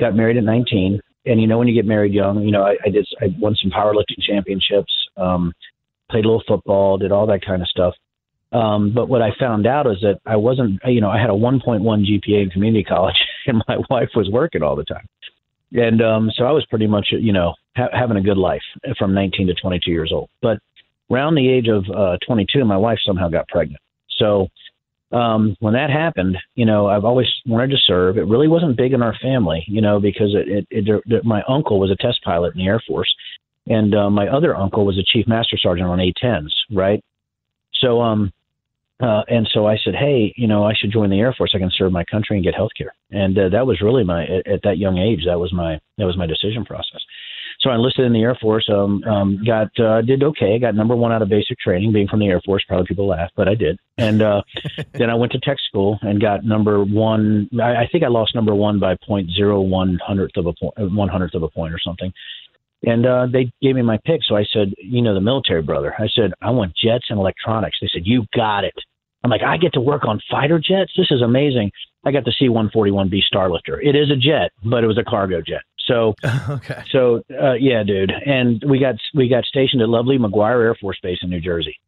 Got 0.00 0.16
married 0.16 0.36
at 0.36 0.44
19, 0.44 1.00
and 1.26 1.40
you 1.40 1.46
know 1.46 1.58
when 1.58 1.68
you 1.68 1.74
get 1.74 1.84
married 1.86 2.12
young, 2.12 2.42
you 2.42 2.50
know 2.50 2.62
I, 2.62 2.76
I 2.84 2.88
did. 2.88 3.06
I 3.20 3.26
won 3.38 3.54
some 3.60 3.70
powerlifting 3.70 4.20
championships. 4.26 4.92
Um, 5.16 5.52
played 6.10 6.24
a 6.24 6.28
little 6.28 6.42
football, 6.48 6.98
did 6.98 7.12
all 7.12 7.26
that 7.26 7.44
kind 7.46 7.62
of 7.62 7.68
stuff. 7.68 7.94
Um, 8.52 8.92
but 8.94 9.08
what 9.08 9.22
I 9.22 9.30
found 9.38 9.66
out 9.66 9.86
is 9.86 9.96
that 10.02 10.20
I 10.26 10.36
wasn't, 10.36 10.80
you 10.84 11.00
know, 11.00 11.10
I 11.10 11.18
had 11.18 11.30
a 11.30 11.34
1.1 11.34 11.82
GPA 11.82 12.42
in 12.42 12.50
community 12.50 12.84
college, 12.88 13.16
and 13.46 13.62
my 13.68 13.78
wife 13.88 14.10
was 14.14 14.28
working 14.30 14.62
all 14.62 14.76
the 14.76 14.84
time, 14.84 15.06
and 15.72 16.02
um, 16.02 16.30
so 16.34 16.44
I 16.44 16.52
was 16.52 16.66
pretty 16.66 16.86
much, 16.86 17.08
you 17.10 17.32
know, 17.32 17.54
ha- 17.76 17.88
having 17.92 18.16
a 18.16 18.22
good 18.22 18.36
life 18.36 18.62
from 18.98 19.14
19 19.14 19.46
to 19.46 19.54
22 19.54 19.90
years 19.90 20.12
old. 20.12 20.28
But 20.42 20.58
around 21.10 21.34
the 21.34 21.48
age 21.48 21.68
of 21.68 21.84
uh, 21.94 22.18
22, 22.26 22.64
my 22.64 22.76
wife 22.76 22.98
somehow 23.04 23.28
got 23.28 23.48
pregnant. 23.48 23.80
So 24.18 24.48
um, 25.12 25.56
when 25.60 25.74
that 25.74 25.90
happened, 25.90 26.38
you 26.54 26.64
know, 26.64 26.86
I've 26.86 27.04
always 27.04 27.26
wanted 27.46 27.70
to 27.70 27.76
serve. 27.86 28.16
It 28.16 28.26
really 28.26 28.48
wasn't 28.48 28.76
big 28.76 28.92
in 28.92 29.02
our 29.02 29.14
family, 29.20 29.64
you 29.66 29.80
know, 29.80 30.00
because 30.00 30.34
it, 30.34 30.66
it, 30.70 30.88
it, 30.88 31.02
it 31.06 31.24
my 31.24 31.42
uncle 31.48 31.78
was 31.78 31.90
a 31.90 31.96
test 31.96 32.22
pilot 32.24 32.54
in 32.54 32.60
the 32.60 32.66
Air 32.66 32.82
Force, 32.86 33.12
and 33.66 33.94
uh, 33.94 34.10
my 34.10 34.28
other 34.28 34.56
uncle 34.56 34.86
was 34.86 34.98
a 34.98 35.04
chief 35.04 35.26
master 35.26 35.58
sergeant 35.58 35.88
on 35.88 36.00
A-10s, 36.00 36.50
right? 36.72 37.04
So, 37.74 38.00
um, 38.00 38.32
uh, 39.00 39.22
and 39.28 39.48
so 39.52 39.66
I 39.66 39.76
said, 39.84 39.94
hey, 39.94 40.32
you 40.36 40.46
know, 40.46 40.64
I 40.64 40.74
should 40.74 40.92
join 40.92 41.10
the 41.10 41.18
Air 41.18 41.34
Force. 41.36 41.52
I 41.54 41.58
can 41.58 41.72
serve 41.76 41.92
my 41.92 42.04
country 42.04 42.36
and 42.36 42.44
get 42.44 42.54
health 42.54 42.70
care. 42.76 42.94
And 43.10 43.36
uh, 43.36 43.48
that 43.48 43.66
was 43.66 43.80
really 43.80 44.04
my 44.04 44.24
at, 44.24 44.46
at 44.46 44.60
that 44.62 44.78
young 44.78 44.98
age. 44.98 45.24
That 45.26 45.40
was 45.40 45.52
my 45.52 45.80
that 45.98 46.04
was 46.04 46.16
my 46.16 46.26
decision 46.26 46.64
process. 46.64 47.00
So 47.60 47.70
I 47.70 47.74
enlisted 47.74 48.04
in 48.04 48.12
the 48.12 48.22
Air 48.22 48.36
Force. 48.40 48.68
Um, 48.68 49.04
um, 49.04 49.40
got 49.44 49.68
uh, 49.78 50.02
did 50.02 50.22
okay. 50.22 50.58
Got 50.58 50.74
number 50.74 50.96
one 50.96 51.12
out 51.12 51.22
of 51.22 51.28
basic 51.28 51.58
training. 51.58 51.92
Being 51.92 52.08
from 52.08 52.20
the 52.20 52.26
Air 52.26 52.40
Force, 52.44 52.64
probably 52.66 52.86
people 52.86 53.06
laugh, 53.06 53.30
but 53.36 53.48
I 53.48 53.54
did. 53.54 53.78
And 53.98 54.22
uh, 54.22 54.42
then 54.94 55.10
I 55.10 55.14
went 55.14 55.32
to 55.32 55.40
tech 55.40 55.58
school 55.68 55.98
and 56.02 56.20
got 56.20 56.44
number 56.44 56.84
one. 56.84 57.48
I, 57.60 57.82
I 57.82 57.88
think 57.90 58.04
I 58.04 58.08
lost 58.08 58.34
number 58.34 58.54
one 58.54 58.80
by 58.80 58.96
point 59.06 59.30
zero 59.30 59.60
one 59.60 59.98
hundredth 60.04 60.36
of 60.36 60.46
a 60.46 60.52
point, 60.52 60.74
one 60.92 61.08
hundredth 61.08 61.34
of 61.34 61.42
a 61.42 61.48
point 61.48 61.72
or 61.72 61.78
something. 61.78 62.12
And 62.84 63.06
uh, 63.06 63.26
they 63.32 63.52
gave 63.62 63.76
me 63.76 63.82
my 63.82 63.98
pick. 64.04 64.22
So 64.26 64.36
I 64.36 64.44
said, 64.52 64.72
you 64.78 65.02
know, 65.02 65.14
the 65.14 65.20
military 65.20 65.62
brother. 65.62 65.94
I 65.98 66.08
said, 66.08 66.32
I 66.42 66.50
want 66.50 66.74
jets 66.76 67.06
and 67.10 67.18
electronics. 67.18 67.78
They 67.80 67.88
said, 67.92 68.02
you 68.04 68.24
got 68.34 68.64
it. 68.64 68.74
I'm 69.24 69.30
like, 69.30 69.42
I 69.42 69.56
get 69.56 69.72
to 69.74 69.80
work 69.80 70.04
on 70.04 70.20
fighter 70.30 70.58
jets. 70.58 70.92
This 70.96 71.10
is 71.10 71.22
amazing. 71.22 71.70
I 72.04 72.10
got 72.10 72.24
the 72.24 72.34
C-141B 72.36 73.20
Starlifter. 73.32 73.78
It 73.80 73.94
is 73.94 74.10
a 74.10 74.16
jet, 74.16 74.50
but 74.64 74.82
it 74.82 74.88
was 74.88 74.98
a 74.98 75.04
cargo 75.04 75.40
jet. 75.40 75.62
So, 75.86 76.14
okay. 76.48 76.82
So, 76.90 77.22
uh, 77.40 77.54
yeah, 77.54 77.84
dude. 77.84 78.10
And 78.10 78.62
we 78.68 78.80
got 78.80 78.96
we 79.14 79.28
got 79.28 79.44
stationed 79.44 79.82
at 79.82 79.88
lovely 79.88 80.18
McGuire 80.18 80.62
Air 80.62 80.76
Force 80.80 80.98
Base 81.02 81.18
in 81.22 81.30
New 81.30 81.40
Jersey. 81.40 81.78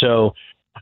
So, 0.00 0.32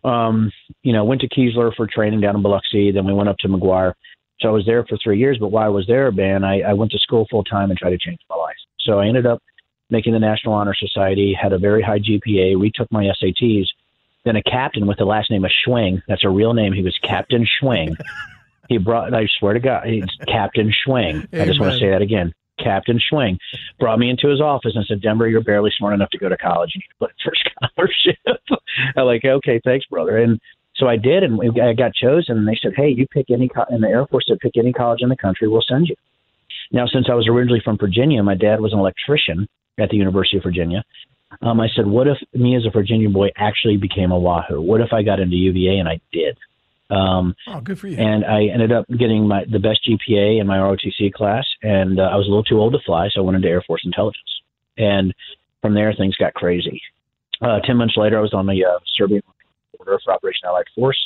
um, 0.02 0.50
you 0.82 0.92
know, 0.92 1.04
went 1.04 1.20
to 1.20 1.28
Keesler 1.28 1.74
for 1.76 1.86
training 1.86 2.20
down 2.20 2.36
in 2.36 2.42
Biloxi. 2.42 2.90
Then 2.90 3.06
we 3.06 3.12
went 3.12 3.28
up 3.28 3.36
to 3.38 3.48
McGuire. 3.48 3.94
So 4.40 4.48
I 4.48 4.52
was 4.52 4.64
there 4.64 4.84
for 4.86 4.98
three 5.02 5.18
years. 5.18 5.38
But 5.38 5.48
while 5.48 5.66
I 5.66 5.68
was 5.68 5.86
there, 5.86 6.10
man, 6.10 6.42
I, 6.42 6.60
I 6.60 6.72
went 6.72 6.90
to 6.92 6.98
school 6.98 7.26
full 7.30 7.44
time 7.44 7.70
and 7.70 7.78
tried 7.78 7.90
to 7.90 7.98
change 7.98 8.18
my 8.28 8.36
life. 8.36 8.56
So 8.80 8.98
I 8.98 9.06
ended 9.06 9.26
up 9.26 9.42
making 9.90 10.12
the 10.12 10.18
National 10.18 10.54
Honor 10.54 10.74
Society. 10.74 11.36
Had 11.40 11.52
a 11.52 11.58
very 11.58 11.82
high 11.82 11.98
GPA. 11.98 12.60
Retook 12.60 12.90
my 12.90 13.04
SATs. 13.04 13.66
Then 14.24 14.36
a 14.36 14.42
captain 14.42 14.86
with 14.86 14.98
the 14.98 15.04
last 15.04 15.30
name 15.30 15.44
of 15.44 15.50
Schwing. 15.66 16.02
That's 16.06 16.24
a 16.24 16.28
real 16.28 16.52
name. 16.52 16.72
He 16.72 16.82
was 16.82 16.98
Captain 17.02 17.46
Schwing. 17.46 17.96
he 18.68 18.78
brought. 18.78 19.14
I 19.14 19.26
swear 19.38 19.54
to 19.54 19.60
God, 19.60 19.86
he's 19.86 20.04
Captain 20.26 20.72
Schwing. 20.86 21.26
I 21.32 21.46
just 21.46 21.60
want 21.60 21.72
to 21.72 21.78
say 21.78 21.90
that 21.90 22.02
again. 22.02 22.32
Captain 22.62 23.00
Schwing 23.00 23.38
brought 23.78 23.98
me 23.98 24.10
into 24.10 24.28
his 24.28 24.40
office 24.40 24.72
and 24.74 24.84
said, 24.86 25.00
Denver, 25.00 25.28
you're 25.28 25.40
barely 25.40 25.72
smart 25.76 25.94
enough 25.94 26.10
to 26.10 26.18
go 26.18 26.28
to 26.28 26.36
college. 26.36 26.72
You 26.74 26.80
need 26.80 26.88
to 26.88 26.98
put 26.98 27.12
for 27.24 27.32
scholarship. 27.76 28.60
I'm 28.96 29.06
like, 29.06 29.24
okay, 29.24 29.60
thanks, 29.64 29.86
brother. 29.86 30.18
And 30.18 30.38
so 30.76 30.86
I 30.86 30.96
did, 30.96 31.22
and 31.22 31.40
I 31.60 31.72
got 31.72 31.94
chosen. 31.94 32.38
And 32.38 32.48
they 32.48 32.58
said, 32.60 32.72
hey, 32.76 32.88
you 32.88 33.06
pick 33.06 33.30
any, 33.30 33.48
co-, 33.48 33.64
and 33.68 33.82
the 33.82 33.88
Air 33.88 34.06
Force 34.06 34.26
said, 34.28 34.38
pick 34.40 34.56
any 34.56 34.72
college 34.72 35.02
in 35.02 35.08
the 35.08 35.16
country, 35.16 35.48
we'll 35.48 35.64
send 35.66 35.88
you. 35.88 35.96
Now, 36.72 36.86
since 36.86 37.08
I 37.10 37.14
was 37.14 37.28
originally 37.28 37.60
from 37.64 37.76
Virginia, 37.78 38.22
my 38.22 38.34
dad 38.34 38.60
was 38.60 38.72
an 38.72 38.78
electrician 38.78 39.48
at 39.80 39.90
the 39.90 39.96
University 39.96 40.36
of 40.36 40.42
Virginia. 40.42 40.84
Um, 41.42 41.60
I 41.60 41.68
said, 41.74 41.86
what 41.86 42.08
if 42.08 42.18
me 42.34 42.56
as 42.56 42.66
a 42.66 42.70
Virginia 42.70 43.08
boy 43.08 43.28
actually 43.36 43.76
became 43.76 44.10
a 44.10 44.18
Wahoo? 44.18 44.60
What 44.60 44.80
if 44.80 44.92
I 44.92 45.02
got 45.02 45.20
into 45.20 45.36
UVA? 45.36 45.78
And 45.78 45.88
I 45.88 46.00
did. 46.12 46.36
Um, 46.90 47.36
oh, 47.46 47.60
good 47.60 47.78
for 47.78 47.86
you. 47.86 47.96
And 47.96 48.24
I 48.24 48.46
ended 48.46 48.72
up 48.72 48.86
getting 48.88 49.28
my 49.28 49.44
the 49.44 49.60
best 49.60 49.80
GPA 49.88 50.40
in 50.40 50.46
my 50.46 50.58
ROTC 50.58 51.12
class, 51.12 51.46
and 51.62 52.00
uh, 52.00 52.04
I 52.04 52.16
was 52.16 52.26
a 52.26 52.30
little 52.30 52.42
too 52.42 52.58
old 52.58 52.72
to 52.72 52.80
fly, 52.84 53.08
so 53.12 53.20
I 53.20 53.24
went 53.24 53.36
into 53.36 53.48
Air 53.48 53.62
Force 53.62 53.82
Intelligence. 53.84 54.18
And 54.76 55.14
from 55.62 55.74
there, 55.74 55.94
things 55.96 56.16
got 56.16 56.34
crazy. 56.34 56.82
Uh, 57.40 57.60
Ten 57.60 57.76
months 57.76 57.96
later, 57.96 58.18
I 58.18 58.22
was 58.22 58.34
on 58.34 58.46
the 58.46 58.64
uh, 58.64 58.78
Serbian 58.96 59.22
border 59.76 60.00
for 60.04 60.12
Operation 60.12 60.42
Allied 60.46 60.66
Force 60.74 60.98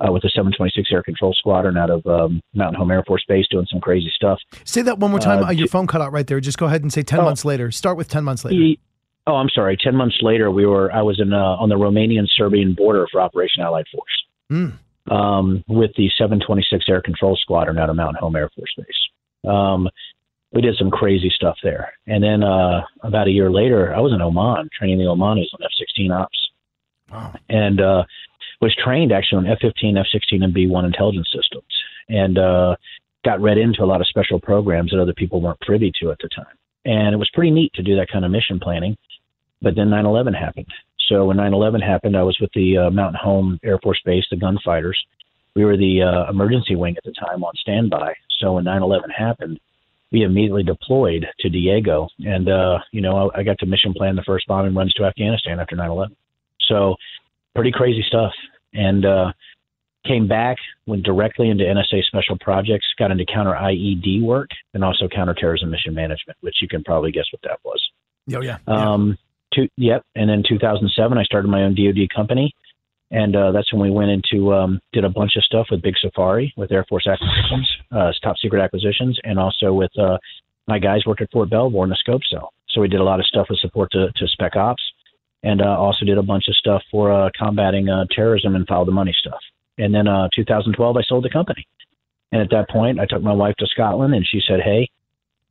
uh, 0.00 0.12
with 0.12 0.22
the 0.22 0.30
726 0.30 0.88
Air 0.92 1.02
Control 1.02 1.34
Squadron 1.34 1.76
out 1.76 1.90
of 1.90 2.06
um, 2.06 2.40
Mountain 2.54 2.76
Home 2.76 2.90
Air 2.90 3.02
Force 3.06 3.24
Base, 3.28 3.46
doing 3.50 3.66
some 3.70 3.80
crazy 3.80 4.12
stuff. 4.14 4.38
Say 4.64 4.82
that 4.82 4.98
one 4.98 5.10
more 5.10 5.20
time. 5.20 5.44
Uh, 5.44 5.50
your 5.50 5.68
phone 5.68 5.86
cut 5.86 6.00
out 6.00 6.12
right 6.12 6.26
there. 6.26 6.40
Just 6.40 6.58
go 6.58 6.66
ahead 6.66 6.82
and 6.82 6.92
say 6.92 7.02
ten 7.02 7.20
oh, 7.20 7.24
months 7.24 7.44
later. 7.44 7.70
Start 7.70 7.96
with 7.96 8.08
ten 8.08 8.24
months 8.24 8.44
later. 8.44 8.56
He, 8.56 8.78
oh, 9.26 9.34
I'm 9.34 9.48
sorry. 9.50 9.76
Ten 9.76 9.96
months 9.96 10.18
later, 10.22 10.50
we 10.50 10.66
were. 10.66 10.92
I 10.92 11.02
was 11.02 11.20
in 11.20 11.32
uh, 11.32 11.36
on 11.36 11.68
the 11.68 11.76
Romanian 11.76 12.26
Serbian 12.36 12.74
border 12.74 13.06
for 13.10 13.20
Operation 13.20 13.62
Allied 13.62 13.86
Force. 13.92 14.24
Mm 14.50 14.78
um, 15.10 15.64
with 15.68 15.90
the 15.96 16.10
726 16.18 16.84
Air 16.88 17.00
Control 17.00 17.36
Squadron 17.36 17.78
out 17.78 17.90
of 17.90 17.96
Mountain 17.96 18.20
Home 18.20 18.36
Air 18.36 18.50
Force 18.54 18.74
Base. 18.76 19.50
Um, 19.50 19.88
we 20.52 20.62
did 20.62 20.76
some 20.78 20.90
crazy 20.90 21.30
stuff 21.34 21.56
there. 21.62 21.92
And 22.06 22.22
then 22.22 22.42
uh, 22.42 22.82
about 23.02 23.28
a 23.28 23.30
year 23.30 23.50
later, 23.50 23.94
I 23.94 24.00
was 24.00 24.12
in 24.12 24.22
Oman 24.22 24.68
training 24.76 24.98
the 24.98 25.04
Omanis 25.04 25.52
on 25.52 25.62
F 25.62 25.70
16 25.78 26.10
ops. 26.10 26.50
Wow. 27.10 27.34
And 27.48 27.80
uh, 27.80 28.04
was 28.60 28.74
trained 28.74 29.12
actually 29.12 29.38
on 29.38 29.46
F 29.46 29.58
15, 29.60 29.96
F 29.96 30.06
16, 30.10 30.42
and 30.42 30.54
B 30.54 30.66
1 30.66 30.84
intelligence 30.84 31.28
systems. 31.34 31.64
And 32.08 32.38
uh, 32.38 32.76
got 33.24 33.40
read 33.40 33.58
into 33.58 33.82
a 33.82 33.86
lot 33.86 34.00
of 34.00 34.06
special 34.06 34.40
programs 34.40 34.90
that 34.90 35.00
other 35.00 35.14
people 35.14 35.40
weren't 35.40 35.60
privy 35.60 35.92
to 36.00 36.10
at 36.10 36.18
the 36.20 36.28
time. 36.28 36.56
And 36.84 37.14
it 37.14 37.18
was 37.18 37.30
pretty 37.34 37.50
neat 37.50 37.72
to 37.74 37.82
do 37.82 37.96
that 37.96 38.08
kind 38.10 38.24
of 38.24 38.30
mission 38.30 38.58
planning. 38.60 38.96
But 39.60 39.74
then 39.74 39.90
9 39.90 40.06
11 40.06 40.34
happened. 40.34 40.66
So 41.08 41.24
when 41.24 41.38
9/11 41.38 41.82
happened, 41.82 42.16
I 42.16 42.22
was 42.22 42.38
with 42.38 42.50
the 42.54 42.76
uh, 42.76 42.90
Mountain 42.90 43.20
Home 43.22 43.58
Air 43.64 43.78
Force 43.82 44.00
Base, 44.04 44.24
the 44.30 44.36
gunfighters. 44.36 45.02
We 45.56 45.64
were 45.64 45.76
the 45.76 46.02
uh, 46.02 46.30
emergency 46.30 46.76
wing 46.76 46.96
at 46.96 47.04
the 47.04 47.12
time 47.12 47.42
on 47.42 47.52
standby. 47.56 48.14
So 48.38 48.54
when 48.54 48.64
9/11 48.64 49.10
happened, 49.16 49.58
we 50.12 50.22
immediately 50.22 50.62
deployed 50.62 51.26
to 51.40 51.48
Diego, 51.48 52.08
and 52.20 52.48
uh, 52.48 52.78
you 52.92 53.00
know 53.00 53.30
I, 53.30 53.40
I 53.40 53.42
got 53.42 53.58
to 53.60 53.66
mission 53.66 53.94
plan 53.94 54.16
the 54.16 54.22
first 54.22 54.46
bombing 54.46 54.74
runs 54.74 54.92
to 54.94 55.04
Afghanistan 55.04 55.58
after 55.58 55.76
9/11. 55.76 56.14
So 56.68 56.96
pretty 57.54 57.72
crazy 57.72 58.04
stuff, 58.06 58.32
and 58.72 59.04
uh, 59.04 59.32
came 60.06 60.26
back, 60.26 60.56
went 60.86 61.02
directly 61.02 61.50
into 61.50 61.64
NSA 61.64 62.04
special 62.04 62.38
projects, 62.38 62.86
got 62.98 63.10
into 63.10 63.24
counter 63.24 63.52
IED 63.52 64.22
work, 64.22 64.50
and 64.74 64.84
also 64.84 65.08
counterterrorism 65.08 65.70
mission 65.70 65.94
management, 65.94 66.38
which 66.40 66.56
you 66.60 66.68
can 66.68 66.82
probably 66.84 67.12
guess 67.12 67.26
what 67.32 67.42
that 67.42 67.58
was. 67.64 67.80
Oh 68.34 68.42
yeah. 68.42 68.58
Um, 68.66 69.18
two, 69.54 69.68
yep. 69.76 70.04
And 70.14 70.30
in 70.30 70.42
2007, 70.48 71.18
I 71.18 71.22
started 71.24 71.48
my 71.48 71.62
own 71.62 71.74
DoD 71.74 72.08
company, 72.14 72.54
and 73.10 73.34
uh, 73.34 73.52
that's 73.52 73.72
when 73.72 73.82
we 73.82 73.90
went 73.90 74.10
into 74.10 74.52
um, 74.52 74.80
did 74.92 75.04
a 75.04 75.10
bunch 75.10 75.36
of 75.36 75.44
stuff 75.44 75.68
with 75.70 75.82
Big 75.82 75.94
Safari 76.00 76.52
with 76.56 76.72
Air 76.72 76.84
Force 76.88 77.06
acquisitions, 77.06 77.70
uh, 77.92 78.12
top 78.22 78.36
secret 78.38 78.62
acquisitions, 78.62 79.18
and 79.24 79.38
also 79.38 79.72
with 79.72 79.96
uh, 79.98 80.18
my 80.66 80.78
guys 80.78 81.06
worked 81.06 81.22
at 81.22 81.30
Fort 81.30 81.50
Belvoir 81.50 81.84
in 81.84 81.90
the 81.90 81.96
scope 81.96 82.22
cell. 82.30 82.52
So 82.68 82.80
we 82.80 82.88
did 82.88 83.00
a 83.00 83.04
lot 83.04 83.18
of 83.18 83.26
stuff 83.26 83.46
with 83.48 83.58
support 83.60 83.90
to, 83.92 84.12
to 84.12 84.28
Spec 84.28 84.56
Ops, 84.56 84.82
and 85.42 85.62
uh, 85.62 85.76
also 85.78 86.04
did 86.04 86.18
a 86.18 86.22
bunch 86.22 86.48
of 86.48 86.56
stuff 86.56 86.82
for 86.90 87.12
uh, 87.12 87.30
combating 87.38 87.88
uh, 87.88 88.04
terrorism 88.10 88.54
and 88.54 88.66
follow 88.66 88.84
the 88.84 88.92
money 88.92 89.14
stuff. 89.18 89.40
And 89.78 89.94
then 89.94 90.08
uh, 90.08 90.28
2012, 90.34 90.96
I 90.96 91.02
sold 91.02 91.24
the 91.24 91.30
company. 91.30 91.66
And 92.32 92.42
at 92.42 92.50
that 92.50 92.68
point, 92.68 93.00
I 93.00 93.06
took 93.06 93.22
my 93.22 93.32
wife 93.32 93.54
to 93.58 93.66
Scotland, 93.66 94.14
and 94.14 94.26
she 94.26 94.40
said, 94.46 94.60
"Hey, 94.60 94.90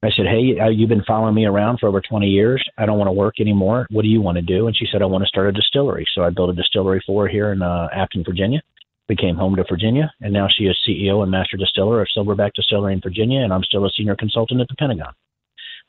I 0.04 0.12
said, 0.12 0.28
Hey, 0.28 0.60
uh, 0.60 0.70
you've 0.70 0.90
been 0.90 1.04
following 1.06 1.34
me 1.34 1.46
around 1.46 1.80
for 1.80 1.88
over 1.88 2.02
20 2.02 2.28
years. 2.28 2.64
I 2.78 2.86
don't 2.86 3.00
want 3.00 3.08
to 3.08 3.14
work 3.14 3.40
anymore. 3.40 3.88
What 3.90 4.04
do 4.04 4.08
you 4.08 4.22
want 4.22 4.36
to 4.36 4.44
do? 4.44 4.68
And 4.68 4.78
she 4.78 4.86
said, 4.92 5.02
I 5.02 5.06
want 5.06 5.24
to 5.24 5.28
start 5.28 5.48
a 5.48 5.52
distillery. 5.52 6.06
So 6.14 6.22
I 6.22 6.30
built 6.30 6.52
a 6.52 6.54
distillery 6.54 7.02
for 7.06 7.24
her 7.24 7.28
here 7.28 7.52
in 7.52 7.64
uh, 7.64 7.88
Virginia. 8.24 8.62
We 9.10 9.16
came 9.16 9.36
home 9.36 9.56
to 9.56 9.64
Virginia, 9.68 10.14
and 10.22 10.34
now 10.34 10.48
she 10.50 10.66
is 10.66 10.78
CEO 10.88 11.24
and 11.24 11.32
master 11.32 11.58
distiller 11.58 12.02
of 12.02 12.10
Silverback 12.16 12.52
Distillery 12.54 12.94
in 12.94 13.00
Virginia, 13.00 13.42
and 13.42 13.54
I'm 13.54 13.64
still 13.64 13.86
a 13.86 13.90
senior 13.90 14.18
consultant 14.18 14.60
at 14.60 14.68
the 14.68 14.76
Pentagon. 14.76 15.14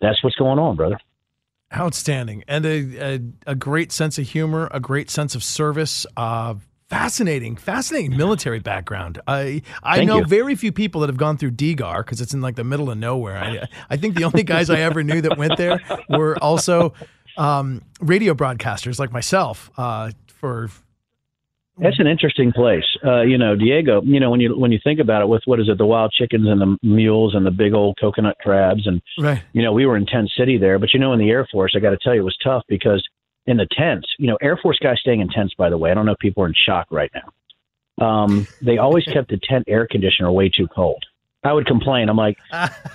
That's 0.01 0.23
what's 0.23 0.37
going 0.37 0.61
on, 0.61 0.77
brother. 0.77 0.99
Outstanding. 1.77 2.45
And 2.49 2.65
a, 2.65 3.15
a, 3.15 3.21
a 3.49 3.55
great 3.55 3.93
sense 3.93 4.19
of 4.19 4.27
humor, 4.29 4.69
a 4.73 4.81
great 4.81 5.11
sense 5.11 5.35
of 5.35 5.45
service. 5.45 6.07
Uh, 6.17 6.55
Fascinating, 6.89 7.57
fascinating 7.57 8.17
military 8.17 8.61
background. 8.61 9.21
I 9.29 9.61
I 9.83 9.97
Thank 9.97 10.09
know 10.09 10.19
you. 10.21 10.25
very 10.25 10.55
few 10.55 10.73
people 10.73 11.03
that 11.03 11.09
have 11.09 11.19
gone 11.19 11.37
through 11.37 11.51
DGAR 11.51 11.99
because 11.99 12.23
it's 12.23 12.33
in 12.33 12.41
like 12.41 12.57
the 12.57 12.65
middle 12.65 12.91
of 12.91 12.97
nowhere. 12.97 13.37
I 13.37 13.69
I 13.91 13.99
think 13.99 14.17
the 14.17 14.25
only 14.25 14.43
guys 14.43 14.71
I 14.71 14.81
ever 14.81 15.03
knew 15.03 15.21
that 15.21 15.37
went 15.37 15.59
there 15.59 15.81
were 16.09 16.39
also 16.43 16.95
um, 17.37 17.83
radio 18.01 18.33
broadcasters 18.33 18.99
like 18.99 19.13
myself. 19.13 19.71
Uh, 19.77 20.13
for 20.29 20.71
that's 21.81 21.99
an 21.99 22.07
interesting 22.07 22.53
place. 22.53 22.85
Uh, 23.05 23.23
you 23.23 23.39
know, 23.39 23.55
Diego. 23.57 24.03
You 24.03 24.21
know, 24.21 24.31
when 24.31 24.41
you 24.41 24.59
when 24.59 24.73
you 24.73 24.79
think 24.83 25.01
about 25.01 25.23
it, 25.23 25.29
with 25.29 25.43
what 25.47 25.61
is 25.61 25.69
it, 25.69 25.79
the 25.79 25.87
wild 25.87 26.13
chickens 26.13 26.49
and 26.49 26.61
the 26.61 26.77
mules 26.83 27.35
and 27.35 27.45
the 27.47 27.51
big 27.51 27.75
old 27.75 27.99
coconut 28.01 28.37
crabs, 28.41 28.87
and 28.87 29.01
right. 29.19 29.43
you 29.53 29.63
know, 29.63 29.73
we 29.73 29.87
were 29.87 29.97
in 29.97 30.07
tent 30.07 30.31
city 30.37 30.59
there. 30.59 30.79
But 30.79 30.93
you 30.93 31.01
know, 31.01 31.13
in 31.13 31.19
the 31.19 31.31
Air 31.31 31.47
Force, 31.51 31.73
I 31.77 31.81
got 31.81 31.91
to 31.91 31.99
tell 31.99 32.15
you, 32.15 32.21
it 32.21 32.25
was 32.25 32.37
tough 32.43 32.65
because 32.69 33.07
in 33.47 33.57
the 33.57 33.67
tents. 33.73 34.07
You 34.19 34.29
know, 34.29 34.39
Air 34.41 34.57
Force 34.57 34.79
guys 34.79 34.99
staying 35.01 35.21
in 35.21 35.29
tents, 35.29 35.55
by 35.55 35.71
the 35.71 35.79
way. 35.79 35.91
I 35.91 35.95
don't 35.95 36.07
know 36.07 36.13
if 36.13 36.19
people 36.19 36.45
are 36.45 36.47
in 36.47 36.55
shock 36.55 36.87
right 36.91 37.11
now. 37.15 38.07
Um, 38.07 38.47
they 38.63 38.79
always 38.79 39.05
kept 39.13 39.31
the 39.31 39.39
tent 39.43 39.65
air 39.67 39.87
conditioner 39.91 40.31
way 40.31 40.51
too 40.51 40.69
cold. 40.69 41.05
I 41.43 41.53
would 41.53 41.67
complain. 41.67 42.09
I'm 42.09 42.17
like, 42.17 42.37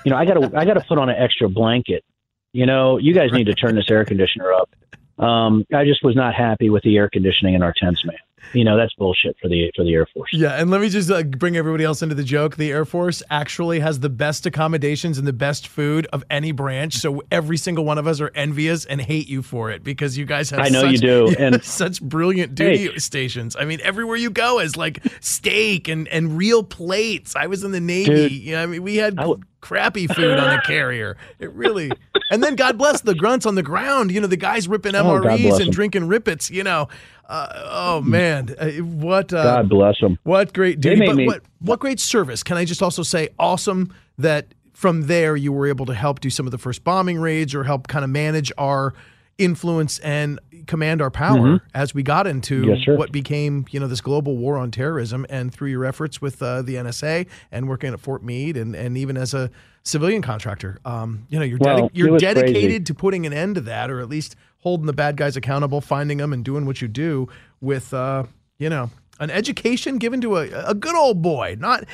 you 0.06 0.12
know, 0.12 0.18
I 0.18 0.26
gotta, 0.26 0.52
I 0.56 0.66
gotta 0.66 0.82
put 0.82 0.98
on 0.98 1.10
an 1.10 1.16
extra 1.18 1.50
blanket. 1.50 2.04
You 2.52 2.66
know, 2.66 2.98
you 2.98 3.14
guys 3.14 3.32
need 3.32 3.46
to 3.46 3.54
turn 3.54 3.76
this 3.76 3.90
air 3.90 4.06
conditioner 4.06 4.54
up. 4.54 4.70
Um, 5.18 5.66
I 5.74 5.86
just 5.86 6.04
was 6.04 6.16
not 6.16 6.36
happy 6.36 6.70
with 6.70 6.84
the 6.84 6.98
air 6.98 7.10
conditioning 7.10 7.56
in 7.56 7.64
our 7.64 7.74
tents, 7.76 8.06
man. 8.06 8.18
You 8.54 8.64
know 8.64 8.76
that's 8.78 8.94
bullshit 8.96 9.36
for 9.42 9.48
the 9.48 9.72
for 9.76 9.84
the 9.84 9.94
Air 9.94 10.06
Force. 10.14 10.30
Yeah, 10.34 10.60
and 10.60 10.70
let 10.70 10.82
me 10.82 10.90
just 10.90 11.10
uh, 11.10 11.24
bring 11.24 11.56
everybody 11.58 11.84
else 11.84 12.02
into 12.02 12.16
the 12.16 12.24
joke. 12.24 12.56
The 12.58 12.72
Air 12.72 12.86
Force 12.86 13.24
actually 13.30 13.80
has 13.80 14.00
the 14.02 14.10
best 14.10 14.46
accommodations 14.46 15.18
and 15.18 15.26
the 15.28 15.34
best 15.34 15.68
food 15.68 16.08
of 16.14 16.24
any 16.30 16.52
branch. 16.52 16.96
So 16.96 17.24
every 17.32 17.58
single 17.58 17.86
one 17.86 17.98
of 17.98 18.08
us 18.08 18.20
are 18.22 18.32
envious 18.36 18.86
and 18.86 19.00
hate 19.02 19.28
you 19.28 19.42
for 19.42 19.72
it 19.72 19.84
because 19.84 20.18
you 20.18 20.26
guys 20.26 20.50
have. 20.50 20.60
I 20.60 20.70
know 20.70 20.82
such, 20.82 20.92
you 20.94 20.98
do, 20.98 21.36
and 21.40 21.64
such 21.64 22.02
brilliant 22.02 22.56
duty 22.56 22.90
Hey. 22.90 22.98
stations. 22.98 23.56
I 23.56 23.66
mean, 23.66 23.80
everywhere 23.82 24.18
you 24.18 24.30
go 24.30 24.60
is 24.60 24.76
like 24.78 25.02
steak 25.22 25.88
and 25.88 26.08
and 26.10 26.38
real 26.38 26.64
plates. 26.64 27.36
I 27.36 27.48
was 27.48 27.64
in 27.64 27.72
the 27.72 27.80
Navy. 27.80 28.06
Dude. 28.30 28.32
you 28.32 28.52
know, 28.54 28.64
I 28.64 28.66
mean, 28.66 28.84
we 28.84 28.98
had 28.98 29.14
I 29.20 29.24
w- 29.24 29.42
crappy 29.64 30.06
food 30.08 30.38
on 30.38 30.60
a 30.60 30.62
carrier. 30.68 31.16
It 31.40 31.52
really. 31.54 31.90
And 32.30 32.44
then 32.44 32.56
God 32.56 32.78
bless 32.78 33.02
the 33.02 33.16
grunts 33.16 33.46
on 33.46 33.56
the 33.56 33.64
ground. 33.64 34.12
You 34.12 34.22
know, 34.22 34.28
the 34.28 34.38
guys 34.38 34.68
ripping 34.68 34.94
Oh, 34.94 35.04
MREs 35.06 35.42
bless 35.42 35.60
and 35.60 35.68
'em. 35.68 35.72
drinking 35.72 36.08
Rip 36.08 36.28
Its. 36.28 36.52
You 36.52 36.64
know, 36.64 36.90
uh, 37.30 37.48
oh 37.72 38.02
man, 38.02 38.54
uh, 38.60 38.70
what 38.84 39.34
uh, 39.34 39.44
God 39.44 39.70
bless 39.70 40.00
them. 40.02 40.20
what 40.24 40.54
great 40.54 40.80
duty, 40.82 41.06
but 41.06 41.16
me- 41.16 41.26
what 41.28 41.42
what 41.60 41.80
great 41.80 42.00
service. 42.00 42.44
Can 42.44 42.58
I 42.58 42.66
just 42.66 42.84
also 42.84 43.02
say 43.04 43.30
awesome 43.40 43.94
that 44.18 44.54
from 44.74 45.04
there 45.04 45.36
you 45.36 45.52
were 45.54 45.68
able 45.68 45.86
to 45.86 45.94
help 45.94 46.20
do 46.20 46.30
some 46.30 46.46
of 46.46 46.52
the 46.52 46.58
first 46.58 46.84
bombing 46.84 47.20
raids 47.20 47.56
or 47.56 47.64
help 47.64 47.88
kind 47.88 48.04
of 48.04 48.10
manage 48.12 48.52
our 48.58 48.94
influence 49.38 50.00
and 50.00 50.40
command 50.68 51.02
our 51.02 51.10
power 51.12 51.62
as 51.74 51.94
we 51.94 52.04
got 52.04 52.28
into 52.28 52.64
Mm-hmm. 52.64 52.92
Yes, 52.92 52.98
what 52.98 53.12
became, 53.12 53.66
you 53.72 53.80
know, 53.80 53.88
this 53.88 54.02
global 54.02 54.38
war 54.38 54.58
on 54.58 54.70
terrorism 54.72 55.26
and 55.30 55.54
through 55.54 55.70
your 55.70 55.86
efforts 55.86 56.22
with 56.22 56.42
uh, 56.42 56.62
the 56.62 56.76
NSA 56.76 57.28
and 57.52 57.68
working 57.68 57.94
at 57.94 58.00
Fort 58.00 58.24
Meade 58.24 58.56
and, 58.58 58.76
and 58.76 58.98
even 58.98 59.18
as 59.18 59.34
a 59.34 59.50
civilian 59.84 60.22
contractor. 60.22 60.78
Um, 60.86 61.26
you 61.30 61.40
know, 61.40 61.46
you're 61.46 61.58
Well, 61.60 61.90
dedi- 61.90 61.92
you're 61.94 62.18
dedicated 62.18 62.54
crazy. 62.54 62.80
to 62.82 62.94
putting 62.94 63.26
an 63.26 63.34
end 63.34 63.56
to 63.56 63.62
that 63.62 63.90
or 63.90 64.00
at 64.00 64.08
least 64.10 64.36
holding 64.60 64.86
the 64.86 64.94
bad 64.94 65.18
guys 65.18 65.36
accountable, 65.36 65.82
finding 65.82 66.20
them 66.20 66.32
and 66.32 66.46
doing 66.46 66.66
what 66.66 66.82
you 66.82 66.88
do 66.88 67.28
with 67.60 67.94
uh, 67.94 68.24
you 68.60 68.70
know, 68.70 68.90
an 69.20 69.30
education 69.30 69.98
given 69.98 70.22
to 70.22 70.38
a, 70.38 70.48
a 70.70 70.74
good 70.74 70.96
old 70.96 71.22
boy. 71.22 71.58
Not 71.60 71.86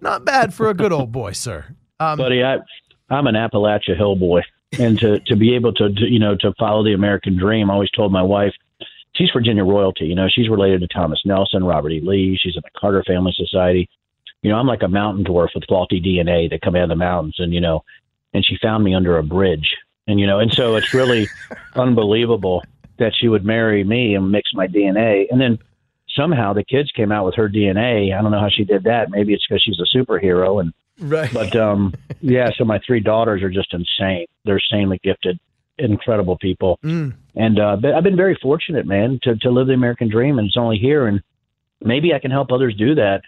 not 0.00 0.24
bad 0.24 0.52
for 0.52 0.68
a 0.68 0.74
good 0.74 0.92
old 0.92 1.12
boy, 1.12 1.32
sir. 1.32 1.64
Um, 1.98 2.18
buddy. 2.18 2.42
I 2.42 2.58
I'm 3.08 3.26
an 3.26 3.34
Appalachia 3.34 3.96
Hill 3.96 4.16
boy, 4.16 4.42
and 4.78 4.98
to 5.00 5.20
to 5.20 5.36
be 5.36 5.54
able 5.54 5.72
to, 5.74 5.92
to 5.92 6.06
you 6.08 6.18
know 6.18 6.36
to 6.36 6.52
follow 6.58 6.84
the 6.84 6.92
American 6.92 7.36
dream, 7.36 7.70
I 7.70 7.74
always 7.74 7.90
told 7.90 8.12
my 8.12 8.22
wife, 8.22 8.54
she's 9.14 9.30
Virginia 9.32 9.64
royalty. 9.64 10.06
You 10.06 10.14
know, 10.14 10.28
she's 10.28 10.48
related 10.48 10.80
to 10.80 10.88
Thomas 10.88 11.20
Nelson, 11.24 11.64
Robert 11.64 11.90
E. 11.90 12.00
Lee. 12.00 12.38
She's 12.40 12.56
in 12.56 12.62
the 12.64 12.78
Carter 12.78 13.02
Family 13.06 13.34
Society. 13.36 13.88
You 14.42 14.50
know, 14.50 14.56
I'm 14.56 14.66
like 14.66 14.82
a 14.82 14.88
mountain 14.88 15.24
dwarf 15.24 15.48
with 15.54 15.64
faulty 15.68 16.00
DNA 16.00 16.48
that 16.50 16.62
come 16.62 16.76
out 16.76 16.84
of 16.84 16.88
the 16.88 16.96
mountains, 16.96 17.36
and 17.38 17.52
you 17.52 17.60
know, 17.60 17.84
and 18.32 18.44
she 18.44 18.56
found 18.62 18.84
me 18.84 18.94
under 18.94 19.18
a 19.18 19.22
bridge, 19.22 19.76
and 20.06 20.20
you 20.20 20.26
know, 20.26 20.38
and 20.38 20.52
so 20.52 20.76
it's 20.76 20.94
really 20.94 21.28
unbelievable 21.74 22.62
that 22.98 23.12
she 23.18 23.28
would 23.28 23.44
marry 23.44 23.82
me 23.82 24.14
and 24.14 24.30
mix 24.30 24.50
my 24.54 24.66
DNA, 24.66 25.26
and 25.30 25.40
then 25.40 25.58
somehow 26.16 26.52
the 26.52 26.64
kids 26.64 26.90
came 26.92 27.12
out 27.12 27.24
with 27.24 27.34
her 27.34 27.48
DNA. 27.48 28.16
I 28.16 28.22
don't 28.22 28.30
know 28.30 28.40
how 28.40 28.48
she 28.50 28.64
did 28.64 28.84
that. 28.84 29.10
Maybe 29.10 29.34
it's 29.34 29.46
because 29.46 29.62
she's 29.62 29.80
a 29.80 29.96
superhero 29.96 30.60
and 30.60 30.72
right. 31.00 31.32
but 31.32 31.54
um, 31.56 31.94
yeah, 32.20 32.50
so 32.56 32.64
my 32.64 32.80
three 32.86 33.00
daughters 33.00 33.42
are 33.42 33.50
just 33.50 33.72
insane. 33.74 34.26
They're 34.44 34.58
insanely 34.58 35.00
gifted, 35.02 35.38
incredible 35.78 36.36
people, 36.38 36.78
Mm. 36.84 37.14
and 37.34 37.58
uh, 37.58 37.76
I've 37.96 38.04
been 38.04 38.16
very 38.16 38.38
fortunate, 38.40 38.86
man, 38.86 39.18
to 39.22 39.36
to 39.36 39.50
live 39.50 39.66
the 39.68 39.72
American 39.74 40.08
dream, 40.08 40.38
and 40.38 40.46
it's 40.48 40.56
only 40.56 40.78
here, 40.78 41.06
and 41.06 41.20
maybe 41.80 42.12
I 42.14 42.18
can 42.18 42.30
help 42.30 42.52
others 42.52 42.74
do 42.76 42.94
that. 42.96 43.22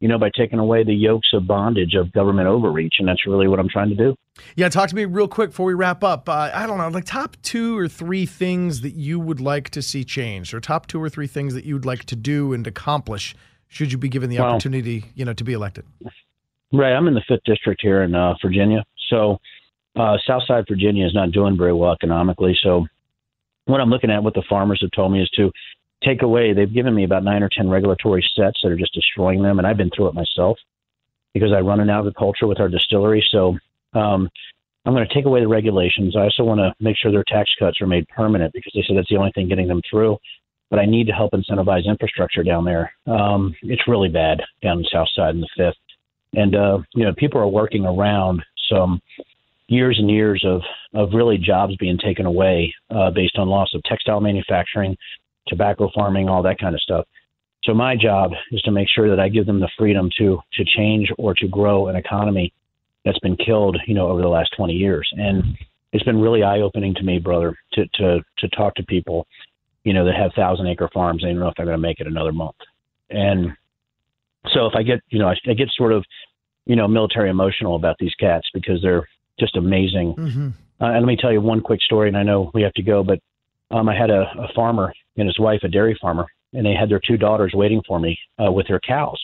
You 0.00 0.08
know, 0.08 0.18
by 0.18 0.28
taking 0.36 0.58
away 0.58 0.84
the 0.84 0.92
yokes 0.92 1.28
of 1.32 1.46
bondage 1.46 1.94
of 1.94 2.12
government 2.12 2.46
overreach, 2.46 2.96
and 2.98 3.08
that's 3.08 3.26
really 3.26 3.48
what 3.48 3.58
I'm 3.58 3.70
trying 3.70 3.88
to 3.88 3.94
do. 3.94 4.14
Yeah, 4.54 4.68
talk 4.68 4.90
to 4.90 4.94
me 4.96 5.06
real 5.06 5.28
quick 5.28 5.50
before 5.50 5.64
we 5.64 5.72
wrap 5.72 6.04
up. 6.04 6.28
Uh, 6.28 6.50
I 6.52 6.66
don't 6.66 6.76
know, 6.76 6.88
like 6.88 7.04
top 7.06 7.36
two 7.42 7.78
or 7.78 7.88
three 7.88 8.26
things 8.26 8.82
that 8.82 8.94
you 8.94 9.18
would 9.18 9.40
like 9.40 9.70
to 9.70 9.80
see 9.80 10.04
changed, 10.04 10.52
or 10.52 10.60
top 10.60 10.88
two 10.88 11.00
or 11.02 11.08
three 11.08 11.28
things 11.28 11.54
that 11.54 11.64
you 11.64 11.72
would 11.74 11.86
like 11.86 12.04
to 12.06 12.16
do 12.16 12.52
and 12.52 12.66
accomplish 12.66 13.34
should 13.68 13.92
you 13.92 13.96
be 13.98 14.08
given 14.10 14.28
the 14.28 14.38
Well- 14.40 14.48
opportunity, 14.50 15.06
you 15.14 15.24
know, 15.24 15.32
to 15.32 15.44
be 15.44 15.54
elected. 15.54 15.84
Right, 16.74 16.92
I'm 16.92 17.06
in 17.06 17.14
the 17.14 17.22
fifth 17.28 17.44
district 17.44 17.82
here 17.82 18.02
in 18.02 18.16
uh, 18.16 18.34
Virginia, 18.42 18.84
so 19.08 19.38
uh, 19.94 20.16
Southside 20.26 20.64
Virginia 20.68 21.06
is 21.06 21.14
not 21.14 21.30
doing 21.30 21.56
very 21.56 21.72
well 21.72 21.92
economically. 21.92 22.58
So, 22.64 22.84
what 23.66 23.80
I'm 23.80 23.90
looking 23.90 24.10
at, 24.10 24.24
what 24.24 24.34
the 24.34 24.42
farmers 24.48 24.80
have 24.80 24.90
told 24.90 25.12
me, 25.12 25.22
is 25.22 25.30
to 25.36 25.52
take 26.02 26.22
away. 26.22 26.52
They've 26.52 26.72
given 26.72 26.92
me 26.92 27.04
about 27.04 27.22
nine 27.22 27.44
or 27.44 27.48
ten 27.48 27.70
regulatory 27.70 28.28
sets 28.34 28.58
that 28.62 28.72
are 28.72 28.76
just 28.76 28.92
destroying 28.92 29.40
them, 29.40 29.58
and 29.58 29.68
I've 29.68 29.76
been 29.76 29.90
through 29.94 30.08
it 30.08 30.14
myself 30.14 30.58
because 31.32 31.52
I 31.52 31.60
run 31.60 31.78
an 31.78 31.90
agriculture 31.90 32.48
with 32.48 32.58
our 32.58 32.68
distillery. 32.68 33.24
So, 33.30 33.56
um, 33.92 34.28
I'm 34.84 34.94
going 34.94 35.06
to 35.06 35.14
take 35.14 35.26
away 35.26 35.40
the 35.40 35.48
regulations. 35.48 36.16
I 36.16 36.22
also 36.22 36.42
want 36.42 36.58
to 36.58 36.74
make 36.80 36.96
sure 36.96 37.12
their 37.12 37.24
tax 37.28 37.52
cuts 37.56 37.80
are 37.80 37.86
made 37.86 38.08
permanent 38.08 38.52
because 38.52 38.72
they 38.74 38.82
said 38.84 38.96
that's 38.96 39.08
the 39.08 39.16
only 39.16 39.30
thing 39.32 39.48
getting 39.48 39.68
them 39.68 39.80
through. 39.88 40.18
But 40.70 40.80
I 40.80 40.86
need 40.86 41.06
to 41.06 41.12
help 41.12 41.34
incentivize 41.34 41.84
infrastructure 41.84 42.42
down 42.42 42.64
there. 42.64 42.92
Um, 43.06 43.54
it's 43.62 43.86
really 43.86 44.08
bad 44.08 44.42
down 44.60 44.78
the 44.78 44.88
south 44.90 45.08
side 45.14 45.36
in 45.36 45.40
the 45.40 45.48
fifth 45.56 45.76
and 46.36 46.54
uh, 46.54 46.78
you 46.94 47.04
know 47.04 47.12
people 47.16 47.40
are 47.40 47.48
working 47.48 47.86
around 47.86 48.42
some 48.70 49.00
years 49.68 49.98
and 49.98 50.10
years 50.10 50.44
of 50.46 50.60
of 50.94 51.14
really 51.14 51.38
jobs 51.38 51.74
being 51.76 51.98
taken 51.98 52.26
away 52.26 52.72
uh, 52.90 53.10
based 53.10 53.36
on 53.38 53.48
loss 53.48 53.74
of 53.74 53.82
textile 53.84 54.20
manufacturing, 54.20 54.96
tobacco 55.48 55.90
farming, 55.94 56.28
all 56.28 56.42
that 56.42 56.58
kind 56.58 56.74
of 56.74 56.80
stuff. 56.80 57.06
So 57.64 57.72
my 57.72 57.96
job 57.96 58.32
is 58.52 58.60
to 58.62 58.70
make 58.70 58.88
sure 58.88 59.08
that 59.08 59.20
I 59.20 59.28
give 59.28 59.46
them 59.46 59.60
the 59.60 59.70
freedom 59.78 60.10
to 60.18 60.38
to 60.54 60.64
change 60.64 61.10
or 61.18 61.34
to 61.34 61.48
grow 61.48 61.88
an 61.88 61.96
economy 61.96 62.52
that's 63.04 63.18
been 63.20 63.36
killed, 63.36 63.76
you 63.86 63.94
know, 63.94 64.08
over 64.08 64.22
the 64.22 64.28
last 64.28 64.54
20 64.56 64.72
years. 64.72 65.08
And 65.12 65.44
it's 65.92 66.04
been 66.04 66.20
really 66.20 66.42
eye 66.42 66.60
opening 66.60 66.94
to 66.94 67.02
me, 67.02 67.18
brother, 67.18 67.56
to 67.72 67.86
to 67.94 68.20
to 68.38 68.48
talk 68.48 68.74
to 68.74 68.82
people, 68.82 69.26
you 69.84 69.92
know, 69.92 70.04
that 70.04 70.14
have 70.14 70.32
thousand 70.34 70.66
acre 70.66 70.90
farms 70.92 71.22
they 71.22 71.28
don't 71.28 71.38
know 71.38 71.48
if 71.48 71.54
they're 71.56 71.66
going 71.66 71.78
to 71.78 71.82
make 71.82 72.00
it 72.00 72.06
another 72.06 72.32
month. 72.32 72.56
And 73.10 73.52
so 74.52 74.66
if 74.66 74.74
I 74.74 74.82
get, 74.82 75.00
you 75.08 75.18
know, 75.18 75.28
I, 75.28 75.34
I 75.48 75.54
get 75.54 75.70
sort 75.76 75.92
of, 75.92 76.04
you 76.66 76.76
know, 76.76 76.88
military 76.88 77.30
emotional 77.30 77.76
about 77.76 77.96
these 77.98 78.14
cats 78.18 78.48
because 78.52 78.80
they're 78.82 79.06
just 79.38 79.56
amazing. 79.56 80.14
Mm-hmm. 80.16 80.48
Uh, 80.80 80.86
and 80.86 81.00
let 81.00 81.06
me 81.06 81.16
tell 81.16 81.32
you 81.32 81.40
one 81.40 81.60
quick 81.60 81.80
story, 81.82 82.08
and 82.08 82.16
I 82.16 82.22
know 82.22 82.50
we 82.54 82.62
have 82.62 82.72
to 82.74 82.82
go, 82.82 83.02
but 83.02 83.18
um, 83.70 83.88
I 83.88 83.96
had 83.96 84.10
a, 84.10 84.22
a 84.38 84.48
farmer 84.54 84.92
and 85.16 85.26
his 85.26 85.38
wife, 85.38 85.60
a 85.62 85.68
dairy 85.68 85.96
farmer, 86.00 86.26
and 86.52 86.64
they 86.64 86.74
had 86.74 86.90
their 86.90 87.00
two 87.00 87.16
daughters 87.16 87.52
waiting 87.54 87.82
for 87.86 87.98
me 87.98 88.18
uh, 88.44 88.50
with 88.50 88.68
their 88.68 88.80
cows. 88.80 89.18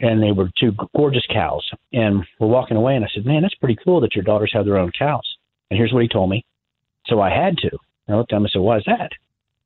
And 0.00 0.22
they 0.22 0.30
were 0.30 0.48
two 0.58 0.72
gorgeous 0.96 1.26
cows. 1.32 1.68
And 1.92 2.24
we're 2.38 2.48
walking 2.48 2.76
away, 2.76 2.94
and 2.94 3.04
I 3.04 3.08
said, 3.12 3.26
Man, 3.26 3.42
that's 3.42 3.54
pretty 3.56 3.76
cool 3.84 4.00
that 4.00 4.14
your 4.14 4.24
daughters 4.24 4.50
have 4.54 4.64
their 4.64 4.78
own 4.78 4.92
cows. 4.96 5.24
And 5.70 5.78
here's 5.78 5.92
what 5.92 6.02
he 6.02 6.08
told 6.08 6.30
me. 6.30 6.44
So 7.06 7.20
I 7.20 7.30
had 7.30 7.56
to. 7.58 7.70
And 8.06 8.14
I 8.14 8.18
looked 8.18 8.32
at 8.32 8.36
him 8.36 8.44
and 8.44 8.50
said, 8.52 8.62
Why 8.62 8.76
is 8.76 8.84
that? 8.86 9.10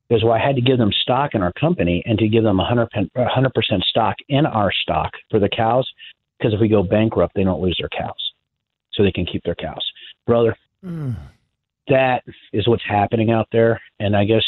Because 0.09 0.23
well, 0.23 0.33
I 0.33 0.39
had 0.39 0.55
to 0.55 0.61
give 0.61 0.77
them 0.77 0.91
stock 0.91 1.33
in 1.33 1.41
our 1.41 1.53
company 1.53 2.03
and 2.05 2.17
to 2.19 2.27
give 2.27 2.43
them 2.43 2.57
100%, 2.59 3.09
100% 3.15 3.83
stock 3.83 4.15
in 4.29 4.45
our 4.45 4.71
stock 4.71 5.11
for 5.31 5.39
the 5.39 5.49
cows. 5.49 5.89
Because 6.37 6.53
if 6.53 6.59
we 6.59 6.67
go 6.67 6.83
bankrupt, 6.83 7.33
they 7.35 7.43
don't 7.43 7.61
lose 7.61 7.77
their 7.79 7.89
cows. 7.89 8.33
So 8.93 9.03
they 9.03 9.11
can 9.11 9.25
keep 9.25 9.43
their 9.43 9.55
cows. 9.55 9.83
Brother, 10.27 10.55
Mm. 10.85 11.15
that 11.87 12.23
is 12.51 12.67
what's 12.67 12.83
happening 12.85 13.31
out 13.31 13.47
there. 13.53 13.81
And 13.99 14.17
I 14.17 14.25
guess 14.25 14.43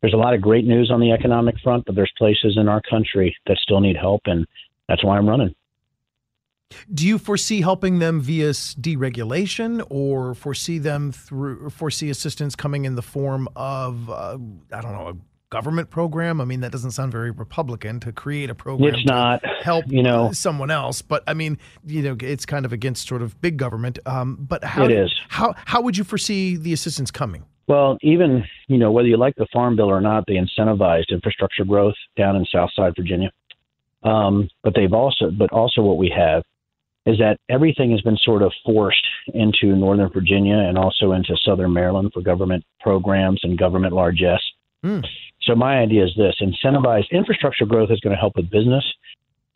there's 0.00 0.14
a 0.14 0.18
lot 0.18 0.34
of 0.34 0.40
great 0.40 0.64
news 0.64 0.90
on 0.90 1.00
the 1.00 1.12
economic 1.12 1.58
front, 1.62 1.84
but 1.84 1.94
there's 1.94 2.12
places 2.16 2.56
in 2.56 2.68
our 2.68 2.80
country 2.80 3.36
that 3.46 3.58
still 3.58 3.80
need 3.80 3.96
help. 3.96 4.22
And 4.24 4.46
that's 4.88 5.04
why 5.04 5.18
I'm 5.18 5.28
running. 5.28 5.54
Do 6.92 7.06
you 7.06 7.18
foresee 7.18 7.60
helping 7.60 7.98
them 7.98 8.20
via 8.20 8.50
deregulation, 8.50 9.84
or 9.88 10.34
foresee 10.34 10.78
them 10.78 11.12
through, 11.12 11.70
foresee 11.70 12.10
assistance 12.10 12.54
coming 12.54 12.84
in 12.84 12.94
the 12.94 13.02
form 13.02 13.48
of, 13.56 14.10
uh, 14.10 14.38
I 14.72 14.80
don't 14.80 14.92
know, 14.92 15.08
a 15.08 15.16
government 15.50 15.90
program? 15.90 16.40
I 16.40 16.44
mean, 16.44 16.60
that 16.60 16.72
doesn't 16.72 16.90
sound 16.90 17.12
very 17.12 17.30
Republican 17.30 18.00
to 18.00 18.12
create 18.12 18.50
a 18.50 18.54
program. 18.54 18.94
It's 18.94 19.02
to 19.04 19.08
not, 19.08 19.46
help 19.62 19.86
you 19.88 20.02
know. 20.02 20.32
someone 20.32 20.70
else, 20.70 21.00
but 21.00 21.22
I 21.26 21.34
mean, 21.34 21.58
you 21.86 22.02
know, 22.02 22.16
it's 22.20 22.44
kind 22.44 22.66
of 22.66 22.72
against 22.72 23.08
sort 23.08 23.22
of 23.22 23.40
big 23.40 23.56
government. 23.56 23.98
Um, 24.04 24.36
but 24.40 24.62
how 24.62 24.84
It 24.84 24.92
is. 24.92 25.14
how 25.28 25.54
how 25.64 25.80
would 25.80 25.96
you 25.96 26.04
foresee 26.04 26.56
the 26.56 26.72
assistance 26.72 27.10
coming? 27.10 27.44
Well, 27.66 27.96
even, 28.02 28.44
you 28.68 28.76
know, 28.76 28.92
whether 28.92 29.08
you 29.08 29.16
like 29.16 29.36
the 29.36 29.46
Farm 29.50 29.74
Bill 29.74 29.90
or 29.90 30.02
not, 30.02 30.24
they 30.26 30.34
incentivized 30.34 31.08
infrastructure 31.08 31.64
growth 31.64 31.94
down 32.14 32.36
in 32.36 32.44
Southside 32.44 32.92
Virginia. 32.94 33.30
Um, 34.02 34.50
but 34.62 34.74
they've 34.74 34.92
also, 34.92 35.30
but 35.30 35.50
also 35.50 35.80
what 35.80 35.96
we 35.96 36.12
have 36.14 36.42
is 37.06 37.18
that 37.18 37.38
everything 37.48 37.90
has 37.90 38.00
been 38.00 38.16
sort 38.16 38.42
of 38.42 38.52
forced 38.64 39.06
into 39.34 39.76
Northern 39.76 40.10
Virginia 40.10 40.56
and 40.56 40.78
also 40.78 41.12
into 41.12 41.36
Southern 41.44 41.72
Maryland 41.72 42.10
for 42.14 42.22
government 42.22 42.64
programs 42.80 43.40
and 43.42 43.58
government 43.58 43.92
largesse. 43.92 44.42
Mm. 44.82 45.04
So 45.42 45.54
my 45.54 45.78
idea 45.78 46.04
is 46.04 46.12
this: 46.16 46.36
incentivize 46.40 47.08
infrastructure 47.10 47.66
growth 47.66 47.90
is 47.90 48.00
going 48.00 48.14
to 48.14 48.20
help 48.20 48.36
with 48.36 48.50
business. 48.50 48.84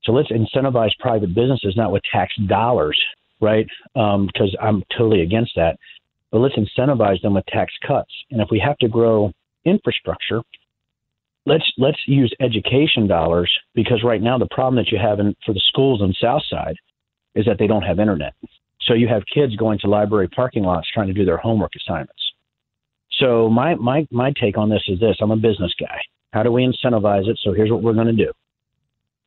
So 0.05 0.13
let's 0.13 0.31
incentivize 0.31 0.91
private 1.01 1.35
businesses, 1.35 1.75
not 1.77 1.93
with 1.93 2.03
tax 2.11 2.35
dollars, 2.47 2.99
right? 3.41 3.67
Because 3.95 4.55
I'm 4.61 4.83
totally 4.97 5.23
against 5.23 5.53
that. 5.57 5.79
But 6.31 6.39
let's 6.39 6.57
incentivize 6.57 7.21
them 7.23 7.35
with 7.35 7.47
tax 7.47 7.73
cuts. 7.87 8.13
And 8.31 8.41
if 8.41 8.49
we 8.51 8.59
have 8.59 8.77
to 8.79 8.89
grow 8.89 9.33
infrastructure, 9.65 10.43
let's 11.47 11.65
let's 11.79 11.99
use 12.07 12.35
education 12.41 13.07
dollars 13.07 13.51
because 13.75 14.03
right 14.05 14.21
now 14.21 14.37
the 14.39 14.49
problem 14.51 14.77
that 14.77 14.93
you 14.93 14.99
have 14.99 15.21
in, 15.21 15.35
for 15.45 15.55
the 15.55 15.63
schools 15.69 16.03
on 16.03 16.15
South 16.21 16.43
Side 16.51 16.77
is 17.39 17.47
that 17.47 17.57
they 17.59 17.67
don't 17.67 17.83
have 17.83 17.99
internet. 17.99 18.35
So 18.83 18.95
you 18.95 19.09
have 19.09 19.23
kids 19.33 19.55
going 19.57 19.79
to 19.81 19.87
library 19.89 20.29
parking 20.29 20.65
lots 20.65 20.89
trying 20.93 21.07
to 21.07 21.15
do 21.15 21.25
their 21.25 21.37
homework 21.37 21.73
assignments. 21.77 22.23
So 23.21 23.49
my 23.49 23.75
my 23.77 24.07
my 24.11 24.33
take 24.41 24.59
on 24.59 24.69
this 24.69 24.83
is 24.89 25.01
this: 25.01 25.17
I'm 25.21 25.31
a 25.31 25.37
business 25.37 25.73
guy. 25.81 25.99
How 26.33 26.43
do 26.43 26.53
we 26.53 26.63
incentivize 26.67 27.27
it? 27.27 27.39
So 27.43 27.53
here's 27.53 27.71
what 27.71 27.83
we're 27.83 27.95
going 27.95 28.15
to 28.15 28.25
do. 28.25 28.33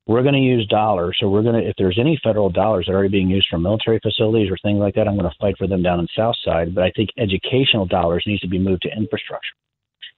We're 0.07 0.24
going 0.24 0.36
to 0.36 0.39
use 0.41 0.68
dollars. 0.68 1.18
So 1.20 1.30
we're 1.30 1.43
going 1.43 1.62
to, 1.62 1.68
if 1.68 1.76
there's 1.78 1.99
any 1.99 2.20
federal 2.24 2.49
dollars 2.49 2.86
that 2.86 2.93
are 2.93 2.95
already 2.95 3.12
being 3.12 3.30
used 3.30 3.47
for 3.49 3.59
military 3.59 3.99
facilities 3.99 4.51
or 4.51 4.57
things 4.62 4.80
like 4.80 4.95
that, 4.95 5.07
I'm 5.07 5.18
going 5.18 5.30
to 5.30 5.38
fight 5.39 5.57
for 5.57 5.68
them 5.68 5.84
down 5.84 5.99
in 5.99 6.07
South 6.16 6.36
Side. 6.43 6.76
But 6.76 6.84
I 6.84 6.91
think 6.95 7.09
educational 7.18 7.86
dollars 7.86 8.24
needs 8.26 8.41
to 8.41 8.47
be 8.47 8.59
moved 8.59 8.82
to 8.84 8.89
infrastructure 8.89 9.55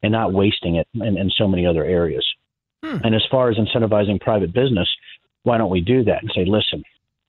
and 0.02 0.12
not 0.12 0.34
wasting 0.34 0.76
it 0.76 0.88
in, 0.96 1.18
in 1.18 1.30
so 1.38 1.48
many 1.48 1.66
other 1.66 1.84
areas. 1.84 2.26
Hmm. 2.84 2.98
And 3.04 3.16
as 3.16 3.24
far 3.30 3.50
as 3.50 3.58
incentivizing 3.58 4.20
private 4.20 4.54
business, 4.54 4.90
why 5.44 5.58
don't 5.58 5.70
we 5.70 5.82
do 5.82 6.04
that 6.06 6.22
and 6.22 6.32
say, 6.34 6.46
listen, 6.46 6.84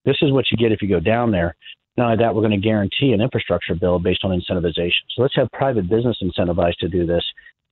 this 0.05 0.17
is 0.23 0.33
what 0.33 0.45
you 0.51 0.57
get 0.57 0.73
if 0.73 0.83
you 0.83 0.89
go 0.89 1.01
down 1.01 1.31
there. 1.31 1.57
Not 1.97 2.07
only 2.07 2.25
that, 2.25 2.35
we're 2.35 2.43
going 2.43 2.61
to 2.61 2.67
guarantee 2.67 3.13
an 3.13 3.21
infrastructure 3.21 3.75
bill 3.75 3.99
based 3.99 4.25
on 4.25 4.31
incentivization. 4.31 5.05
So 5.15 5.23
let's 5.23 5.37
have 5.37 5.49
private 5.53 5.89
business 5.89 6.17
incentivized 6.23 6.77
to 6.81 6.89
do 6.89 7.07
this 7.07 7.23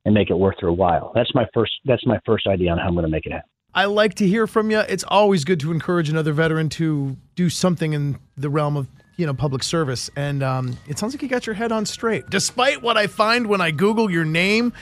and 0.05 0.15
make 0.15 0.31
it 0.31 0.35
worth 0.35 0.57
their 0.61 0.73
while. 0.73 1.13
That's 1.15 1.35
my 1.35 1.47
first. 1.53 1.73
That's 1.85 2.07
my 2.07 2.21
first 2.25 2.47
idea 2.47 2.71
on 2.71 2.79
how 2.79 2.89
I'm 2.89 2.95
going 2.95 3.05
to 3.05 3.11
make 3.11 3.27
it 3.27 3.33
happen. 3.33 3.49
I 3.75 3.87
like 3.87 4.15
to 4.17 4.27
hear 4.27 4.47
from 4.47 4.71
you. 4.71 4.81
It's 4.81 5.05
always 5.09 5.45
good 5.45 5.59
to 5.61 5.73
encourage 5.73 6.09
another 6.09 6.33
veteran 6.33 6.69
to 6.71 7.17
do 7.37 7.49
something 7.49 7.95
in 7.95 8.19
the 8.37 8.51
realm 8.51 8.77
of 8.77 8.87
you 9.17 9.27
know 9.27 9.35
public 9.35 9.63
service, 9.63 10.11
and 10.17 10.43
um, 10.43 10.77
it 10.89 10.99
sounds 10.99 11.15
like 11.15 11.23
you 11.23 11.29
got 11.29 11.47
your 11.47 11.55
head 11.55 11.73
on 11.73 11.87
straight. 11.87 12.29
Despite 12.31 12.83
what 12.83 12.97
I 12.97 13.07
find 13.07 13.47
when 13.47 13.61
I 13.61 13.71
Google 13.71 14.11
your 14.11 14.25
name, 14.25 14.73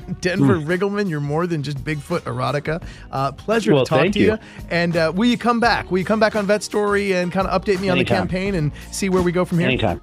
Denver 0.20 0.56
mm. 0.56 0.66
Riggleman, 0.66 1.08
you're 1.08 1.20
more 1.20 1.46
than 1.46 1.62
just 1.62 1.82
Bigfoot 1.84 2.20
erotica. 2.20 2.82
Uh, 3.10 3.32
pleasure 3.32 3.74
well, 3.74 3.84
to 3.84 3.88
talk 3.88 4.12
to 4.12 4.18
you. 4.18 4.32
you. 4.32 4.38
And 4.70 4.96
uh, 4.96 5.12
will 5.14 5.28
you 5.28 5.38
come 5.38 5.60
back? 5.60 5.90
Will 5.90 5.98
you 5.98 6.04
come 6.04 6.20
back 6.20 6.36
on 6.36 6.46
Vet 6.46 6.62
Story 6.62 7.12
and 7.14 7.32
kind 7.32 7.46
of 7.46 7.62
update 7.62 7.80
me 7.80 7.88
on 7.88 7.98
the 7.98 8.04
campaign 8.04 8.54
and 8.54 8.72
see 8.90 9.08
where 9.08 9.22
we 9.22 9.32
go 9.32 9.44
from 9.44 9.58
here? 9.58 9.68
Anytime. 9.68 10.00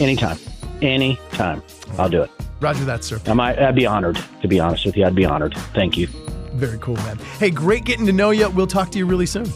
Anytime. 0.00 0.38
Anytime. 0.82 1.62
I'll 1.98 2.08
do 2.08 2.22
it. 2.22 2.30
Roger 2.60 2.84
that, 2.84 3.04
sir. 3.04 3.20
I 3.26 3.32
might, 3.32 3.58
I'd 3.58 3.74
be 3.74 3.86
honored, 3.86 4.18
to 4.42 4.48
be 4.48 4.58
honest 4.58 4.86
with 4.86 4.96
you. 4.96 5.04
I'd 5.04 5.14
be 5.14 5.24
honored. 5.24 5.54
Thank 5.74 5.96
you. 5.96 6.06
Very 6.54 6.78
cool, 6.78 6.96
man. 6.96 7.18
Hey, 7.38 7.50
great 7.50 7.84
getting 7.84 8.06
to 8.06 8.12
know 8.12 8.30
you. 8.30 8.48
We'll 8.48 8.66
talk 8.66 8.90
to 8.92 8.98
you 8.98 9.06
really 9.06 9.26
soon. 9.26 9.46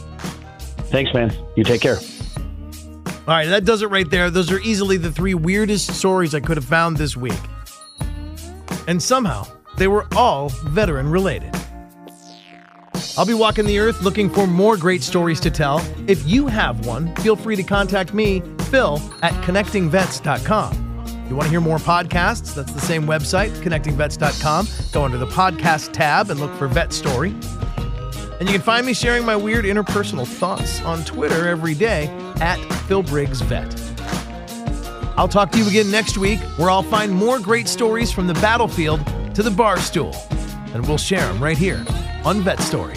Thanks, 0.90 1.12
man. 1.14 1.34
You 1.56 1.64
take 1.64 1.80
care. 1.80 1.98
All 3.28 3.34
right, 3.34 3.46
that 3.46 3.64
does 3.66 3.82
it 3.82 3.88
right 3.88 4.08
there. 4.08 4.30
Those 4.30 4.50
are 4.50 4.58
easily 4.60 4.96
the 4.96 5.12
three 5.12 5.34
weirdest 5.34 5.92
stories 5.92 6.34
I 6.34 6.40
could 6.40 6.56
have 6.56 6.64
found 6.64 6.96
this 6.96 7.14
week. 7.14 7.38
And 8.86 9.02
somehow, 9.02 9.46
they 9.78 9.88
were 9.88 10.06
all 10.16 10.48
veteran 10.48 11.08
related. 11.08 11.54
I'll 13.16 13.26
be 13.26 13.34
walking 13.34 13.66
the 13.66 13.78
earth 13.78 14.02
looking 14.02 14.30
for 14.30 14.46
more 14.46 14.76
great 14.76 15.02
stories 15.02 15.40
to 15.40 15.50
tell. 15.50 15.80
If 16.06 16.24
you 16.26 16.46
have 16.46 16.86
one, 16.86 17.14
feel 17.16 17.34
free 17.34 17.56
to 17.56 17.62
contact 17.62 18.14
me, 18.14 18.42
Phil, 18.70 19.00
at 19.22 19.32
connectingvets.com. 19.44 21.26
You 21.28 21.34
want 21.34 21.46
to 21.46 21.50
hear 21.50 21.60
more 21.60 21.78
podcasts? 21.78 22.54
That's 22.54 22.72
the 22.72 22.80
same 22.80 23.04
website, 23.06 23.50
connectingvets.com. 23.62 24.68
Go 24.92 25.04
under 25.04 25.18
the 25.18 25.26
podcast 25.26 25.92
tab 25.92 26.30
and 26.30 26.38
look 26.40 26.54
for 26.54 26.68
Vet 26.68 26.92
Story. 26.92 27.30
And 28.38 28.48
you 28.48 28.52
can 28.52 28.62
find 28.62 28.86
me 28.86 28.94
sharing 28.94 29.24
my 29.24 29.34
weird 29.34 29.64
interpersonal 29.64 30.26
thoughts 30.26 30.80
on 30.82 31.04
Twitter 31.04 31.48
every 31.48 31.74
day 31.74 32.06
at 32.40 32.58
Phil 32.86 33.02
Briggs 33.02 33.40
Vet. 33.40 33.74
I'll 35.18 35.28
talk 35.28 35.50
to 35.50 35.58
you 35.58 35.66
again 35.66 35.90
next 35.90 36.16
week 36.16 36.38
where 36.56 36.70
I'll 36.70 36.84
find 36.84 37.12
more 37.12 37.40
great 37.40 37.66
stories 37.66 38.12
from 38.12 38.28
the 38.28 38.34
battlefield 38.34 39.00
to 39.38 39.44
the 39.44 39.50
bar 39.52 39.78
stool, 39.78 40.12
and 40.74 40.84
we'll 40.88 40.98
share 40.98 41.20
them 41.20 41.40
right 41.40 41.56
here 41.56 41.84
on 42.24 42.40
Vet 42.40 42.58
Story. 42.58 42.96